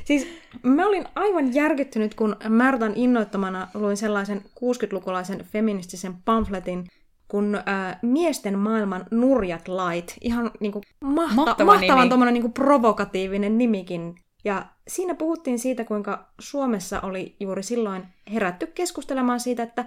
siis 0.05 0.26
mä 0.62 0.87
olin 0.87 1.05
aivan 1.14 1.55
järkyttynyt, 1.55 2.14
kun 2.14 2.37
Märtan 2.49 2.93
innoittamana 2.97 3.68
luin 3.74 3.97
sellaisen 3.97 4.43
60-lukulaisen 4.45 5.45
feministisen 5.45 6.14
pamfletin, 6.24 6.87
kun 7.28 7.55
äh, 7.68 7.97
miesten 8.03 8.59
maailman 8.59 9.07
nurjat 9.11 9.68
lait, 9.68 10.14
ihan 10.20 10.51
niinku 10.61 10.80
mahta- 11.05 11.35
Mahtava 11.35 11.72
mahtavan 11.72 12.09
tuommoinen 12.09 12.35
niinku 12.35 12.49
provokatiivinen 12.49 13.59
nimikin. 13.59 14.14
Ja 14.45 14.66
siinä 14.89 15.14
puhuttiin 15.14 15.59
siitä, 15.59 15.85
kuinka 15.85 16.28
Suomessa 16.41 17.01
oli 17.01 17.37
juuri 17.41 17.62
silloin 17.62 18.03
herätty 18.32 18.66
keskustelemaan 18.66 19.41
siitä, 19.41 19.62
että 19.62 19.85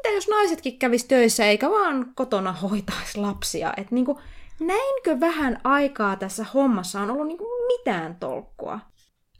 mitä 0.00 0.14
jos 0.14 0.28
naisetkin 0.28 0.78
kävis 0.78 1.04
töissä 1.04 1.44
eikä 1.44 1.70
vaan 1.70 2.12
kotona 2.14 2.52
hoitaisi 2.52 3.18
lapsia? 3.18 3.72
Että 3.76 3.94
niinku, 3.94 4.20
näinkö 4.60 5.20
vähän 5.20 5.60
aikaa 5.64 6.16
tässä 6.16 6.44
hommassa 6.54 7.00
on 7.00 7.10
ollut 7.10 7.26
niinku 7.26 7.46
mitään 7.66 8.16
tolkkua? 8.16 8.80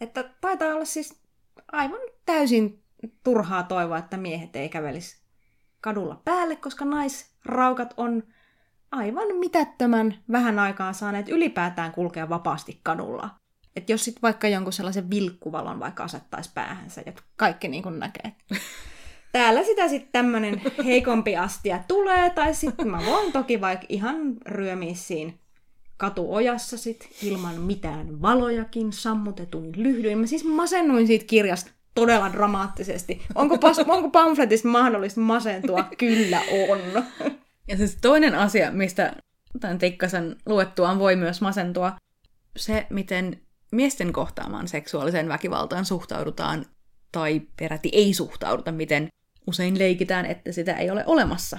Että 0.00 0.24
taitaa 0.40 0.74
olla 0.74 0.84
siis 0.84 1.20
aivan 1.72 2.00
täysin 2.26 2.82
turhaa 3.24 3.62
toivoa, 3.62 3.98
että 3.98 4.16
miehet 4.16 4.56
ei 4.56 4.68
kävelisi 4.68 5.22
kadulla 5.80 6.22
päälle, 6.24 6.56
koska 6.56 6.84
naisraukat 6.84 7.94
on 7.96 8.22
aivan 8.90 9.36
mitättömän 9.36 10.14
vähän 10.32 10.58
aikaa 10.58 10.92
saaneet 10.92 11.28
ylipäätään 11.28 11.92
kulkea 11.92 12.28
vapaasti 12.28 12.80
kadulla. 12.82 13.30
Et 13.76 13.90
jos 13.90 14.04
sitten 14.04 14.22
vaikka 14.22 14.48
jonkun 14.48 14.72
sellaisen 14.72 15.10
vilkkuvalon 15.10 15.80
vaikka 15.80 16.04
asettaisi 16.04 16.50
päähänsä 16.54 17.02
ja 17.06 17.12
kaikki 17.36 17.68
niin 17.68 17.82
kuin 17.82 17.98
näkee, 17.98 18.32
täällä 19.32 19.64
sitä 19.64 19.88
sitten 19.88 20.12
tämmönen 20.12 20.62
heikompi 20.84 21.36
astia 21.36 21.80
tulee, 21.88 22.30
tai 22.30 22.54
sitten 22.54 22.90
mä 22.90 23.02
voin 23.06 23.32
toki 23.32 23.60
vaikka 23.60 23.86
ihan 23.88 24.16
ryömiä 24.46 24.94
siinä 24.94 25.32
katuojassa 25.96 26.78
sit 26.78 27.08
ilman 27.22 27.60
mitään 27.60 28.22
valojakin 28.22 28.92
sammutetuin 28.92 29.72
lyhdyin. 29.76 30.18
Mä 30.18 30.26
siis 30.26 30.44
masennuin 30.44 31.06
siitä 31.06 31.24
kirjasta 31.24 31.70
todella 31.94 32.32
dramaattisesti. 32.32 33.22
Onko, 33.34 33.58
pas, 33.58 33.78
onko 33.78 34.10
pamfletista 34.10 34.68
mahdollista 34.68 35.20
masentua? 35.20 35.84
Kyllä 35.98 36.40
on. 36.68 37.04
Ja 37.68 37.76
siis 37.76 37.98
toinen 38.00 38.34
asia, 38.34 38.70
mistä 38.70 39.16
tämän 39.60 39.78
Tikkasen 39.78 40.36
luettuaan 40.46 40.98
voi 40.98 41.16
myös 41.16 41.40
masentua, 41.40 41.92
se, 42.56 42.86
miten 42.90 43.40
miesten 43.72 44.12
kohtaamaan 44.12 44.68
seksuaaliseen 44.68 45.28
väkivaltaan 45.28 45.84
suhtaudutaan 45.84 46.66
tai 47.12 47.42
peräti 47.58 47.90
ei 47.92 48.14
suhtauduta, 48.14 48.72
miten 48.72 49.08
usein 49.46 49.78
leikitään, 49.78 50.26
että 50.26 50.52
sitä 50.52 50.76
ei 50.76 50.90
ole 50.90 51.04
olemassa. 51.06 51.58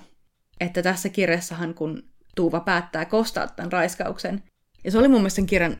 Että 0.59 0.81
tässä 0.81 1.09
kirjassahan, 1.09 1.73
kun 1.73 2.03
Tuuva 2.35 2.59
päättää 2.59 3.05
kostaa 3.05 3.47
tämän 3.47 3.71
raiskauksen, 3.71 4.43
ja 4.83 4.91
se 4.91 4.97
oli 4.97 5.07
mun 5.07 5.21
mielestä 5.21 5.35
sen 5.35 5.45
kirjan, 5.45 5.75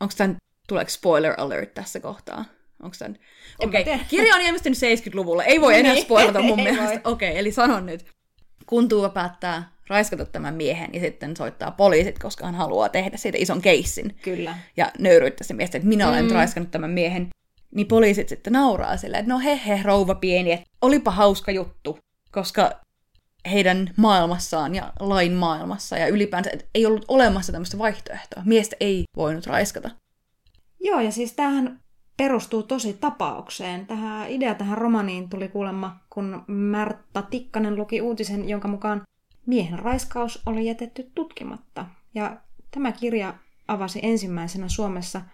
onko 0.00 0.14
tämän, 0.16 0.36
tuleeko 0.68 0.90
spoiler 0.90 1.34
alert 1.36 1.74
tässä 1.74 2.00
kohtaa? 2.00 2.44
Onko 2.82 2.96
tämän... 2.98 3.18
Okei, 3.58 3.82
okay. 3.82 3.98
kirja 4.08 4.34
on 4.34 4.40
ilmestynyt 4.40 4.78
70-luvulla, 4.78 5.44
ei 5.44 5.60
voi 5.60 5.78
enää 5.78 5.92
niin. 5.92 6.04
spoilata 6.04 6.42
mun 6.42 6.62
mielestä. 6.68 7.00
Okei, 7.04 7.30
okay, 7.30 7.40
eli 7.40 7.52
sanon 7.52 7.86
nyt. 7.86 8.04
Kun 8.66 8.88
Tuuva 8.88 9.08
päättää 9.08 9.74
raiskata 9.88 10.24
tämän 10.24 10.54
miehen 10.54 10.90
ja 10.94 11.00
sitten 11.00 11.36
soittaa 11.36 11.70
poliisit, 11.70 12.18
koska 12.18 12.46
hän 12.46 12.54
haluaa 12.54 12.88
tehdä 12.88 13.16
siitä 13.16 13.38
ison 13.40 13.62
keissin. 13.62 14.16
Kyllä. 14.22 14.58
Ja 14.76 14.92
nöyryyttää 14.98 15.46
se 15.46 15.54
miestä, 15.54 15.78
että 15.78 15.88
minä 15.88 16.08
olen 16.08 16.24
mm. 16.24 16.30
raiskannut 16.30 16.70
tämän 16.70 16.90
miehen 16.90 17.28
niin 17.74 17.86
poliisit 17.86 18.28
sitten 18.28 18.52
nauraa 18.52 18.96
silleen, 18.96 19.20
että 19.20 19.32
no 19.32 19.38
he 19.38 19.60
he, 19.66 19.80
rouva 19.82 20.14
pieni, 20.14 20.52
että 20.52 20.66
olipa 20.82 21.10
hauska 21.10 21.52
juttu, 21.52 21.98
koska 22.32 22.70
heidän 23.50 23.90
maailmassaan 23.96 24.74
ja 24.74 24.92
lain 25.00 25.32
maailmassa 25.32 25.98
ja 25.98 26.08
ylipäänsä 26.08 26.50
että 26.52 26.66
ei 26.74 26.86
ollut 26.86 27.04
olemassa 27.08 27.52
tämmöistä 27.52 27.78
vaihtoehtoa. 27.78 28.42
Miestä 28.46 28.76
ei 28.80 29.04
voinut 29.16 29.46
raiskata. 29.46 29.90
Joo, 30.80 31.00
ja 31.00 31.12
siis 31.12 31.32
tämähän 31.32 31.80
perustuu 32.16 32.62
tosi 32.62 32.92
tapaukseen. 32.92 33.86
Tähän 33.86 34.30
idea 34.30 34.54
tähän 34.54 34.78
romaniin 34.78 35.28
tuli 35.28 35.48
kuulemma, 35.48 35.96
kun 36.10 36.44
Märta 36.46 37.22
Tikkanen 37.22 37.76
luki 37.76 38.00
uutisen, 38.00 38.48
jonka 38.48 38.68
mukaan 38.68 39.02
miehen 39.46 39.78
raiskaus 39.78 40.42
oli 40.46 40.66
jätetty 40.66 41.10
tutkimatta. 41.14 41.86
Ja 42.14 42.36
tämä 42.70 42.92
kirja 42.92 43.34
avasi 43.68 44.00
ensimmäisenä 44.02 44.68
Suomessa– 44.68 45.20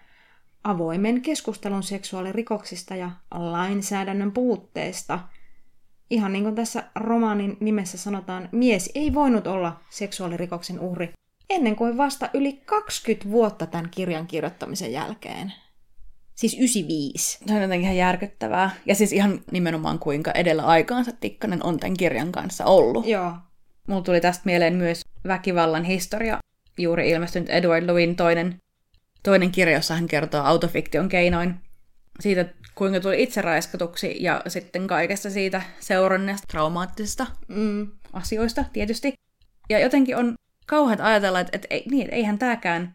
avoimen 0.65 1.23
keskustelun 1.23 1.83
seksuaalirikoksista 1.83 2.97
ja 2.97 3.11
lainsäädännön 3.31 4.33
puutteesta. 4.33 5.19
Ihan 6.11 6.33
niin 6.33 6.45
kuin 6.45 6.55
tässä 6.55 6.85
romaanin 6.95 7.57
nimessä 7.61 7.99
sanotaan, 7.99 8.49
mies 8.53 8.91
ei 8.95 9.15
voinut 9.15 9.47
olla 9.47 9.81
seksuaalirikoksen 9.91 10.81
uhri 10.81 11.13
ennen 11.51 11.77
kuin 11.77 11.97
vasta 11.97 12.31
yli 12.35 12.53
20 12.53 13.31
vuotta 13.31 13.67
tämän 13.67 13.91
kirjan 13.91 14.27
kirjoittamisen 14.27 14.93
jälkeen. 14.93 15.53
Siis 16.35 16.55
95. 16.55 17.39
Se 17.47 17.55
on 17.55 17.63
jotenkin 17.63 17.85
ihan 17.85 17.97
järkyttävää. 17.97 18.71
Ja 18.87 18.95
siis 18.95 19.13
ihan 19.13 19.41
nimenomaan 19.51 19.99
kuinka 19.99 20.31
edellä 20.31 20.63
aikaansa 20.63 21.13
Tikkanen 21.21 21.65
on 21.67 21.81
tämän 21.81 21.97
kirjan 21.97 22.33
kanssa 22.33 22.65
ollut. 22.65 23.07
Joo. 23.07 23.33
Mulla 23.89 24.03
tuli 24.03 24.21
tästä 24.21 24.43
mieleen 24.45 24.75
myös 24.75 25.01
Väkivallan 25.27 25.85
historia, 25.85 26.39
juuri 26.79 27.11
ilmestynyt 27.11 27.51
Edward 27.51 27.87
Lewin 27.87 28.17
toinen 28.17 28.57
toinen 29.23 29.53
kirja, 29.53 29.75
jossa 29.75 29.95
hän 29.95 30.07
kertoo 30.07 30.43
autofiktion 30.43 31.09
keinoin 31.09 31.55
siitä, 32.21 32.47
kuinka 32.75 33.01
tuli 33.01 33.23
itse 33.23 33.43
raiskatuksi 33.43 34.17
ja 34.21 34.43
sitten 34.49 34.87
kaikesta 34.87 35.31
siitä 35.31 35.63
seurannesta 35.81 36.47
traumaattisesta 36.51 37.27
mm. 37.49 37.89
asioista 38.13 38.65
tietysti. 38.73 39.13
Ja 39.71 39.79
jotenkin 39.79 40.17
on 40.17 40.35
kauheat 40.67 41.01
ajatella, 41.01 41.41
että, 41.41 41.51
että 41.57 41.69
ei, 41.71 41.85
niin, 41.91 42.03
että 42.03 42.17
eihän 42.17 42.39
tämäkään, 42.39 42.95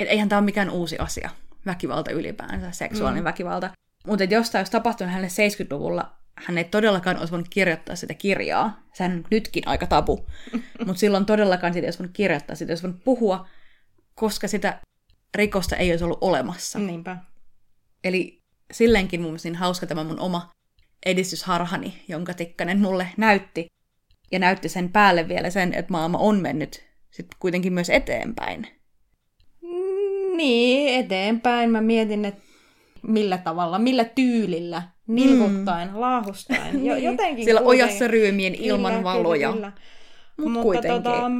että 0.00 0.12
eihän 0.12 0.28
tämä 0.28 0.38
ole 0.38 0.44
mikään 0.44 0.70
uusi 0.70 0.98
asia, 0.98 1.30
väkivalta 1.66 2.10
ylipäänsä, 2.10 2.70
seksuaalinen 2.70 3.22
mm. 3.22 3.28
väkivalta. 3.28 3.70
Mutta 4.06 4.24
jos 4.24 4.50
tämä 4.50 4.60
olisi 4.60 4.72
tapahtunut 4.72 5.12
hänelle 5.12 5.28
70-luvulla, 5.28 6.16
hän 6.34 6.58
ei 6.58 6.64
todellakaan 6.64 7.18
olisi 7.18 7.30
voinut 7.30 7.48
kirjoittaa 7.48 7.96
sitä 7.96 8.14
kirjaa. 8.14 8.82
Sehän 8.92 9.12
on 9.12 9.24
nytkin 9.30 9.68
aika 9.68 9.86
tabu. 9.86 10.26
Mutta 10.86 11.00
silloin 11.00 11.26
todellakaan 11.26 11.72
siitä 11.72 11.84
ei 11.84 11.88
olisi 11.88 11.98
voinut 11.98 12.16
kirjoittaa, 12.16 12.56
siitä 12.56 12.70
ei 12.70 12.72
olisi 12.72 12.82
voinut 12.82 13.04
puhua, 13.04 13.48
koska 14.14 14.48
sitä 14.48 14.80
rikosta 15.34 15.76
ei 15.76 15.90
olisi 15.90 16.04
ollut 16.04 16.18
olemassa. 16.20 16.78
Niinpä. 16.78 17.16
Eli 18.04 18.42
silleenkin 18.72 19.20
mun 19.20 19.30
mielestä 19.30 19.48
niin 19.48 19.56
hauska 19.56 19.86
tämä 19.86 20.04
mun 20.04 20.20
oma 20.20 20.52
edistysharhani, 21.06 22.02
jonka 22.08 22.34
Tikkanen 22.34 22.80
mulle 22.80 23.08
näytti. 23.16 23.66
Ja 24.32 24.38
näytti 24.38 24.68
sen 24.68 24.92
päälle 24.92 25.28
vielä 25.28 25.50
sen, 25.50 25.74
että 25.74 25.92
maailma 25.92 26.18
on 26.18 26.40
mennyt 26.40 26.84
sitten 27.10 27.36
kuitenkin 27.38 27.72
myös 27.72 27.90
eteenpäin. 27.90 28.66
Niin, 30.36 31.00
eteenpäin. 31.04 31.70
Mä 31.70 31.80
mietin, 31.80 32.24
että 32.24 32.42
millä 33.02 33.38
tavalla, 33.38 33.78
millä 33.78 34.04
tyylillä, 34.04 34.82
nilkuttaen, 35.06 35.88
mm. 35.88 36.00
laahustain. 36.00 36.86
Jo, 36.86 36.96
jotenkin 37.10 37.44
Siellä 37.44 37.60
kuitenkin. 37.60 37.84
ojassa 37.86 38.08
ryymien 38.08 38.54
ilman 38.54 38.92
Kyllä, 38.92 39.04
valoja. 39.04 39.52
Kyllä, 39.52 39.72
kyllä. 39.72 39.84
Mut 40.38 40.52
Mutta 40.52 40.62
kuitenkin. 40.62 41.02
Tota, 41.02 41.30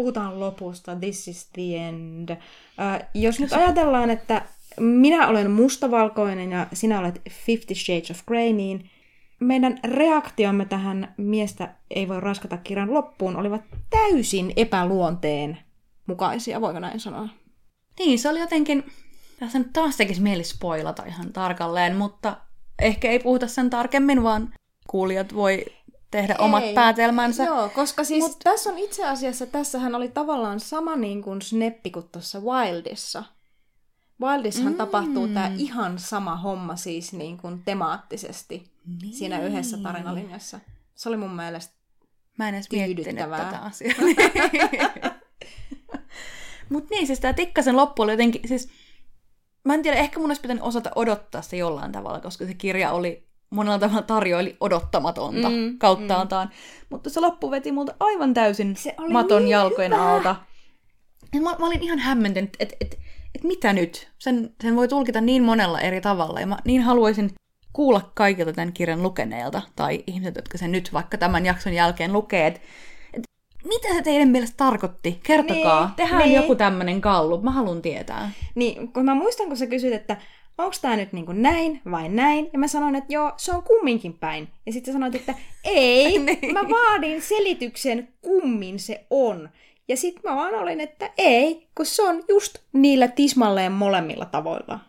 puhutaan 0.00 0.40
lopusta. 0.40 0.96
This 0.96 1.28
is 1.28 1.50
the 1.52 1.76
end. 1.76 2.30
Uh, 2.30 3.06
jos 3.14 3.40
nyt 3.40 3.52
ajatellaan, 3.52 4.10
että 4.10 4.42
minä 4.80 5.28
olen 5.28 5.50
mustavalkoinen 5.50 6.50
ja 6.50 6.66
sinä 6.72 7.00
olet 7.00 7.22
Fifty 7.30 7.74
Shades 7.74 8.10
of 8.10 8.26
Grey, 8.26 8.52
niin 8.52 8.90
meidän 9.40 9.78
reaktiomme 9.84 10.64
tähän 10.64 11.14
miestä 11.16 11.74
ei 11.90 12.08
voi 12.08 12.20
raskata 12.20 12.56
kirjan 12.56 12.94
loppuun 12.94 13.36
olivat 13.36 13.62
täysin 13.90 14.52
epäluonteen 14.56 15.58
mukaisia, 16.06 16.60
voiko 16.60 16.80
näin 16.80 17.00
sanoa? 17.00 17.28
Niin, 17.98 18.18
se 18.18 18.28
oli 18.28 18.40
jotenkin... 18.40 18.84
Tässä 19.40 19.58
nyt 19.58 19.72
taas 19.72 19.96
tekisi 19.96 20.22
mieli 20.22 20.44
spoilata 20.44 21.04
ihan 21.06 21.32
tarkalleen, 21.32 21.96
mutta 21.96 22.36
ehkä 22.78 23.10
ei 23.10 23.18
puhuta 23.18 23.46
sen 23.46 23.70
tarkemmin, 23.70 24.22
vaan 24.22 24.54
kuulijat 24.88 25.34
voi 25.34 25.64
tehdä 26.10 26.36
omat 26.38 26.62
Ei. 26.62 26.74
päätelmänsä. 26.74 27.44
Joo, 27.44 27.68
koska 27.68 28.04
siis 28.04 28.24
Mut- 28.24 28.38
tässä 28.44 28.70
on 28.70 28.78
itse 28.78 29.06
asiassa, 29.06 29.46
tässähän 29.46 29.94
oli 29.94 30.08
tavallaan 30.08 30.60
sama 30.60 30.96
niin 30.96 31.22
kuin 31.22 31.42
sneppi 31.42 31.90
kuin 31.90 32.08
tuossa 32.12 32.40
Wildissa. 32.40 33.24
Wildissahan 34.20 34.72
mm. 34.72 34.78
tapahtuu 34.78 35.28
tämä 35.28 35.52
ihan 35.56 35.98
sama 35.98 36.36
homma 36.36 36.76
siis 36.76 37.12
niin 37.12 37.38
kuin 37.38 37.62
temaattisesti 37.64 38.72
niin. 39.02 39.14
siinä 39.14 39.40
yhdessä 39.40 39.78
tarinalinjassa. 39.78 40.60
Se 40.94 41.08
oli 41.08 41.16
mun 41.16 41.36
mielestä 41.36 41.80
Mä 42.38 42.48
en 42.48 42.54
edes 42.54 42.70
miettinyt 42.72 43.16
tätä 43.16 43.58
asiaa. 43.58 43.94
Mut 46.70 46.90
niin, 46.90 47.06
siis 47.06 47.20
tää 47.20 47.32
Tikkasen 47.32 47.76
loppu 47.76 48.02
oli 48.02 48.12
jotenkin, 48.12 48.48
siis 48.48 48.68
mä 49.64 49.74
en 49.74 49.82
tiedä, 49.82 49.96
ehkä 49.96 50.20
mun 50.20 50.30
olisi 50.30 50.42
pitänyt 50.42 50.64
osata 50.64 50.90
odottaa 50.94 51.42
sitä 51.42 51.56
jollain 51.56 51.92
tavalla, 51.92 52.20
koska 52.20 52.46
se 52.46 52.54
kirja 52.54 52.92
oli 52.92 53.29
monella 53.50 53.78
tavalla 53.78 54.02
tarjoili 54.02 54.56
odottamatonta 54.60 55.48
Mm, 55.48 55.54
mm, 55.56 55.78
kauttaaltaan. 55.78 56.48
Mm. 56.48 56.86
Mutta 56.90 57.10
se 57.10 57.20
loppu 57.20 57.50
veti 57.50 57.72
multa 57.72 57.94
aivan 58.00 58.34
täysin 58.34 58.76
Se 58.76 58.94
oli 58.98 59.12
maton 59.12 59.42
niin 59.42 59.50
jalkojen 59.50 59.92
hyvä. 59.92 60.12
alta. 60.12 60.36
Ja 61.34 61.40
mä, 61.40 61.50
mä 61.58 61.66
olin 61.66 61.82
ihan 61.82 61.98
hämmentynyt, 61.98 62.56
että 62.60 62.76
et, 62.80 62.98
et 63.34 63.44
mitä 63.44 63.72
nyt? 63.72 64.08
Sen, 64.18 64.54
sen 64.62 64.76
voi 64.76 64.88
tulkita 64.88 65.20
niin 65.20 65.42
monella 65.42 65.80
eri 65.80 66.00
tavalla. 66.00 66.40
Ja 66.40 66.46
mä 66.46 66.58
niin 66.64 66.82
haluaisin 66.82 67.30
kuulla 67.72 68.10
kaikilta 68.14 68.52
tämän 68.52 68.72
kirjan 68.72 69.02
lukeneilta, 69.02 69.62
tai 69.76 70.04
ihmiset, 70.06 70.36
jotka 70.36 70.58
sen 70.58 70.72
nyt 70.72 70.92
vaikka 70.92 71.18
tämän 71.18 71.46
jakson 71.46 71.72
jälkeen 71.72 72.12
lukee, 72.12 72.46
että 72.46 72.60
et, 73.14 73.22
mitä 73.64 73.88
se 73.94 74.02
teidän 74.02 74.28
mielestä 74.28 74.56
tarkoitti? 74.56 75.20
Kertokaa. 75.22 75.84
Niin, 75.86 75.94
Tehdään 75.96 76.22
niin. 76.22 76.34
joku 76.36 76.54
tämmönen 76.54 76.98
gallup. 76.98 77.42
Mä 77.42 77.50
haluan 77.50 77.82
tietää. 77.82 78.30
Niin, 78.54 78.92
kun 78.92 79.04
mä 79.04 79.14
muistan, 79.14 79.46
kun 79.48 79.56
sä 79.56 79.66
kysyt, 79.66 79.92
että 79.92 80.16
onko 80.64 80.76
tämä 80.82 80.96
nyt 80.96 81.12
niin 81.12 81.26
kuin 81.26 81.42
näin 81.42 81.80
vai 81.90 82.08
näin, 82.08 82.50
ja 82.52 82.58
mä 82.58 82.68
sanoin, 82.68 82.94
että 82.94 83.12
joo, 83.12 83.32
se 83.36 83.52
on 83.52 83.62
kumminkin 83.62 84.12
päin. 84.18 84.48
Ja 84.66 84.72
sitten 84.72 84.94
sanoit, 84.94 85.14
että 85.14 85.34
ei, 85.64 86.18
Niin. 86.18 86.52
mä 86.52 86.60
vaadin 86.60 87.22
selityksen, 87.22 88.08
kummin 88.20 88.78
se 88.78 89.06
on. 89.10 89.50
Ja 89.88 89.96
sitten 89.96 90.30
mä 90.30 90.36
vaan 90.36 90.54
olin, 90.54 90.80
että 90.80 91.10
ei, 91.18 91.68
kun 91.76 91.86
se 91.86 92.02
on 92.02 92.22
just 92.28 92.58
niillä 92.72 93.08
tismalleen 93.08 93.72
molemmilla 93.72 94.24
tavoilla. 94.24 94.80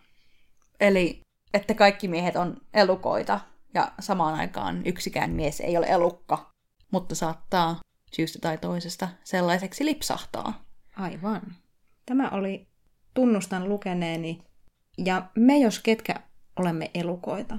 Eli, 0.80 1.22
että 1.54 1.74
kaikki 1.74 2.08
miehet 2.08 2.36
on 2.36 2.58
elukoita, 2.74 3.40
ja 3.74 3.92
samaan 4.00 4.36
aikaan 4.36 4.82
yksikään 4.86 5.30
mies 5.32 5.60
ei 5.60 5.78
ole 5.78 5.86
elukka, 5.86 6.52
mutta 6.92 7.16
saattaa 7.16 7.80
syystä 8.12 8.40
tai 8.42 8.58
toisesta 8.58 9.08
sellaiseksi 9.24 9.86
lipsahtaa. 9.86 10.64
Aivan. 10.98 11.42
Tämä 12.06 12.30
oli 12.30 12.68
Tunnustan 13.14 13.70
lukeneeni, 13.70 14.44
ja 14.98 15.30
me 15.36 15.58
jos 15.58 15.80
ketkä 15.80 16.16
olemme 16.60 16.92
elukoita. 16.94 17.58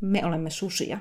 Me 0.00 0.24
olemme 0.24 0.50
susia. 0.50 0.98